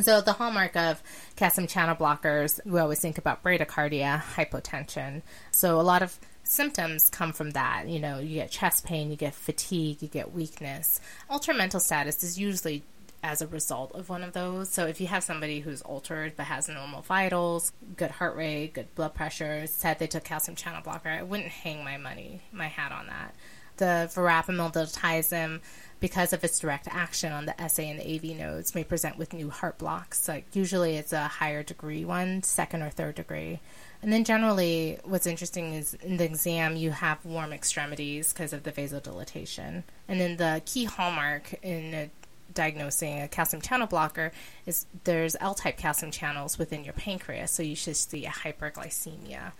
So 0.01 0.21
the 0.21 0.35
hallmark 0.35 0.77
of 0.77 1.03
calcium 1.35 1.67
channel 1.67 1.97
blockers, 1.97 2.65
we 2.65 2.79
always 2.79 3.01
think 3.01 3.19
about 3.19 3.43
bradycardia, 3.43 4.23
hypotension. 4.23 5.23
So 5.51 5.81
a 5.81 5.83
lot 5.83 6.03
of 6.03 6.17
symptoms 6.45 7.11
come 7.11 7.33
from 7.33 7.51
that. 7.51 7.89
You 7.89 7.99
know, 7.99 8.19
you 8.19 8.37
get 8.37 8.51
chest 8.51 8.85
pain, 8.85 9.11
you 9.11 9.17
get 9.17 9.35
fatigue, 9.35 10.01
you 10.01 10.09
get 10.09 10.33
weakness. 10.33 11.01
Altered 11.29 11.57
mental 11.57 11.81
status 11.81 12.23
is 12.23 12.39
usually 12.39 12.83
as 13.23 13.43
a 13.43 13.47
result 13.47 13.93
of 13.95 14.09
one 14.09 14.23
of 14.23 14.33
those. 14.33 14.69
So 14.71 14.87
if 14.87 15.01
you 15.01 15.07
have 15.09 15.25
somebody 15.25 15.61
who's 15.61 15.83
altered 15.83 16.35
but 16.37 16.47
has 16.47 16.69
normal 16.69 17.03
vitals, 17.03 17.73
good 17.97 18.13
heart 18.13 18.37
rate, 18.37 18.75
good 18.75 18.95
blood 18.95 19.15
pressure, 19.15 19.67
said 19.67 19.99
they 19.99 20.07
took 20.07 20.25
calcium 20.25 20.57
channel 20.57 20.83
blocker, 20.83 21.09
I 21.09 21.23
wouldn't 21.23 21.49
hang 21.49 21.85
my 21.85 21.97
money, 21.97 22.43
my 22.53 22.67
hat 22.67 22.93
on 22.93 23.07
that 23.09 23.35
the 23.79 24.11
verapamil 24.13 24.73
diltiazem, 24.73 25.61
because 26.01 26.33
of 26.33 26.45
its 26.45 26.61
direct 26.61 26.87
action 26.89 27.33
on 27.33 27.47
the 27.47 27.69
SA 27.69 27.83
and 27.83 27.99
the 27.99 28.15
AV 28.15 28.37
nodes, 28.37 28.75
may 28.75 28.85
present 28.85 29.19
with 29.19 29.33
new 29.33 29.51
heart 29.51 29.79
blocks. 29.79 30.29
Like 30.29 30.47
usually, 30.55 30.97
it's 30.97 31.13
a 31.13 31.27
higher 31.27 31.65
degree 31.65 32.05
one, 32.05 32.43
second 32.45 32.83
or 32.83 32.91
third 32.91 33.17
degree. 33.17 33.59
And 34.01 34.13
then 34.13 34.23
generally, 34.23 34.99
what's 35.03 35.27
interesting 35.27 35.75
is 35.75 35.95
in 35.95 36.19
the 36.19 36.25
exam, 36.25 36.77
you 36.77 36.93
have 36.93 37.25
warm 37.25 37.53
extremities 37.53 38.33
because 38.33 38.53
of 38.53 38.63
the 38.63 38.71
vasodilatation. 38.71 39.83
And 40.07 40.21
then 40.21 40.37
the 40.37 40.63
key 40.65 40.85
hallmark 40.85 41.55
in 41.65 42.11
diagnosing 42.53 43.21
a 43.21 43.29
calcium 43.29 43.63
channel 43.63 43.87
blocker 43.87 44.33
is 44.67 44.87
there's 45.05 45.37
L-type 45.41 45.77
calcium 45.77 46.11
channels 46.11 46.59
within 46.59 46.85
your 46.85 46.95
pancreas, 46.95 47.51
so 47.51 47.63
you 47.63 47.77
should 47.77 47.97
see 47.97 48.27
a 48.27 48.31
hyperglycemia 48.31 49.53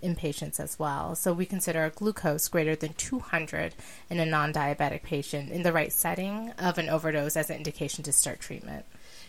in 0.00 0.16
patients 0.16 0.58
as 0.58 0.78
well. 0.78 1.14
So 1.14 1.32
we 1.32 1.46
consider 1.46 1.84
a 1.84 1.90
glucose 1.90 2.48
greater 2.48 2.74
than 2.74 2.92
200 2.94 3.74
in 4.10 4.18
a 4.18 4.26
non 4.26 4.52
diabetic 4.52 5.02
patient 5.02 5.50
in 5.50 5.62
the 5.62 5.72
right 5.72 5.92
setting 5.92 6.50
of 6.58 6.78
an 6.78 6.88
overdose 6.88 7.36
as 7.36 7.50
an 7.50 7.56
indication 7.56 8.04
to 8.04 8.12
start 8.12 8.40
treatment. 8.40 8.84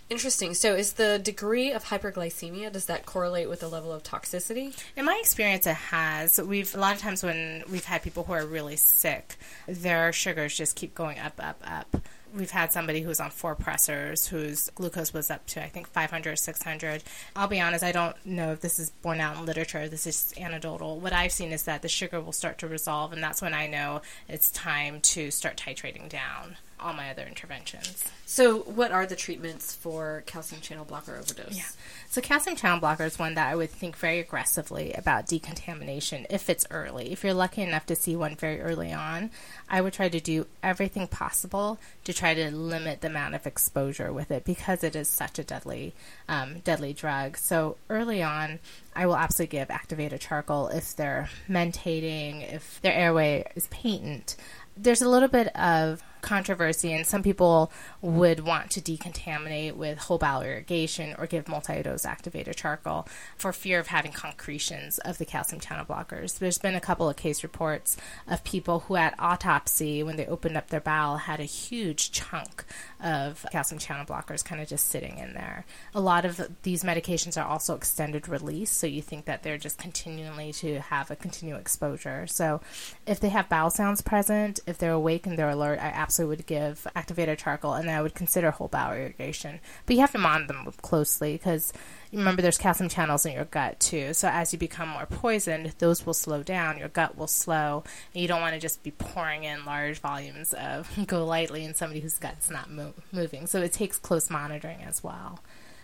Interesting. 0.10 0.54
So, 0.54 0.76
is 0.76 0.94
the 0.94 1.18
degree 1.18 1.72
of 1.72 1.86
hyperglycemia 1.86 2.72
does 2.72 2.88
that 2.88 3.06
correlate 3.06 3.50
with 3.50 3.62
the 3.62 3.70
level 3.70 3.92
of 3.92 4.04
toxicity? 4.04 4.78
In 4.98 5.06
my 5.06 5.18
experience, 5.20 5.66
it 5.66 5.76
has. 5.76 6.42
We've 6.42 6.76
a 6.76 6.78
lot 6.78 6.94
of 6.96 7.02
times 7.02 7.24
when 7.24 7.64
we've 7.72 7.86
had 7.86 8.04
people 8.04 8.24
who 8.24 8.34
are 8.34 8.46
really 8.46 8.76
sick, 8.76 9.38
their 9.66 10.12
sugars 10.12 10.56
just 10.56 10.76
keep 10.76 10.94
going 10.94 11.20
up, 11.20 11.40
up, 11.42 11.64
up 11.66 11.98
we've 12.36 12.52
had 12.52 12.72
somebody 12.72 13.02
who's 13.02 13.20
on 13.20 13.30
four 13.30 13.56
pressors 13.56 14.28
whose 14.28 14.70
glucose 14.72 15.14
was 15.14 15.30
up 15.30 15.46
to 15.48 15.64
I 15.64 15.70
think 15.70 15.88
500 15.88 16.38
600 16.38 17.04
I'll 17.36 17.48
be 17.48 17.62
honest 17.62 17.84
I 17.84 17.92
don't 17.92 18.16
know 18.26 18.52
if 18.52 18.62
this 18.62 18.80
is 18.80 18.90
borne 18.90 19.20
out 19.20 19.38
in 19.38 19.46
literature 19.46 19.88
this 19.88 20.08
is 20.08 20.34
anecdotal. 20.38 21.00
What 21.00 21.14
I've 21.14 21.32
seen 21.32 21.52
is 21.52 21.64
that 21.64 21.82
the 21.82 21.90
sugar 21.90 22.20
will 22.20 22.32
start 22.32 22.58
to 22.60 22.68
resolve 22.68 23.14
and 23.14 23.24
that's 23.24 23.42
when 23.42 23.54
I 23.54 23.68
know 23.68 24.02
it's 24.28 24.52
time 24.52 25.02
to 25.02 25.32
start 25.32 25.58
titrating 25.58 26.10
down 26.10 26.58
all 26.84 26.94
my 26.94 27.10
other 27.10 27.26
interventions. 27.26 28.04
So, 28.26 28.60
what 28.60 28.92
are 28.92 29.06
the 29.06 29.16
treatments 29.16 29.76
for 29.76 30.24
calcium 30.26 30.62
channel 30.62 30.86
blocker 30.86 31.16
overdose? 31.16 31.56
Yeah. 31.56 31.64
So, 32.10 32.22
calcium 32.22 32.56
channel 32.56 32.80
blocker 32.80 33.06
is 33.06 33.20
one 33.20 33.36
that 33.36 33.48
I 33.48 33.56
would 33.56 33.70
think 33.70 33.96
very 33.96 34.20
aggressively 34.20 34.94
about 34.94 35.28
decontamination 35.28 36.26
if 36.30 36.50
it's 36.50 36.66
early. 36.72 37.12
If 37.12 37.24
you're 37.24 37.34
lucky 37.34 37.62
enough 37.62 37.86
to 37.88 37.96
see 37.96 38.16
one 38.16 38.36
very 38.36 38.60
early 38.62 38.92
on, 38.92 39.30
I 39.70 39.82
would 39.82 39.94
try 39.94 40.10
to 40.10 40.20
do 40.20 40.48
everything 40.62 41.08
possible 41.08 41.80
to 42.06 42.14
try 42.14 42.34
to 42.34 42.52
limit 42.52 43.02
the 43.02 43.08
amount 43.08 43.36
of 43.36 43.46
exposure 43.46 44.12
with 44.12 44.32
it 44.32 44.46
because 44.46 44.84
it 44.84 44.96
is 44.96 45.08
such 45.08 45.40
a 45.40 45.44
deadly, 45.44 45.94
um, 46.28 46.60
deadly 46.60 46.94
drug. 46.94 47.38
So, 47.38 47.78
early 47.90 48.24
on, 48.24 48.60
I 48.96 49.06
will 49.06 49.18
absolutely 49.18 49.58
give 49.58 49.72
activated 49.72 50.22
charcoal 50.22 50.68
if 50.68 50.96
they're 50.96 51.30
mentating, 51.48 52.54
if 52.54 52.82
their 52.82 52.94
airway 52.94 53.46
is 53.56 53.68
patent. 53.68 54.36
There's 54.76 55.02
a 55.02 55.10
little 55.10 55.30
bit 55.30 55.56
of 55.56 56.04
controversy, 56.24 56.92
and 56.92 57.06
some 57.06 57.22
people 57.22 57.72
would 58.02 58.40
want 58.40 58.72
to 58.72 58.82
decontaminate 58.82 59.76
with 59.76 60.00
whole 60.00 60.18
bowel 60.18 60.42
irrigation 60.42 61.16
or 61.20 61.28
give 61.28 61.48
multi 61.48 61.84
dose 61.84 62.06
activated 62.06 62.56
charcoal 62.56 63.08
for 63.38 63.54
fear 63.54 63.80
of 63.80 63.88
having 63.88 64.12
concretions 64.12 64.98
of 65.00 65.20
the 65.20 65.26
calcium 65.26 65.60
channel 65.60 65.86
blockers. 65.86 66.40
There's 66.40 66.58
been 66.58 66.74
a 66.74 66.82
couple 66.82 67.08
of 67.08 67.16
case 67.16 67.44
reports 67.44 67.98
of 68.28 68.44
people 68.44 68.80
who, 68.82 68.96
at 68.96 69.14
autopsy, 69.20 70.02
when 70.02 70.16
they 70.16 70.26
opened 70.26 70.58
up 70.58 70.70
their 70.70 70.80
bowel, 70.80 71.18
had 71.18 71.40
a 71.40 71.44
huge 71.44 72.12
chunk 72.12 72.64
of 73.04 73.46
calcium 73.52 73.78
channel 73.78 74.06
blockers 74.06 74.44
kind 74.44 74.62
of 74.62 74.68
just 74.68 74.88
sitting 74.88 75.18
in 75.18 75.34
there. 75.34 75.66
A 75.94 76.02
lot 76.02 76.26
of 76.26 76.42
these 76.64 76.84
medications 76.84 77.40
are 77.40 77.48
also 77.48 77.76
extended 77.76 78.30
release, 78.30 78.72
so 78.72 78.88
you 78.88 79.02
think 79.02 79.26
that 79.26 79.44
they're 79.44 79.58
just 79.58 79.78
continually 79.78 80.54
to 80.54 80.80
have 80.80 81.12
a 81.12 81.16
continual 81.16 81.60
exposure. 81.60 82.26
So 82.28 82.62
if 83.06 83.20
they 83.20 83.30
have 83.30 83.50
bowel 83.50 83.70
sounds 83.70 84.02
present, 84.02 84.62
if 84.66 84.78
they're 84.78 84.92
awake 84.92 85.28
and 85.28 85.38
they're 85.38 85.50
alert, 85.50 85.80
I 85.80 85.88
absolutely 85.88 86.13
would 86.20 86.46
give 86.46 86.88
activated 86.96 87.40
charcoal 87.40 87.74
and 87.74 87.88
then 87.88 87.96
I 87.96 88.02
would 88.02 88.16
consider 88.16 88.52
whole 88.52 88.68
bowel 88.68 88.94
irrigation. 88.94 89.60
But 89.86 89.96
you 89.96 90.02
have 90.02 90.12
to 90.12 90.18
monitor 90.18 90.54
them 90.54 90.72
closely 90.82 91.34
because 91.34 91.74
remember 92.12 92.42
there's 92.42 92.58
calcium 92.58 92.90
channels 92.90 93.26
in 93.26 93.34
your 93.34 93.46
gut 93.46 93.80
too. 93.80 94.14
So 94.14 94.28
as 94.28 94.54
you 94.54 94.60
become 94.60 94.90
more 94.90 95.06
poisoned, 95.06 95.74
those 95.80 96.06
will 96.06 96.14
slow 96.14 96.44
down, 96.44 96.78
your 96.78 96.90
gut 96.90 97.18
will 97.18 97.28
slow, 97.28 97.84
and 98.14 98.22
you 98.22 98.28
don't 98.28 98.42
want 98.42 98.54
to 98.54 98.60
just 98.60 98.84
be 98.84 98.92
pouring 98.92 99.44
in 99.44 99.66
large 99.66 100.00
volumes 100.00 100.54
of 100.54 100.90
GoLYTELY 100.98 101.64
in 101.64 101.74
somebody 101.74 102.00
whose 102.00 102.18
gut's 102.18 102.50
not 102.50 102.70
mo- 102.70 102.94
moving. 103.12 103.48
So 103.48 103.62
it 103.62 103.74
takes 103.74 103.98
close 103.98 104.30
monitoring 104.30 104.82
as 104.84 105.04
well. 105.04 105.40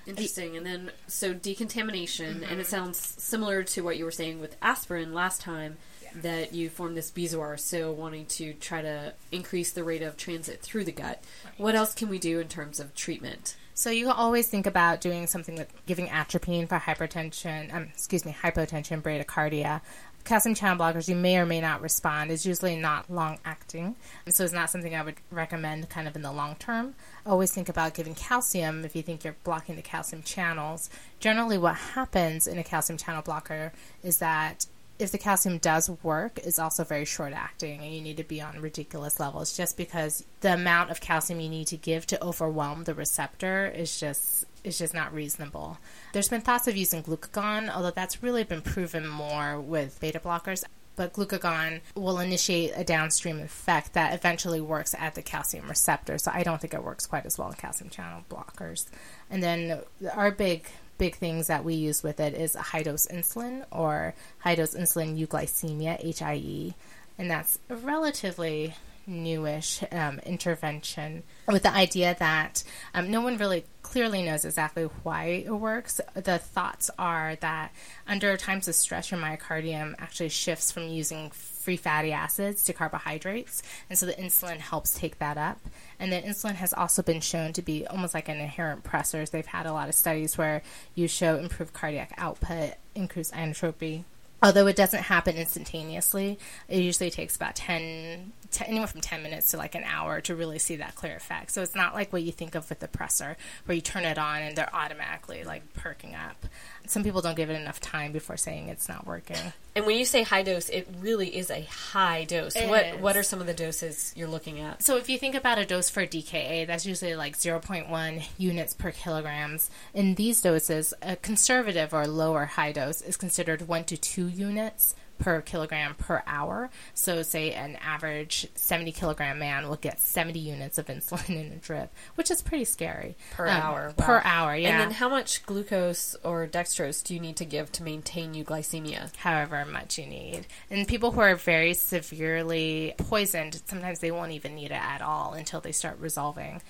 Interesting. 0.10 0.58
And 0.58 0.66
then, 0.66 0.92
so 1.08 1.34
decontamination, 1.34 2.36
mm-hmm. 2.36 2.52
and 2.52 2.60
it 2.60 2.68
sounds 2.68 2.98
similar 2.98 3.64
to 3.64 3.82
what 3.82 3.98
you 3.98 4.06
were 4.06 4.12
saying 4.12 4.40
with 4.40 4.58
aspirin 4.62 5.14
last 5.14 5.42
time. 5.42 5.78
That 6.16 6.54
you 6.54 6.70
form 6.70 6.96
this 6.96 7.12
bezoar, 7.12 7.60
so 7.60 7.92
wanting 7.92 8.26
to 8.28 8.54
try 8.54 8.82
to 8.82 9.14
increase 9.32 9.72
the 9.72 9.84
rate 9.84 10.02
of 10.02 10.18
transit 10.18 10.62
through 10.62 10.86
the 10.86 10.92
gut. 10.92 11.24
Right. 11.46 11.54
What 11.58 11.76
else 11.76 11.94
can 11.94 12.10
we 12.10 12.20
do 12.20 12.40
in 12.40 12.48
terms 12.48 12.80
of 12.80 12.96
treatment? 12.96 13.56
So 13.74 13.90
you 13.90 14.12
always 14.12 14.50
think 14.50 14.66
about 14.66 15.00
doing 15.00 15.26
something 15.26 15.56
like 15.56 15.86
giving 15.86 16.10
atropine 16.10 16.68
for 16.68 16.78
hypertension, 16.78 17.74
um, 17.74 17.84
excuse 17.84 18.26
me, 18.26 18.36
hypotension, 18.44 19.02
bradycardia. 19.02 19.80
Calcium 20.26 20.54
channel 20.54 20.78
blockers, 20.78 21.08
you 21.08 21.16
may 21.16 21.38
or 21.38 21.46
may 21.46 21.62
not 21.62 21.82
respond. 21.82 22.30
It's 22.30 22.46
usually 22.46 22.76
not 22.76 23.10
long 23.10 23.40
acting, 23.46 23.96
so 24.28 24.44
it's 24.44 24.52
not 24.52 24.70
something 24.70 24.94
I 24.94 25.02
would 25.02 25.16
recommend 25.32 25.90
kind 25.90 26.10
of 26.10 26.16
in 26.18 26.22
the 26.24 26.32
long 26.32 26.56
term. 26.56 26.94
Always 27.26 27.54
think 27.54 27.70
about 27.70 27.94
giving 27.94 28.16
calcium 28.16 28.84
if 28.84 28.98
you 28.98 29.02
think 29.02 29.24
you're 29.24 29.38
blocking 29.46 29.78
the 29.78 29.82
calcium 29.82 30.24
channels. 30.24 30.90
Generally, 31.22 31.60
what 31.60 31.76
happens 31.76 32.48
in 32.48 32.58
a 32.58 32.64
calcium 32.66 32.98
channel 32.98 33.22
blocker 33.22 33.72
is 34.04 34.18
that 34.18 34.66
if 35.00 35.12
the 35.14 35.18
calcium 35.18 35.58
does 35.58 35.90
work, 36.04 36.40
it's 36.44 36.60
also 36.60 36.84
very 36.84 37.06
short 37.06 37.32
acting 37.32 37.82
and 37.82 37.94
you 37.94 38.02
need 38.02 38.18
to 38.18 38.24
be 38.24 38.42
on 38.42 38.60
ridiculous 38.60 39.20
levels 39.20 39.56
just 39.56 39.78
because 39.78 40.26
the 40.42 40.54
amount 40.54 40.92
of 40.92 41.00
calcium 41.00 41.40
you 41.40 41.50
need 41.50 41.68
to 41.68 41.78
give 41.78 42.06
to 42.08 42.22
overwhelm 42.22 42.84
the 42.84 42.94
receptor 42.94 43.68
is 43.68 43.98
just 43.98 44.46
is 44.66 44.78
just 44.78 44.94
not 44.94 45.14
reasonable. 45.14 45.78
There's 46.12 46.28
been 46.28 46.42
thoughts 46.42 46.68
of 46.68 46.76
using 46.76 47.02
glucagon, 47.02 47.74
although 47.74 47.92
that's 47.92 48.22
really 48.22 48.44
been 48.44 48.62
proven 48.62 49.08
more 49.08 49.60
with 49.60 49.98
beta 50.02 50.20
blockers. 50.20 50.66
But 50.98 51.14
glucagon 51.14 51.80
will 51.96 52.20
initiate 52.20 52.74
a 52.76 52.84
downstream 52.84 53.40
effect 53.40 53.94
that 53.94 54.14
eventually 54.14 54.60
works 54.60 54.94
at 55.00 55.16
the 55.16 55.22
calcium 55.22 55.70
receptor. 55.70 56.18
So 56.18 56.30
I 56.34 56.44
don't 56.44 56.60
think 56.60 56.74
it 56.74 56.84
works 56.84 57.08
quite 57.08 57.26
as 57.26 57.38
well 57.38 57.48
in 57.48 57.54
calcium 57.54 57.90
channel 57.90 58.26
blockers. 58.30 58.86
And 59.30 59.42
then 59.42 59.80
our 60.14 60.30
big 60.30 60.66
big 61.00 61.16
things 61.16 61.48
that 61.48 61.66
we 61.66 61.74
use 61.74 62.04
with 62.04 62.20
it 62.20 62.36
is 62.36 62.54
high 62.54 62.84
dose 62.84 63.08
insulin 63.08 63.66
or 63.72 64.14
high 64.38 64.54
dose 64.54 64.76
insulin 64.76 65.18
euglycemia, 65.18 65.98
HIE, 66.00 66.76
and 67.18 67.32
that's 67.32 67.58
a 67.70 67.76
relatively 67.76 68.76
newish 69.08 69.84
um, 69.92 70.20
intervention 70.20 71.24
with 71.48 71.64
the 71.64 71.74
idea 71.74 72.16
that 72.20 72.64
um, 72.94 73.10
no 73.10 73.22
one 73.22 73.38
really 73.38 73.66
clearly 73.82 74.22
knows 74.22 74.46
exactly 74.46 74.84
why 75.02 75.24
it 75.26 75.50
works. 75.50 76.00
The 76.14 76.38
thoughts 76.38 76.92
are 77.00 77.36
that 77.38 77.74
under 78.08 78.38
times 78.38 78.68
of 78.68 78.76
stress, 78.76 79.10
your 79.10 79.20
myocardium 79.20 79.96
actually 79.98 80.30
shifts 80.30 80.72
from 80.72 80.84
using 80.84 81.32
free 81.70 81.78
fatty 81.78 82.12
acids 82.12 82.64
to 82.64 82.74
carbohydrates, 82.74 83.62
and 83.92 84.00
so 84.00 84.08
the 84.08 84.14
insulin 84.14 84.58
helps 84.58 84.98
take 84.98 85.20
that 85.20 85.38
up. 85.38 85.60
And 86.00 86.12
then 86.12 86.24
insulin 86.24 86.56
has 86.56 86.74
also 86.74 87.04
been 87.04 87.22
shown 87.22 87.54
to 87.54 87.62
be 87.62 87.86
almost 87.86 88.16
like 88.16 88.28
an 88.28 88.40
inherent 88.40 88.84
pressor. 88.84 89.30
They've 89.30 89.46
had 89.46 89.68
a 89.68 89.72
lot 89.72 89.88
of 89.88 89.94
studies 89.94 90.36
where 90.36 90.64
you 90.96 91.08
show 91.08 91.36
improved 91.36 91.74
cardiac 91.74 92.12
output, 92.18 92.74
increased 92.96 93.36
inotropy. 93.36 94.06
Although 94.42 94.66
it 94.66 94.78
doesn't 94.78 95.04
happen 95.04 95.36
instantaneously, 95.36 96.40
it 96.68 96.80
usually 96.80 97.12
takes 97.12 97.36
about 97.36 97.56
10 97.56 98.32
t- 98.50 98.66
anywhere 98.66 98.88
from 98.88 99.02
10 99.02 99.22
minutes 99.22 99.52
to 99.52 99.58
like 99.58 99.76
an 99.76 99.84
hour 99.84 100.22
to 100.22 100.34
really 100.34 100.58
see 100.58 100.78
that 100.78 100.96
clear 100.96 101.16
effect. 101.16 101.52
So 101.52 101.62
it's 101.62 101.76
not 101.76 101.94
like 101.94 102.12
what 102.12 102.24
you 102.24 102.32
think 102.32 102.56
of 102.56 102.68
with 102.70 102.80
the 102.80 102.88
pressor, 102.88 103.36
where 103.66 103.76
you 103.76 103.82
turn 103.82 104.06
it 104.06 104.18
on 104.18 104.42
and 104.42 104.56
they're 104.56 104.74
automatically 104.74 105.44
like 105.44 105.74
perking 105.74 106.16
up. 106.16 106.48
Some 106.88 107.04
people 107.04 107.22
don't 107.22 107.36
give 107.36 107.52
it 107.52 107.62
enough 107.62 107.80
time 107.80 108.12
before 108.12 108.38
saying 108.38 108.70
it's 108.70 108.90
not 108.90 109.06
working. 109.06 109.54
And 109.80 109.88
when 109.88 109.98
you 109.98 110.04
say 110.04 110.24
high 110.24 110.44
dose, 110.44 110.68
it 110.68 110.90
really 111.00 111.38
is 111.38 111.50
a 111.50 111.62
high 111.62 112.26
dose. 112.26 112.54
It 112.54 112.68
what 112.68 112.86
is. 112.86 113.02
what 113.02 113.16
are 113.16 113.24
some 113.24 113.40
of 113.40 113.48
the 113.48 113.54
doses 113.54 114.12
you're 114.14 114.28
looking 114.28 114.60
at? 114.60 114.84
So 114.84 114.98
if 114.98 115.08
you 115.10 115.18
think 115.18 115.36
about 115.36 115.58
a 115.58 115.66
dose 115.66 115.90
for 115.90 116.06
DKA, 116.06 116.68
that's 116.68 116.86
usually 116.86 117.16
like 117.16 117.38
0.1 117.38 118.24
units 118.38 118.74
per 118.74 118.92
kilograms. 118.92 119.72
In 119.94 120.16
these 120.16 120.42
doses, 120.42 120.94
a 121.02 121.16
conservative 121.16 121.94
or 121.94 122.08
lower 122.08 122.44
high 122.44 122.74
dose 122.74 123.02
is 123.02 123.16
considered 123.16 123.70
1 123.70 123.86
to 123.86 123.96
2 123.96 124.28
units 124.28 124.96
per 125.20 125.42
kilogram 125.42 125.94
per 125.96 126.24
hour. 126.26 126.70
So, 126.94 127.22
say 127.22 127.54
an 127.54 127.76
average 127.78 128.48
70 128.56 128.92
kilogram 128.94 129.40
man 129.40 129.68
will 129.70 129.76
get 129.76 130.00
70 130.00 130.40
units 130.40 130.78
of 130.78 130.86
insulin 130.88 131.30
in 131.30 131.52
a 131.52 131.58
drip, 131.58 131.94
which 132.16 132.32
is 132.32 132.42
pretty 132.42 132.66
scary. 132.66 133.16
Per 133.32 133.48
um, 133.48 133.62
hour. 133.62 133.94
Wow. 133.98 134.06
Per 134.06 134.22
hour, 134.24 134.56
yeah. 134.56 134.70
And 134.70 134.80
then 134.80 134.92
how 134.92 135.10
much 135.10 135.46
glucose 135.46 136.16
or 136.24 136.48
dextrose 136.48 137.04
do 137.04 137.14
you 137.14 137.20
need 137.20 137.36
to 137.38 137.46
give 137.46 137.72
to 137.74 137.84
maintain 137.84 138.34
euglycemia? 138.34 139.16
However 139.18 139.66
much 139.66 140.00
you 140.00 140.08
need. 140.08 140.48
And 140.72 140.88
people 140.88 141.12
who 141.12 141.22
are 141.22 141.36
very 141.36 141.74
severely 141.74 142.94
poisoned, 142.98 143.62
sometimes 143.66 144.00
they 144.00 144.12
won't 144.12 144.32
even 144.32 144.56
need 144.56 144.72
it 144.72 144.82
at 144.82 145.02
all 145.02 145.34
until 145.34 145.62
they 145.62 145.72
start 145.72 146.00
resolving. 146.00 146.62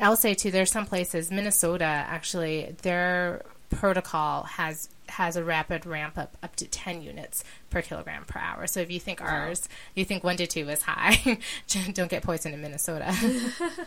I'll 0.00 0.16
say 0.16 0.34
too, 0.34 0.50
there's 0.50 0.70
some 0.70 0.86
places, 0.86 1.30
Minnesota 1.30 1.84
actually, 1.84 2.76
their 2.82 3.42
protocol 3.70 4.44
has 4.44 4.88
has 5.10 5.36
a 5.36 5.44
rapid 5.44 5.86
ramp 5.86 6.18
up 6.18 6.36
up 6.42 6.54
to 6.56 6.66
10 6.66 7.02
units 7.02 7.42
per 7.70 7.82
kilogram 7.82 8.24
per 8.24 8.38
hour. 8.38 8.66
So 8.66 8.80
if 8.80 8.90
you 8.90 9.00
think 9.00 9.20
wow. 9.20 9.26
ours, 9.26 9.68
you 9.94 10.04
think 10.04 10.24
1 10.24 10.36
to 10.38 10.46
2 10.46 10.68
is 10.68 10.82
high, 10.82 11.38
don't 11.92 12.10
get 12.10 12.22
poisoned 12.22 12.54
in 12.54 12.60
Minnesota. 12.60 13.14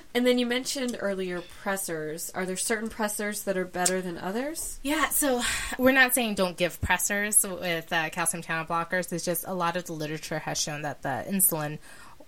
and 0.13 0.26
then 0.26 0.39
you 0.39 0.46
mentioned 0.46 0.98
earlier 1.00 1.41
pressors. 1.63 2.32
Are 2.36 2.46
there 2.46 2.58
certain 2.58 2.89
pressors 2.89 3.44
that 3.46 3.58
are 3.58 3.65
better 3.65 4.02
than 4.02 4.17
others? 4.17 4.80
Yeah, 4.84 5.10
so 5.10 5.41
we're 5.78 5.91
not 5.91 6.13
saying 6.13 6.36
don't 6.36 6.58
give 6.58 6.80
pressors 6.82 7.48
with 7.60 7.91
uh, 7.91 8.10
calcium 8.10 8.44
channel 8.44 8.65
blockers. 8.65 9.12
It's 9.12 9.26
just 9.26 9.46
a 9.48 9.54
lot 9.54 9.76
of 9.76 9.86
the 9.86 9.94
literature 9.94 10.39
has 10.39 10.60
shown 10.60 10.84
that 10.84 11.02
the 11.02 11.26
insulin 11.28 11.80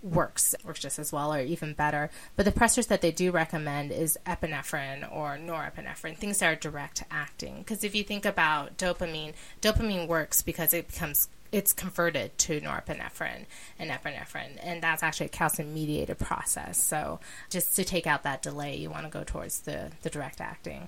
works 0.03 0.53
works 0.63 0.81
just 0.81 0.99
as 0.99 1.11
well 1.11 1.33
or 1.33 1.41
even 1.41 1.73
better. 1.73 2.09
But 2.35 2.45
the 2.45 2.51
pressors 2.51 2.87
that 2.87 3.01
they 3.01 3.11
do 3.11 3.31
recommend 3.31 3.91
is 3.91 4.17
epinephrine 4.25 5.09
or 5.11 5.37
norepinephrine, 5.37 6.17
things 6.17 6.39
that 6.39 6.51
are 6.51 6.55
direct 6.55 7.03
acting. 7.09 7.59
Because 7.59 7.83
if 7.83 7.95
you 7.95 8.03
think 8.03 8.25
about 8.25 8.77
dopamine, 8.77 9.33
dopamine 9.61 10.07
works 10.07 10.41
because 10.41 10.73
it 10.73 10.87
becomes 10.87 11.29
it's 11.51 11.71
converted 11.71 12.35
to 12.39 12.59
norepinephrine 12.61 13.45
and 13.77 13.91
epinephrine, 13.91 14.57
and 14.63 14.81
that's 14.81 15.03
actually 15.03 15.27
a 15.27 15.29
calcium 15.29 15.71
mediated 15.71 16.17
process. 16.17 16.81
So 16.81 17.19
just 17.51 17.75
to 17.75 17.83
take 17.83 18.07
out 18.07 18.23
that 18.23 18.41
delay, 18.41 18.75
you 18.75 18.89
want 18.89 19.03
to 19.03 19.09
go 19.09 19.23
towards 19.23 19.61
the, 19.61 19.91
the 20.01 20.09
direct 20.09 20.41
acting. 20.41 20.87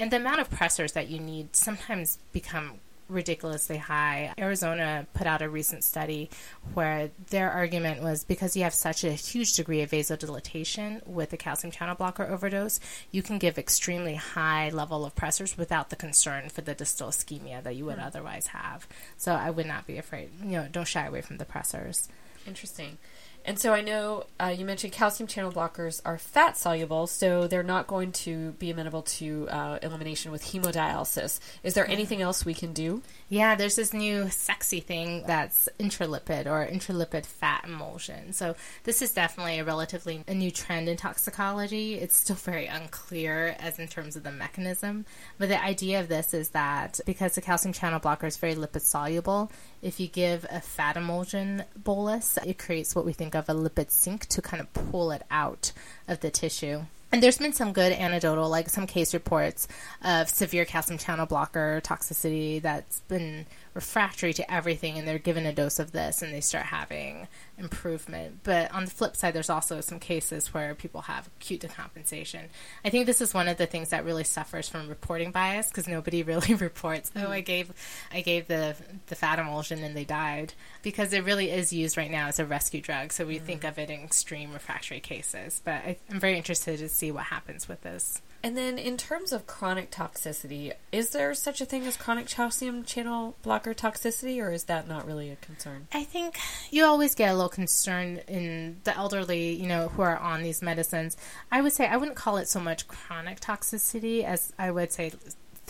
And 0.00 0.10
the 0.10 0.16
amount 0.16 0.40
of 0.40 0.50
pressors 0.50 0.94
that 0.94 1.08
you 1.08 1.20
need 1.20 1.54
sometimes 1.54 2.18
become 2.32 2.80
ridiculously 3.10 3.76
high. 3.76 4.32
Arizona 4.38 5.06
put 5.14 5.26
out 5.26 5.42
a 5.42 5.48
recent 5.48 5.84
study 5.84 6.30
where 6.74 7.10
their 7.30 7.50
argument 7.50 8.02
was 8.02 8.24
because 8.24 8.56
you 8.56 8.62
have 8.62 8.74
such 8.74 9.04
a 9.04 9.12
huge 9.12 9.54
degree 9.54 9.82
of 9.82 9.90
vasodilatation 9.90 11.06
with 11.06 11.32
a 11.32 11.36
calcium 11.36 11.70
channel 11.70 11.94
blocker 11.94 12.24
overdose, 12.24 12.80
you 13.10 13.22
can 13.22 13.38
give 13.38 13.58
extremely 13.58 14.14
high 14.14 14.70
level 14.70 15.04
of 15.04 15.14
pressors 15.14 15.58
without 15.58 15.90
the 15.90 15.96
concern 15.96 16.48
for 16.48 16.60
the 16.60 16.74
distal 16.74 17.08
ischemia 17.08 17.62
that 17.62 17.76
you 17.76 17.84
would 17.84 17.98
mm. 17.98 18.06
otherwise 18.06 18.48
have. 18.48 18.86
So 19.16 19.32
I 19.32 19.50
would 19.50 19.66
not 19.66 19.86
be 19.86 19.98
afraid. 19.98 20.30
You 20.42 20.52
know, 20.52 20.68
don't 20.70 20.86
shy 20.88 21.06
away 21.06 21.20
from 21.20 21.38
the 21.38 21.44
pressors. 21.44 22.08
Interesting. 22.46 22.98
And 23.44 23.58
so 23.58 23.72
I 23.72 23.80
know 23.80 24.24
uh, 24.38 24.54
you 24.56 24.64
mentioned 24.64 24.92
calcium 24.92 25.26
channel 25.26 25.50
blockers 25.50 26.00
are 26.04 26.18
fat 26.18 26.56
soluble, 26.56 27.06
so 27.06 27.46
they're 27.46 27.62
not 27.62 27.86
going 27.86 28.12
to 28.12 28.52
be 28.52 28.70
amenable 28.70 29.02
to 29.02 29.48
uh, 29.48 29.78
elimination 29.82 30.30
with 30.30 30.44
hemodialysis. 30.44 31.40
Is 31.62 31.74
there 31.74 31.88
anything 31.88 32.20
else 32.20 32.44
we 32.44 32.54
can 32.54 32.72
do? 32.72 33.02
Yeah, 33.32 33.54
there's 33.54 33.76
this 33.76 33.94
new 33.94 34.28
sexy 34.28 34.80
thing 34.80 35.22
that's 35.24 35.68
intralipid 35.78 36.46
or 36.46 36.66
intralipid 36.66 37.24
fat 37.24 37.62
emulsion. 37.64 38.32
So 38.32 38.56
this 38.82 39.02
is 39.02 39.12
definitely 39.12 39.60
a 39.60 39.64
relatively 39.64 40.24
a 40.26 40.34
new 40.34 40.50
trend 40.50 40.88
in 40.88 40.96
toxicology. 40.96 41.94
It's 41.94 42.16
still 42.16 42.34
very 42.34 42.66
unclear 42.66 43.54
as 43.60 43.78
in 43.78 43.86
terms 43.86 44.16
of 44.16 44.24
the 44.24 44.32
mechanism, 44.32 45.06
but 45.38 45.48
the 45.48 45.62
idea 45.62 46.00
of 46.00 46.08
this 46.08 46.34
is 46.34 46.48
that 46.50 46.98
because 47.06 47.36
the 47.36 47.40
calcium 47.40 47.72
channel 47.72 48.00
blocker 48.00 48.26
is 48.26 48.36
very 48.36 48.56
lipid 48.56 48.80
soluble, 48.80 49.52
if 49.80 50.00
you 50.00 50.08
give 50.08 50.44
a 50.50 50.60
fat 50.60 50.96
emulsion 50.96 51.62
bolus, 51.76 52.36
it 52.44 52.58
creates 52.58 52.96
what 52.96 53.06
we 53.06 53.12
think 53.12 53.36
of 53.36 53.48
a 53.48 53.54
lipid 53.54 53.92
sink 53.92 54.26
to 54.26 54.42
kind 54.42 54.60
of 54.60 54.72
pull 54.72 55.12
it 55.12 55.22
out 55.30 55.70
of 56.08 56.18
the 56.18 56.30
tissue. 56.30 56.82
And 57.12 57.22
there's 57.22 57.38
been 57.38 57.52
some 57.52 57.72
good 57.72 57.92
anecdotal, 57.92 58.48
like 58.48 58.68
some 58.68 58.86
case 58.86 59.14
reports 59.14 59.66
of 60.02 60.28
severe 60.28 60.64
calcium 60.64 60.96
channel 60.96 61.26
blocker 61.26 61.80
toxicity 61.84 62.62
that's 62.62 63.00
been 63.00 63.46
refractory 63.80 64.34
to 64.34 64.52
everything 64.52 64.98
and 64.98 65.08
they're 65.08 65.18
given 65.18 65.46
a 65.46 65.54
dose 65.54 65.78
of 65.78 65.92
this 65.92 66.20
and 66.20 66.34
they 66.34 66.40
start 66.42 66.66
having 66.66 67.26
improvement. 67.56 68.40
But 68.42 68.70
on 68.74 68.84
the 68.84 68.90
flip 68.90 69.16
side, 69.16 69.32
there's 69.32 69.48
also 69.48 69.80
some 69.80 69.98
cases 69.98 70.52
where 70.52 70.74
people 70.74 71.00
have 71.00 71.30
acute 71.40 71.62
decompensation. 71.62 72.48
I 72.84 72.90
think 72.90 73.06
this 73.06 73.22
is 73.22 73.32
one 73.32 73.48
of 73.48 73.56
the 73.56 73.64
things 73.64 73.88
that 73.88 74.04
really 74.04 74.24
suffers 74.24 74.68
from 74.68 74.86
reporting 74.86 75.30
bias 75.30 75.68
because 75.68 75.88
nobody 75.88 76.22
really 76.30 76.52
reports, 76.52 77.10
oh, 77.16 77.30
I 77.30 77.40
gave, 77.40 77.72
I 78.12 78.20
gave 78.20 78.48
the 78.48 78.76
the 79.06 79.14
fat 79.14 79.38
emulsion 79.38 79.82
and 79.82 79.96
they 79.96 80.04
died 80.04 80.52
because 80.82 81.14
it 81.14 81.24
really 81.24 81.50
is 81.50 81.72
used 81.72 81.96
right 81.96 82.10
now 82.10 82.26
as 82.26 82.38
a 82.38 82.44
rescue 82.44 82.82
drug. 82.82 83.14
So 83.14 83.24
we 83.24 83.36
mm-hmm. 83.36 83.46
think 83.46 83.64
of 83.64 83.78
it 83.78 83.88
in 83.88 84.00
extreme 84.00 84.52
refractory 84.52 85.00
cases. 85.00 85.62
But 85.64 85.76
I, 85.86 85.96
I'm 86.10 86.20
very 86.20 86.36
interested 86.36 86.80
to 86.80 86.88
see 86.90 87.10
what 87.10 87.24
happens 87.24 87.66
with 87.66 87.80
this. 87.80 88.20
And 88.42 88.56
then, 88.56 88.78
in 88.78 88.96
terms 88.96 89.32
of 89.32 89.46
chronic 89.46 89.90
toxicity, 89.90 90.72
is 90.92 91.10
there 91.10 91.34
such 91.34 91.60
a 91.60 91.66
thing 91.66 91.86
as 91.86 91.96
chronic 91.96 92.26
calcium 92.26 92.84
channel 92.84 93.36
blocker 93.42 93.74
toxicity, 93.74 94.42
or 94.42 94.50
is 94.50 94.64
that 94.64 94.88
not 94.88 95.06
really 95.06 95.30
a 95.30 95.36
concern? 95.36 95.88
I 95.92 96.04
think 96.04 96.38
you 96.70 96.84
always 96.86 97.14
get 97.14 97.30
a 97.30 97.34
little 97.34 97.50
concerned 97.50 98.22
in 98.28 98.80
the 98.84 98.96
elderly, 98.96 99.52
you 99.52 99.66
know, 99.66 99.88
who 99.88 100.02
are 100.02 100.16
on 100.16 100.42
these 100.42 100.62
medicines. 100.62 101.18
I 101.52 101.60
would 101.60 101.72
say 101.72 101.86
I 101.86 101.98
wouldn't 101.98 102.16
call 102.16 102.38
it 102.38 102.48
so 102.48 102.60
much 102.60 102.88
chronic 102.88 103.40
toxicity 103.40 104.24
as 104.24 104.52
I 104.58 104.70
would 104.70 104.90
say 104.90 105.12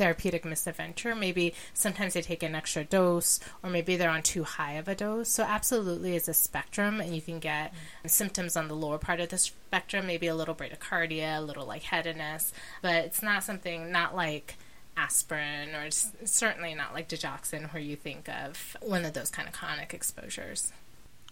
therapeutic 0.00 0.46
misadventure. 0.46 1.14
Maybe 1.14 1.52
sometimes 1.74 2.14
they 2.14 2.22
take 2.22 2.42
an 2.42 2.54
extra 2.54 2.84
dose, 2.84 3.38
or 3.62 3.68
maybe 3.68 3.96
they're 3.96 4.08
on 4.08 4.22
too 4.22 4.44
high 4.44 4.72
of 4.72 4.88
a 4.88 4.94
dose. 4.94 5.28
So, 5.28 5.42
absolutely, 5.42 6.16
it's 6.16 6.26
a 6.26 6.32
spectrum, 6.32 7.02
and 7.02 7.14
you 7.14 7.20
can 7.20 7.38
get 7.38 7.72
mm-hmm. 7.72 8.08
symptoms 8.08 8.56
on 8.56 8.68
the 8.68 8.74
lower 8.74 8.96
part 8.96 9.20
of 9.20 9.28
the 9.28 9.36
spectrum, 9.36 10.06
maybe 10.06 10.26
a 10.26 10.34
little 10.34 10.54
bradycardia, 10.54 11.36
a 11.36 11.42
little 11.42 11.66
lightheadedness, 11.66 12.52
but 12.80 12.94
it's 13.04 13.22
not 13.22 13.44
something, 13.44 13.92
not 13.92 14.16
like 14.16 14.56
aspirin, 14.96 15.74
or 15.74 15.90
certainly 15.90 16.74
not 16.74 16.94
like 16.94 17.06
digoxin, 17.06 17.70
where 17.70 17.82
you 17.82 17.94
think 17.94 18.26
of 18.26 18.78
one 18.80 19.04
of 19.04 19.12
those 19.12 19.30
kind 19.30 19.46
of 19.46 19.54
chronic 19.54 19.92
exposures. 19.92 20.72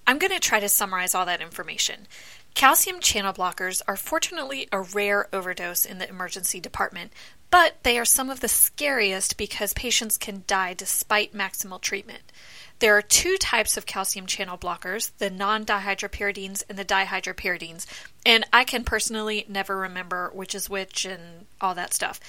I'm 0.06 0.18
going 0.18 0.32
to 0.32 0.40
try 0.40 0.60
to 0.60 0.68
summarize 0.68 1.14
all 1.14 1.26
that 1.26 1.40
information. 1.40 2.06
Calcium 2.54 2.98
channel 2.98 3.32
blockers 3.32 3.82
are 3.86 3.94
fortunately 3.94 4.68
a 4.72 4.80
rare 4.80 5.28
overdose 5.34 5.84
in 5.84 5.98
the 5.98 6.08
emergency 6.08 6.60
department, 6.60 7.12
but 7.50 7.82
they 7.82 7.98
are 7.98 8.04
some 8.04 8.30
of 8.30 8.40
the 8.40 8.48
scariest 8.48 9.36
because 9.36 9.72
patients 9.74 10.16
can 10.16 10.44
die 10.46 10.74
despite 10.74 11.34
maximal 11.34 11.80
treatment. 11.80 12.32
There 12.80 12.96
are 12.96 13.02
two 13.02 13.36
types 13.38 13.76
of 13.76 13.86
calcium 13.86 14.26
channel 14.26 14.56
blockers 14.56 15.10
the 15.18 15.30
non 15.30 15.64
dihydropyridines 15.64 16.62
and 16.68 16.78
the 16.78 16.84
dihydropyridines, 16.84 17.86
and 18.24 18.46
I 18.52 18.64
can 18.64 18.84
personally 18.84 19.44
never 19.48 19.76
remember 19.76 20.30
which 20.32 20.54
is 20.54 20.70
which 20.70 21.04
and 21.04 21.46
all 21.60 21.74
that 21.74 21.92
stuff. 21.92 22.20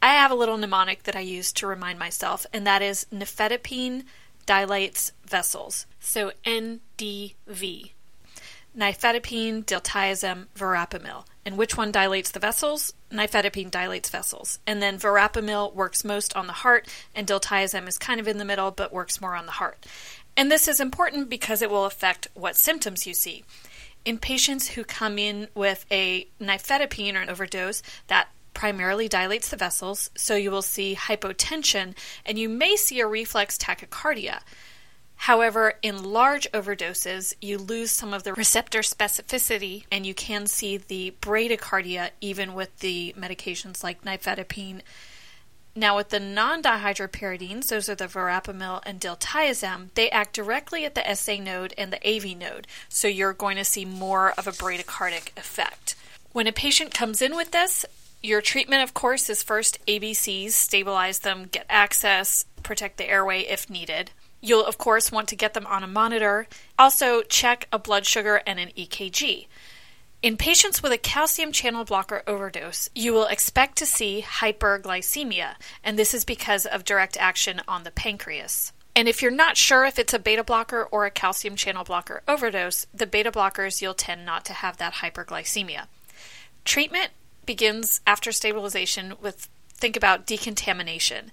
I 0.00 0.14
have 0.14 0.30
a 0.30 0.36
little 0.36 0.56
mnemonic 0.56 1.02
that 1.02 1.16
I 1.16 1.20
use 1.20 1.52
to 1.54 1.66
remind 1.66 1.98
myself, 1.98 2.46
and 2.52 2.66
that 2.66 2.80
is 2.80 3.06
nifedipine 3.12 4.04
dilates 4.46 5.12
vessels. 5.26 5.84
So 6.00 6.32
NDV. 6.46 7.90
Nifedipine, 8.76 9.64
diltiazem, 9.64 10.46
verapamil. 10.56 11.26
And 11.44 11.58
which 11.58 11.76
one 11.76 11.92
dilates 11.92 12.30
the 12.30 12.40
vessels? 12.40 12.94
Nifedipine 13.10 13.70
dilates 13.70 14.10
vessels. 14.10 14.58
And 14.66 14.82
then 14.82 14.98
verapamil 14.98 15.74
works 15.74 16.04
most 16.04 16.36
on 16.36 16.46
the 16.46 16.52
heart, 16.52 16.88
and 17.14 17.26
diltiazem 17.26 17.88
is 17.88 17.98
kind 17.98 18.20
of 18.20 18.28
in 18.28 18.38
the 18.38 18.44
middle 18.44 18.70
but 18.70 18.92
works 18.92 19.20
more 19.20 19.34
on 19.34 19.46
the 19.46 19.52
heart. 19.52 19.84
And 20.36 20.50
this 20.50 20.68
is 20.68 20.80
important 20.80 21.28
because 21.28 21.62
it 21.62 21.70
will 21.70 21.84
affect 21.84 22.28
what 22.34 22.56
symptoms 22.56 23.06
you 23.06 23.14
see. 23.14 23.44
In 24.04 24.18
patients 24.18 24.68
who 24.68 24.84
come 24.84 25.18
in 25.18 25.48
with 25.54 25.84
a 25.90 26.28
nifedipine 26.40 27.14
or 27.14 27.20
an 27.20 27.30
overdose, 27.30 27.82
that 28.06 28.28
primarily 28.54 29.08
dilates 29.08 29.50
the 29.50 29.56
vessels, 29.56 30.10
so 30.16 30.34
you 30.34 30.50
will 30.50 30.62
see 30.62 30.96
hypotension 30.96 31.94
and 32.26 32.38
you 32.38 32.48
may 32.48 32.76
see 32.76 33.00
a 33.00 33.06
reflex 33.06 33.56
tachycardia. 33.56 34.40
However, 35.22 35.74
in 35.82 36.04
large 36.04 36.50
overdoses, 36.52 37.34
you 37.40 37.58
lose 37.58 37.90
some 37.90 38.14
of 38.14 38.22
the 38.22 38.32
receptor 38.32 38.80
specificity 38.80 39.84
and 39.90 40.06
you 40.06 40.14
can 40.14 40.46
see 40.46 40.76
the 40.76 41.14
bradycardia 41.20 42.10
even 42.20 42.54
with 42.54 42.78
the 42.78 43.14
medications 43.18 43.82
like 43.82 44.04
nifedipine. 44.04 44.80
Now, 45.74 45.96
with 45.96 46.10
the 46.10 46.20
non 46.20 46.62
dihydropyridines, 46.62 47.66
those 47.66 47.88
are 47.88 47.96
the 47.96 48.06
verapamil 48.06 48.80
and 48.86 49.00
diltiazem, 49.00 49.92
they 49.94 50.08
act 50.10 50.34
directly 50.34 50.84
at 50.84 50.94
the 50.94 51.14
SA 51.14 51.34
node 51.34 51.74
and 51.76 51.92
the 51.92 52.08
AV 52.08 52.36
node, 52.36 52.66
so 52.88 53.08
you're 53.08 53.32
going 53.32 53.56
to 53.56 53.64
see 53.64 53.84
more 53.84 54.32
of 54.38 54.46
a 54.46 54.52
bradycardic 54.52 55.36
effect. 55.36 55.96
When 56.32 56.46
a 56.46 56.52
patient 56.52 56.94
comes 56.94 57.20
in 57.20 57.34
with 57.34 57.50
this, 57.50 57.84
your 58.22 58.40
treatment, 58.40 58.82
of 58.82 58.94
course, 58.94 59.28
is 59.28 59.42
first 59.42 59.84
ABCs, 59.86 60.50
stabilize 60.50 61.20
them, 61.20 61.48
get 61.50 61.66
access, 61.68 62.44
protect 62.62 62.98
the 62.98 63.08
airway 63.08 63.40
if 63.42 63.68
needed. 63.68 64.12
You'll, 64.40 64.64
of 64.64 64.78
course, 64.78 65.10
want 65.10 65.28
to 65.28 65.36
get 65.36 65.54
them 65.54 65.66
on 65.66 65.82
a 65.82 65.88
monitor. 65.88 66.46
Also, 66.78 67.22
check 67.22 67.66
a 67.72 67.78
blood 67.78 68.06
sugar 68.06 68.40
and 68.46 68.60
an 68.60 68.70
EKG. 68.76 69.46
In 70.20 70.36
patients 70.36 70.82
with 70.82 70.90
a 70.90 70.98
calcium 70.98 71.52
channel 71.52 71.84
blocker 71.84 72.22
overdose, 72.26 72.90
you 72.94 73.12
will 73.12 73.26
expect 73.26 73.78
to 73.78 73.86
see 73.86 74.24
hyperglycemia, 74.26 75.54
and 75.84 75.96
this 75.96 76.12
is 76.12 76.24
because 76.24 76.66
of 76.66 76.84
direct 76.84 77.16
action 77.16 77.60
on 77.68 77.84
the 77.84 77.92
pancreas. 77.92 78.72
And 78.96 79.08
if 79.08 79.22
you're 79.22 79.30
not 79.30 79.56
sure 79.56 79.84
if 79.84 79.96
it's 79.96 80.12
a 80.12 80.18
beta 80.18 80.42
blocker 80.42 80.82
or 80.82 81.06
a 81.06 81.10
calcium 81.12 81.54
channel 81.54 81.84
blocker 81.84 82.22
overdose, 82.26 82.86
the 82.92 83.06
beta 83.06 83.30
blockers 83.30 83.80
you'll 83.80 83.94
tend 83.94 84.26
not 84.26 84.44
to 84.46 84.54
have 84.54 84.78
that 84.78 84.94
hyperglycemia. 84.94 85.86
Treatment 86.64 87.10
begins 87.46 88.00
after 88.04 88.32
stabilization 88.32 89.14
with 89.22 89.48
think 89.78 89.96
about 89.96 90.26
decontamination. 90.26 91.30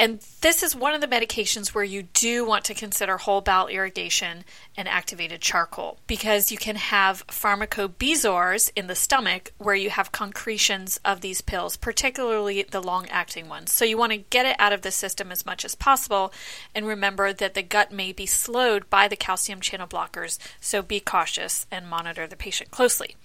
And 0.00 0.20
this 0.42 0.62
is 0.62 0.76
one 0.76 0.94
of 0.94 1.00
the 1.00 1.08
medications 1.08 1.74
where 1.74 1.82
you 1.82 2.04
do 2.04 2.46
want 2.46 2.64
to 2.66 2.74
consider 2.74 3.16
whole 3.16 3.40
bowel 3.40 3.66
irrigation 3.66 4.44
and 4.76 4.86
activated 4.86 5.40
charcoal 5.40 5.98
because 6.06 6.52
you 6.52 6.56
can 6.56 6.76
have 6.76 7.26
pharmacobezoars 7.26 8.70
in 8.76 8.86
the 8.86 8.94
stomach 8.94 9.52
where 9.58 9.74
you 9.74 9.90
have 9.90 10.12
concretions 10.12 11.00
of 11.04 11.20
these 11.20 11.40
pills, 11.40 11.76
particularly 11.76 12.62
the 12.62 12.80
long 12.80 13.08
acting 13.08 13.48
ones. 13.48 13.72
So 13.72 13.84
you 13.84 13.98
want 13.98 14.12
to 14.12 14.18
get 14.18 14.46
it 14.46 14.56
out 14.60 14.72
of 14.72 14.82
the 14.82 14.92
system 14.92 15.32
as 15.32 15.44
much 15.44 15.64
as 15.64 15.74
possible 15.74 16.32
and 16.76 16.86
remember 16.86 17.32
that 17.32 17.54
the 17.54 17.62
gut 17.62 17.90
may 17.90 18.12
be 18.12 18.26
slowed 18.26 18.88
by 18.88 19.08
the 19.08 19.16
calcium 19.16 19.60
channel 19.60 19.88
blockers, 19.88 20.38
so 20.60 20.80
be 20.80 21.00
cautious 21.00 21.66
and 21.72 21.88
monitor 21.88 22.28
the 22.28 22.36
patient 22.36 22.70
closely. 22.70 23.16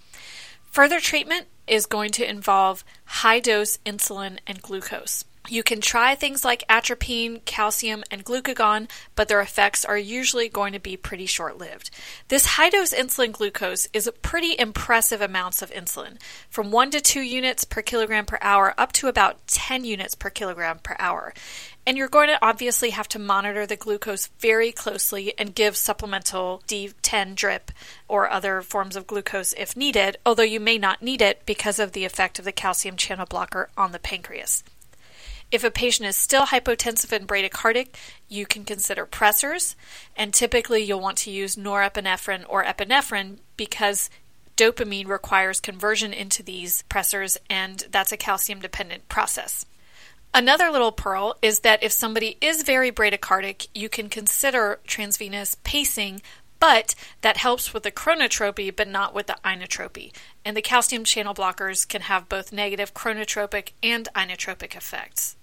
Further 0.73 0.99
treatment 0.99 1.45
is 1.67 1.85
going 1.85 2.09
to 2.13 2.27
involve 2.27 2.83
high 3.05 3.39
dose 3.39 3.77
insulin 3.85 4.39
and 4.47 4.59
glucose. 4.59 5.23
You 5.49 5.61
can 5.61 5.81
try 5.81 6.15
things 6.15 6.45
like 6.45 6.63
atropine, 6.69 7.41
calcium, 7.43 8.05
and 8.09 8.23
glucagon, 8.23 8.89
but 9.13 9.27
their 9.27 9.41
effects 9.41 9.83
are 9.83 9.97
usually 9.97 10.47
going 10.47 10.71
to 10.71 10.79
be 10.79 10.95
pretty 10.95 11.25
short 11.25 11.57
lived. 11.57 11.89
This 12.29 12.45
high 12.45 12.69
dose 12.69 12.93
insulin 12.93 13.33
glucose 13.33 13.89
is 13.91 14.09
pretty 14.21 14.57
impressive 14.57 15.19
amounts 15.19 15.61
of 15.61 15.69
insulin, 15.71 16.17
from 16.49 16.71
1 16.71 16.91
to 16.91 17.01
2 17.01 17.19
units 17.19 17.65
per 17.65 17.81
kilogram 17.81 18.25
per 18.25 18.37
hour 18.41 18.73
up 18.77 18.93
to 18.93 19.09
about 19.09 19.45
10 19.47 19.83
units 19.83 20.15
per 20.15 20.29
kilogram 20.29 20.79
per 20.79 20.95
hour. 20.97 21.33
And 21.85 21.97
you're 21.97 22.07
going 22.07 22.29
to 22.29 22.39
obviously 22.41 22.91
have 22.91 23.09
to 23.09 23.19
monitor 23.19 23.65
the 23.65 23.75
glucose 23.75 24.27
very 24.39 24.71
closely 24.71 25.33
and 25.37 25.53
give 25.53 25.75
supplemental 25.75 26.63
D10 26.69 27.35
drip 27.35 27.69
or 28.07 28.29
other 28.29 28.61
forms 28.61 28.95
of 28.95 29.07
glucose 29.07 29.51
if 29.53 29.75
needed, 29.75 30.15
although 30.25 30.43
you 30.43 30.61
may 30.61 30.77
not 30.77 31.01
need 31.01 31.21
it 31.21 31.45
because 31.45 31.79
of 31.79 31.91
the 31.91 32.05
effect 32.05 32.39
of 32.39 32.45
the 32.45 32.53
calcium 32.53 32.95
channel 32.95 33.25
blocker 33.25 33.69
on 33.75 33.91
the 33.91 33.99
pancreas. 33.99 34.63
If 35.53 35.63
a 35.63 35.69
patient 35.69 36.09
is 36.09 36.15
still 36.15 36.47
hypotensive 36.47 37.11
and 37.11 37.27
bradycardic, 37.27 37.89
you 38.27 38.47
can 38.47 38.65
consider 38.65 39.05
pressors, 39.05 39.75
and 40.15 40.33
typically 40.33 40.81
you'll 40.81 40.99
want 40.99 41.19
to 41.19 41.31
use 41.31 41.55
norepinephrine 41.55 42.43
or 42.49 42.63
epinephrine 42.63 43.37
because 43.55 44.09
dopamine 44.57 45.07
requires 45.07 45.59
conversion 45.59 46.11
into 46.11 46.41
these 46.41 46.83
pressors, 46.89 47.37
and 47.51 47.85
that's 47.91 48.11
a 48.11 48.17
calcium 48.17 48.61
dependent 48.61 49.07
process. 49.09 49.67
Another 50.33 50.71
little 50.71 50.91
pearl 50.91 51.37
is 51.43 51.59
that 51.59 51.83
if 51.83 51.91
somebody 51.91 52.35
is 52.41 52.63
very 52.63 52.91
bradycardic, 52.91 53.67
you 53.75 53.89
can 53.89 54.09
consider 54.09 54.79
transvenous 54.87 55.55
pacing, 55.63 56.23
but 56.59 56.95
that 57.21 57.37
helps 57.37 57.75
with 57.75 57.83
the 57.83 57.91
chronotropy 57.91 58.75
but 58.75 58.87
not 58.87 59.13
with 59.13 59.27
the 59.27 59.37
inotropy. 59.45 60.13
And 60.43 60.57
the 60.57 60.63
calcium 60.63 61.03
channel 61.03 61.35
blockers 61.35 61.87
can 61.87 62.01
have 62.01 62.27
both 62.27 62.51
negative 62.51 62.95
chronotropic 62.95 63.73
and 63.83 64.09
inotropic 64.15 64.75
effects. 64.75 65.35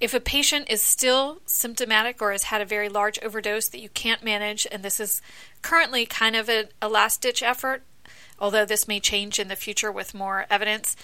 If 0.00 0.14
a 0.14 0.20
patient 0.20 0.70
is 0.70 0.80
still 0.80 1.42
symptomatic 1.44 2.22
or 2.22 2.32
has 2.32 2.44
had 2.44 2.62
a 2.62 2.66
very 2.66 2.88
large 2.88 3.18
overdose 3.18 3.68
that 3.68 3.82
you 3.82 3.90
can't 3.90 4.24
manage, 4.24 4.66
and 4.72 4.82
this 4.82 4.98
is 4.98 5.20
currently 5.60 6.06
kind 6.06 6.34
of 6.34 6.48
a, 6.48 6.68
a 6.80 6.88
last 6.88 7.20
ditch 7.20 7.42
effort, 7.42 7.82
although 8.38 8.64
this 8.64 8.88
may 8.88 8.98
change 8.98 9.38
in 9.38 9.48
the 9.48 9.56
future 9.56 9.92
with 9.92 10.14
more 10.14 10.46
evidence, 10.48 10.96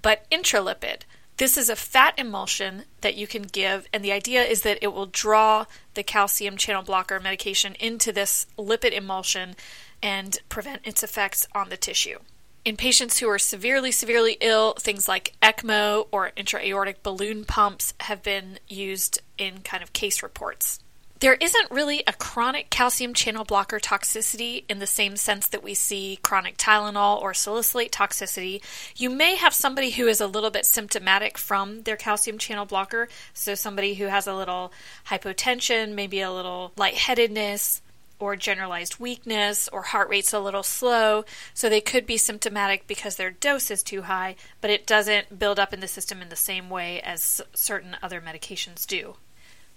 but 0.00 0.24
intralipid. 0.30 1.02
This 1.36 1.58
is 1.58 1.68
a 1.68 1.76
fat 1.76 2.14
emulsion 2.18 2.84
that 3.02 3.14
you 3.14 3.26
can 3.26 3.42
give, 3.42 3.86
and 3.92 4.02
the 4.02 4.12
idea 4.12 4.42
is 4.42 4.62
that 4.62 4.78
it 4.80 4.94
will 4.94 5.06
draw 5.06 5.66
the 5.92 6.02
calcium 6.02 6.56
channel 6.56 6.82
blocker 6.82 7.20
medication 7.20 7.74
into 7.74 8.10
this 8.10 8.46
lipid 8.58 8.92
emulsion 8.92 9.54
and 10.02 10.38
prevent 10.48 10.86
its 10.86 11.02
effects 11.02 11.46
on 11.54 11.68
the 11.68 11.76
tissue. 11.76 12.18
In 12.62 12.76
patients 12.76 13.18
who 13.18 13.28
are 13.28 13.38
severely, 13.38 13.90
severely 13.90 14.36
ill, 14.40 14.74
things 14.74 15.08
like 15.08 15.34
ECMO 15.40 16.08
or 16.12 16.32
intra-aortic 16.36 17.02
balloon 17.02 17.46
pumps 17.46 17.94
have 18.00 18.22
been 18.22 18.58
used 18.68 19.20
in 19.38 19.62
kind 19.62 19.82
of 19.82 19.94
case 19.94 20.22
reports. 20.22 20.78
There 21.20 21.34
isn't 21.34 21.70
really 21.70 22.02
a 22.06 22.12
chronic 22.12 22.68
calcium 22.70 23.14
channel 23.14 23.44
blocker 23.44 23.78
toxicity 23.78 24.64
in 24.68 24.78
the 24.78 24.86
same 24.86 25.16
sense 25.16 25.46
that 25.48 25.62
we 25.62 25.74
see 25.74 26.18
chronic 26.22 26.56
Tylenol 26.58 27.20
or 27.20 27.32
salicylate 27.32 27.92
toxicity. 27.92 28.62
You 28.96 29.10
may 29.10 29.36
have 29.36 29.52
somebody 29.52 29.90
who 29.90 30.06
is 30.06 30.20
a 30.20 30.26
little 30.26 30.50
bit 30.50 30.64
symptomatic 30.64 31.38
from 31.38 31.82
their 31.82 31.96
calcium 31.96 32.38
channel 32.38 32.64
blocker, 32.66 33.08
so 33.34 33.54
somebody 33.54 33.94
who 33.94 34.06
has 34.06 34.26
a 34.26 34.34
little 34.34 34.72
hypotension, 35.08 35.94
maybe 35.94 36.20
a 36.20 36.32
little 36.32 36.72
lightheadedness, 36.76 37.82
or 38.20 38.36
generalized 38.36 39.00
weakness, 39.00 39.68
or 39.72 39.82
heart 39.82 40.08
rate's 40.08 40.32
a 40.32 40.38
little 40.38 40.62
slow, 40.62 41.24
so 41.54 41.68
they 41.68 41.80
could 41.80 42.06
be 42.06 42.16
symptomatic 42.16 42.86
because 42.86 43.16
their 43.16 43.30
dose 43.30 43.70
is 43.70 43.82
too 43.82 44.02
high, 44.02 44.36
but 44.60 44.70
it 44.70 44.86
doesn't 44.86 45.38
build 45.38 45.58
up 45.58 45.72
in 45.72 45.80
the 45.80 45.88
system 45.88 46.22
in 46.22 46.28
the 46.28 46.36
same 46.36 46.70
way 46.70 47.00
as 47.00 47.40
certain 47.54 47.96
other 48.02 48.20
medications 48.20 48.86
do. 48.86 49.16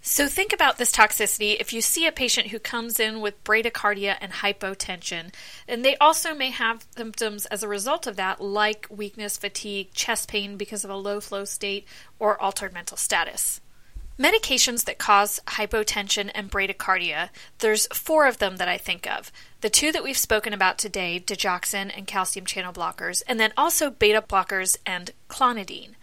So 0.05 0.27
think 0.27 0.51
about 0.51 0.77
this 0.77 0.91
toxicity. 0.91 1.55
If 1.57 1.71
you 1.71 1.79
see 1.79 2.05
a 2.05 2.11
patient 2.11 2.47
who 2.47 2.59
comes 2.59 2.99
in 2.99 3.21
with 3.21 3.41
bradycardia 3.45 4.17
and 4.19 4.33
hypotension, 4.33 5.33
and 5.65 5.85
they 5.85 5.95
also 5.95 6.35
may 6.35 6.49
have 6.49 6.85
symptoms 6.97 7.45
as 7.45 7.63
a 7.63 7.69
result 7.69 8.05
of 8.05 8.17
that, 8.17 8.41
like 8.41 8.85
weakness, 8.89 9.37
fatigue, 9.37 9.93
chest 9.93 10.27
pain 10.27 10.57
because 10.57 10.83
of 10.83 10.89
a 10.89 10.97
low 10.97 11.21
flow 11.21 11.45
state, 11.45 11.87
or 12.19 12.39
altered 12.41 12.73
mental 12.73 12.97
status. 12.97 13.61
Medications 14.17 14.85
that 14.85 14.99
cause 14.99 15.39
hypotension 15.47 16.29
and 16.35 16.51
bradycardia, 16.51 17.29
there's 17.59 17.87
four 17.87 18.27
of 18.27 18.37
them 18.37 18.57
that 18.57 18.67
I 18.67 18.77
think 18.77 19.09
of. 19.09 19.31
The 19.61 19.71
two 19.71 19.91
that 19.91 20.03
we've 20.03 20.17
spoken 20.17 20.53
about 20.53 20.77
today, 20.77 21.19
digoxin 21.25 21.91
and 21.95 22.05
calcium 22.05 22.45
channel 22.45 22.71
blockers, 22.71 23.23
and 23.27 23.39
then 23.39 23.53
also 23.57 23.89
beta 23.89 24.21
blockers 24.21 24.77
and 24.85 25.11
clonidine. 25.29 25.95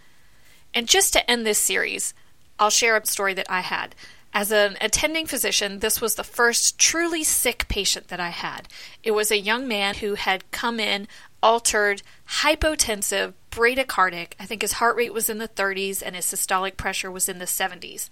And 0.74 0.88
just 0.88 1.12
to 1.12 1.30
end 1.30 1.46
this 1.46 1.58
series, 1.58 2.12
I'll 2.58 2.70
share 2.70 2.96
a 2.96 3.06
story 3.06 3.34
that 3.34 3.50
I 3.50 3.61
had. 3.61 3.94
As 4.32 4.50
an 4.50 4.76
attending 4.80 5.26
physician, 5.26 5.78
this 5.78 6.00
was 6.00 6.16
the 6.16 6.24
first 6.24 6.78
truly 6.78 7.24
sick 7.24 7.66
patient 7.68 8.08
that 8.08 8.20
I 8.20 8.28
had. 8.30 8.68
It 9.02 9.11
was 9.12 9.30
a 9.30 9.40
young 9.40 9.68
man 9.68 9.96
who 9.96 10.14
had 10.14 10.50
come 10.50 10.80
in 10.80 11.08
altered, 11.42 12.02
hypotensive, 12.40 13.34
bradycardic. 13.51 14.32
I 14.38 14.46
think 14.46 14.62
his 14.62 14.72
heart 14.74 14.96
rate 14.96 15.12
was 15.12 15.28
in 15.28 15.38
the 15.38 15.48
30s 15.48 16.03
and 16.05 16.16
his 16.16 16.26
systolic 16.26 16.76
pressure 16.76 17.11
was 17.11 17.28
in 17.28 17.38
the 17.38 17.44
70s. 17.44 18.09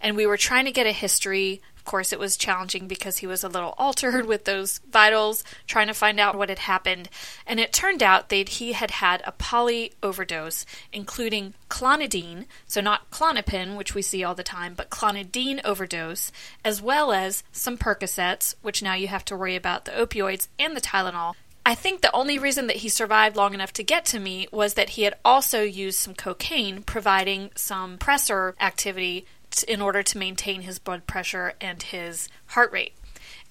And 0.00 0.16
we 0.16 0.26
were 0.26 0.36
trying 0.36 0.64
to 0.64 0.72
get 0.72 0.86
a 0.86 0.92
history 0.92 1.60
of 1.80 1.86
course, 1.86 2.12
it 2.12 2.18
was 2.18 2.36
challenging 2.36 2.88
because 2.88 3.18
he 3.18 3.26
was 3.26 3.42
a 3.42 3.48
little 3.48 3.74
altered 3.78 4.26
with 4.26 4.44
those 4.44 4.80
vitals, 4.90 5.42
trying 5.66 5.86
to 5.86 5.94
find 5.94 6.20
out 6.20 6.36
what 6.36 6.50
had 6.50 6.58
happened. 6.58 7.08
And 7.46 7.58
it 7.58 7.72
turned 7.72 8.02
out 8.02 8.28
that 8.28 8.50
he 8.50 8.74
had 8.74 8.90
had 8.90 9.22
a 9.24 9.32
poly 9.32 9.94
overdose, 10.02 10.66
including 10.92 11.54
clonidine, 11.70 12.44
so 12.66 12.82
not 12.82 13.10
Klonopin, 13.10 13.78
which 13.78 13.94
we 13.94 14.02
see 14.02 14.22
all 14.22 14.34
the 14.34 14.42
time, 14.42 14.74
but 14.74 14.90
clonidine 14.90 15.64
overdose, 15.64 16.30
as 16.62 16.82
well 16.82 17.12
as 17.12 17.42
some 17.50 17.78
Percocets, 17.78 18.54
which 18.60 18.82
now 18.82 18.92
you 18.92 19.08
have 19.08 19.24
to 19.24 19.36
worry 19.36 19.56
about 19.56 19.86
the 19.86 19.92
opioids 19.92 20.48
and 20.58 20.76
the 20.76 20.82
Tylenol. 20.82 21.32
I 21.64 21.74
think 21.74 22.00
the 22.00 22.14
only 22.14 22.38
reason 22.38 22.66
that 22.68 22.76
he 22.76 22.88
survived 22.88 23.36
long 23.36 23.54
enough 23.54 23.72
to 23.74 23.82
get 23.82 24.04
to 24.06 24.18
me 24.18 24.48
was 24.50 24.74
that 24.74 24.90
he 24.90 25.02
had 25.02 25.14
also 25.24 25.62
used 25.62 25.98
some 25.98 26.14
cocaine, 26.14 26.82
providing 26.82 27.50
some 27.54 27.98
pressor 27.98 28.54
activity 28.60 29.26
in 29.68 29.82
order 29.82 30.02
to 30.02 30.18
maintain 30.18 30.62
his 30.62 30.78
blood 30.78 31.06
pressure 31.06 31.54
and 31.60 31.82
his 31.82 32.28
heart 32.46 32.72
rate. 32.72 32.94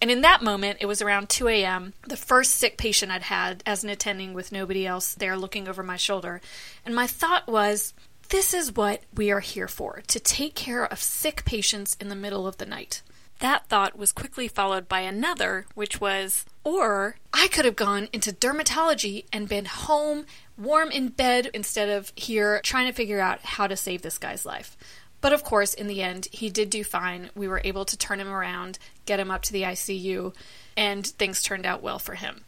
And 0.01 0.09
in 0.09 0.21
that 0.21 0.41
moment, 0.41 0.77
it 0.79 0.85
was 0.85 1.01
around 1.01 1.29
2 1.29 1.49
a.m., 1.49 1.93
the 2.07 2.17
first 2.17 2.55
sick 2.55 2.77
patient 2.77 3.11
I'd 3.11 3.23
had 3.23 3.61
as 3.65 3.83
an 3.83 3.89
attending 3.89 4.33
with 4.33 4.51
nobody 4.51 4.87
else 4.87 5.13
there 5.13 5.37
looking 5.37 5.67
over 5.67 5.83
my 5.83 5.97
shoulder. 5.97 6.41
And 6.85 6.95
my 6.95 7.05
thought 7.05 7.47
was, 7.47 7.93
this 8.29 8.53
is 8.53 8.75
what 8.75 9.01
we 9.13 9.29
are 9.31 9.41
here 9.41 9.67
for 9.67 10.01
to 10.07 10.19
take 10.19 10.55
care 10.55 10.85
of 10.85 11.01
sick 11.01 11.43
patients 11.45 11.97
in 11.99 12.09
the 12.09 12.15
middle 12.15 12.47
of 12.47 12.57
the 12.57 12.65
night. 12.65 13.01
That 13.39 13.67
thought 13.67 13.97
was 13.97 14.11
quickly 14.11 14.47
followed 14.47 14.87
by 14.87 15.01
another, 15.01 15.65
which 15.73 15.99
was, 15.99 16.45
or 16.69 17.15
I 17.33 17.47
could 17.47 17.65
have 17.65 17.75
gone 17.75 18.09
into 18.13 18.31
dermatology 18.31 19.25
and 19.33 19.49
been 19.49 19.65
home, 19.65 20.27
warm 20.55 20.91
in 20.91 21.07
bed, 21.09 21.49
instead 21.51 21.89
of 21.89 22.13
here 22.15 22.61
trying 22.63 22.85
to 22.85 22.93
figure 22.93 23.19
out 23.19 23.39
how 23.41 23.65
to 23.65 23.75
save 23.75 24.03
this 24.03 24.19
guy's 24.19 24.45
life. 24.45 24.77
But 25.19 25.33
of 25.33 25.43
course, 25.43 25.73
in 25.73 25.87
the 25.87 26.03
end, 26.03 26.27
he 26.31 26.51
did 26.51 26.69
do 26.69 26.83
fine. 26.83 27.31
We 27.33 27.47
were 27.47 27.61
able 27.63 27.85
to 27.85 27.97
turn 27.97 28.19
him 28.19 28.29
around, 28.29 28.77
get 29.07 29.19
him 29.19 29.31
up 29.31 29.41
to 29.43 29.51
the 29.51 29.63
ICU, 29.63 30.35
and 30.77 31.07
things 31.07 31.41
turned 31.41 31.65
out 31.65 31.81
well 31.81 31.97
for 31.97 32.13
him. 32.13 32.43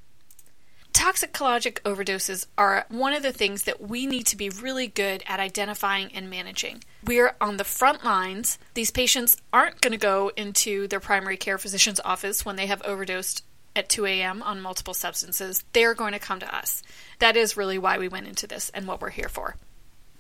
Toxicologic 0.94 1.82
overdoses 1.82 2.46
are 2.60 2.86
one 2.90 3.14
of 3.14 3.24
the 3.24 3.32
things 3.32 3.64
that 3.64 3.82
we 3.82 4.06
need 4.06 4.28
to 4.28 4.38
be 4.38 4.50
really 4.50 4.88
good 4.88 5.24
at 5.26 5.40
identifying 5.40 6.12
and 6.14 6.30
managing. 6.30 6.84
We're 7.04 7.36
on 7.42 7.58
the 7.58 7.64
front 7.64 8.04
lines. 8.06 8.60
These 8.76 8.92
patients 8.92 9.38
aren't 9.52 9.82
going 9.82 9.94
to 9.94 9.98
go 9.98 10.32
into 10.38 10.88
their 10.88 11.00
primary 11.00 11.38
care 11.38 11.58
physician's 11.58 12.00
office 12.02 12.46
when 12.46 12.56
they 12.56 12.68
have 12.68 12.84
overdosed 12.84 13.44
at 13.76 13.90
2 13.90 14.06
a.m. 14.06 14.42
on 14.44 14.62
multiple 14.62 14.94
substances, 14.94 15.64
they're 15.74 15.94
going 15.94 16.14
to 16.14 16.20
come 16.20 16.40
to 16.40 16.56
us. 16.56 16.84
That 17.20 17.38
is 17.38 17.58
really 17.58 17.78
why 17.78 17.98
we 17.98 18.08
went 18.08 18.28
into 18.28 18.48
this 18.48 18.70
and 18.74 18.88
what 18.88 19.02
we're 19.02 19.10
here 19.10 19.30
for. 19.30 19.56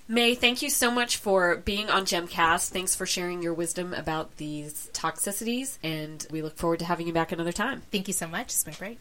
May, 0.07 0.35
thank 0.35 0.61
you 0.61 0.69
so 0.69 0.91
much 0.91 1.17
for 1.17 1.55
being 1.55 1.89
on 1.89 2.03
Gemcast. 2.03 2.69
Thanks 2.69 2.95
for 2.95 3.05
sharing 3.05 3.41
your 3.41 3.53
wisdom 3.53 3.93
about 3.93 4.35
these 4.37 4.89
toxicities, 4.93 5.77
and 5.83 6.25
we 6.29 6.41
look 6.41 6.57
forward 6.57 6.79
to 6.79 6.85
having 6.85 7.07
you 7.07 7.13
back 7.13 7.31
another 7.31 7.53
time. 7.53 7.83
Thank 7.91 8.07
you 8.07 8.13
so 8.13 8.27
much. 8.27 8.47
It's 8.47 8.65
been 8.65 8.73
great. 8.73 8.99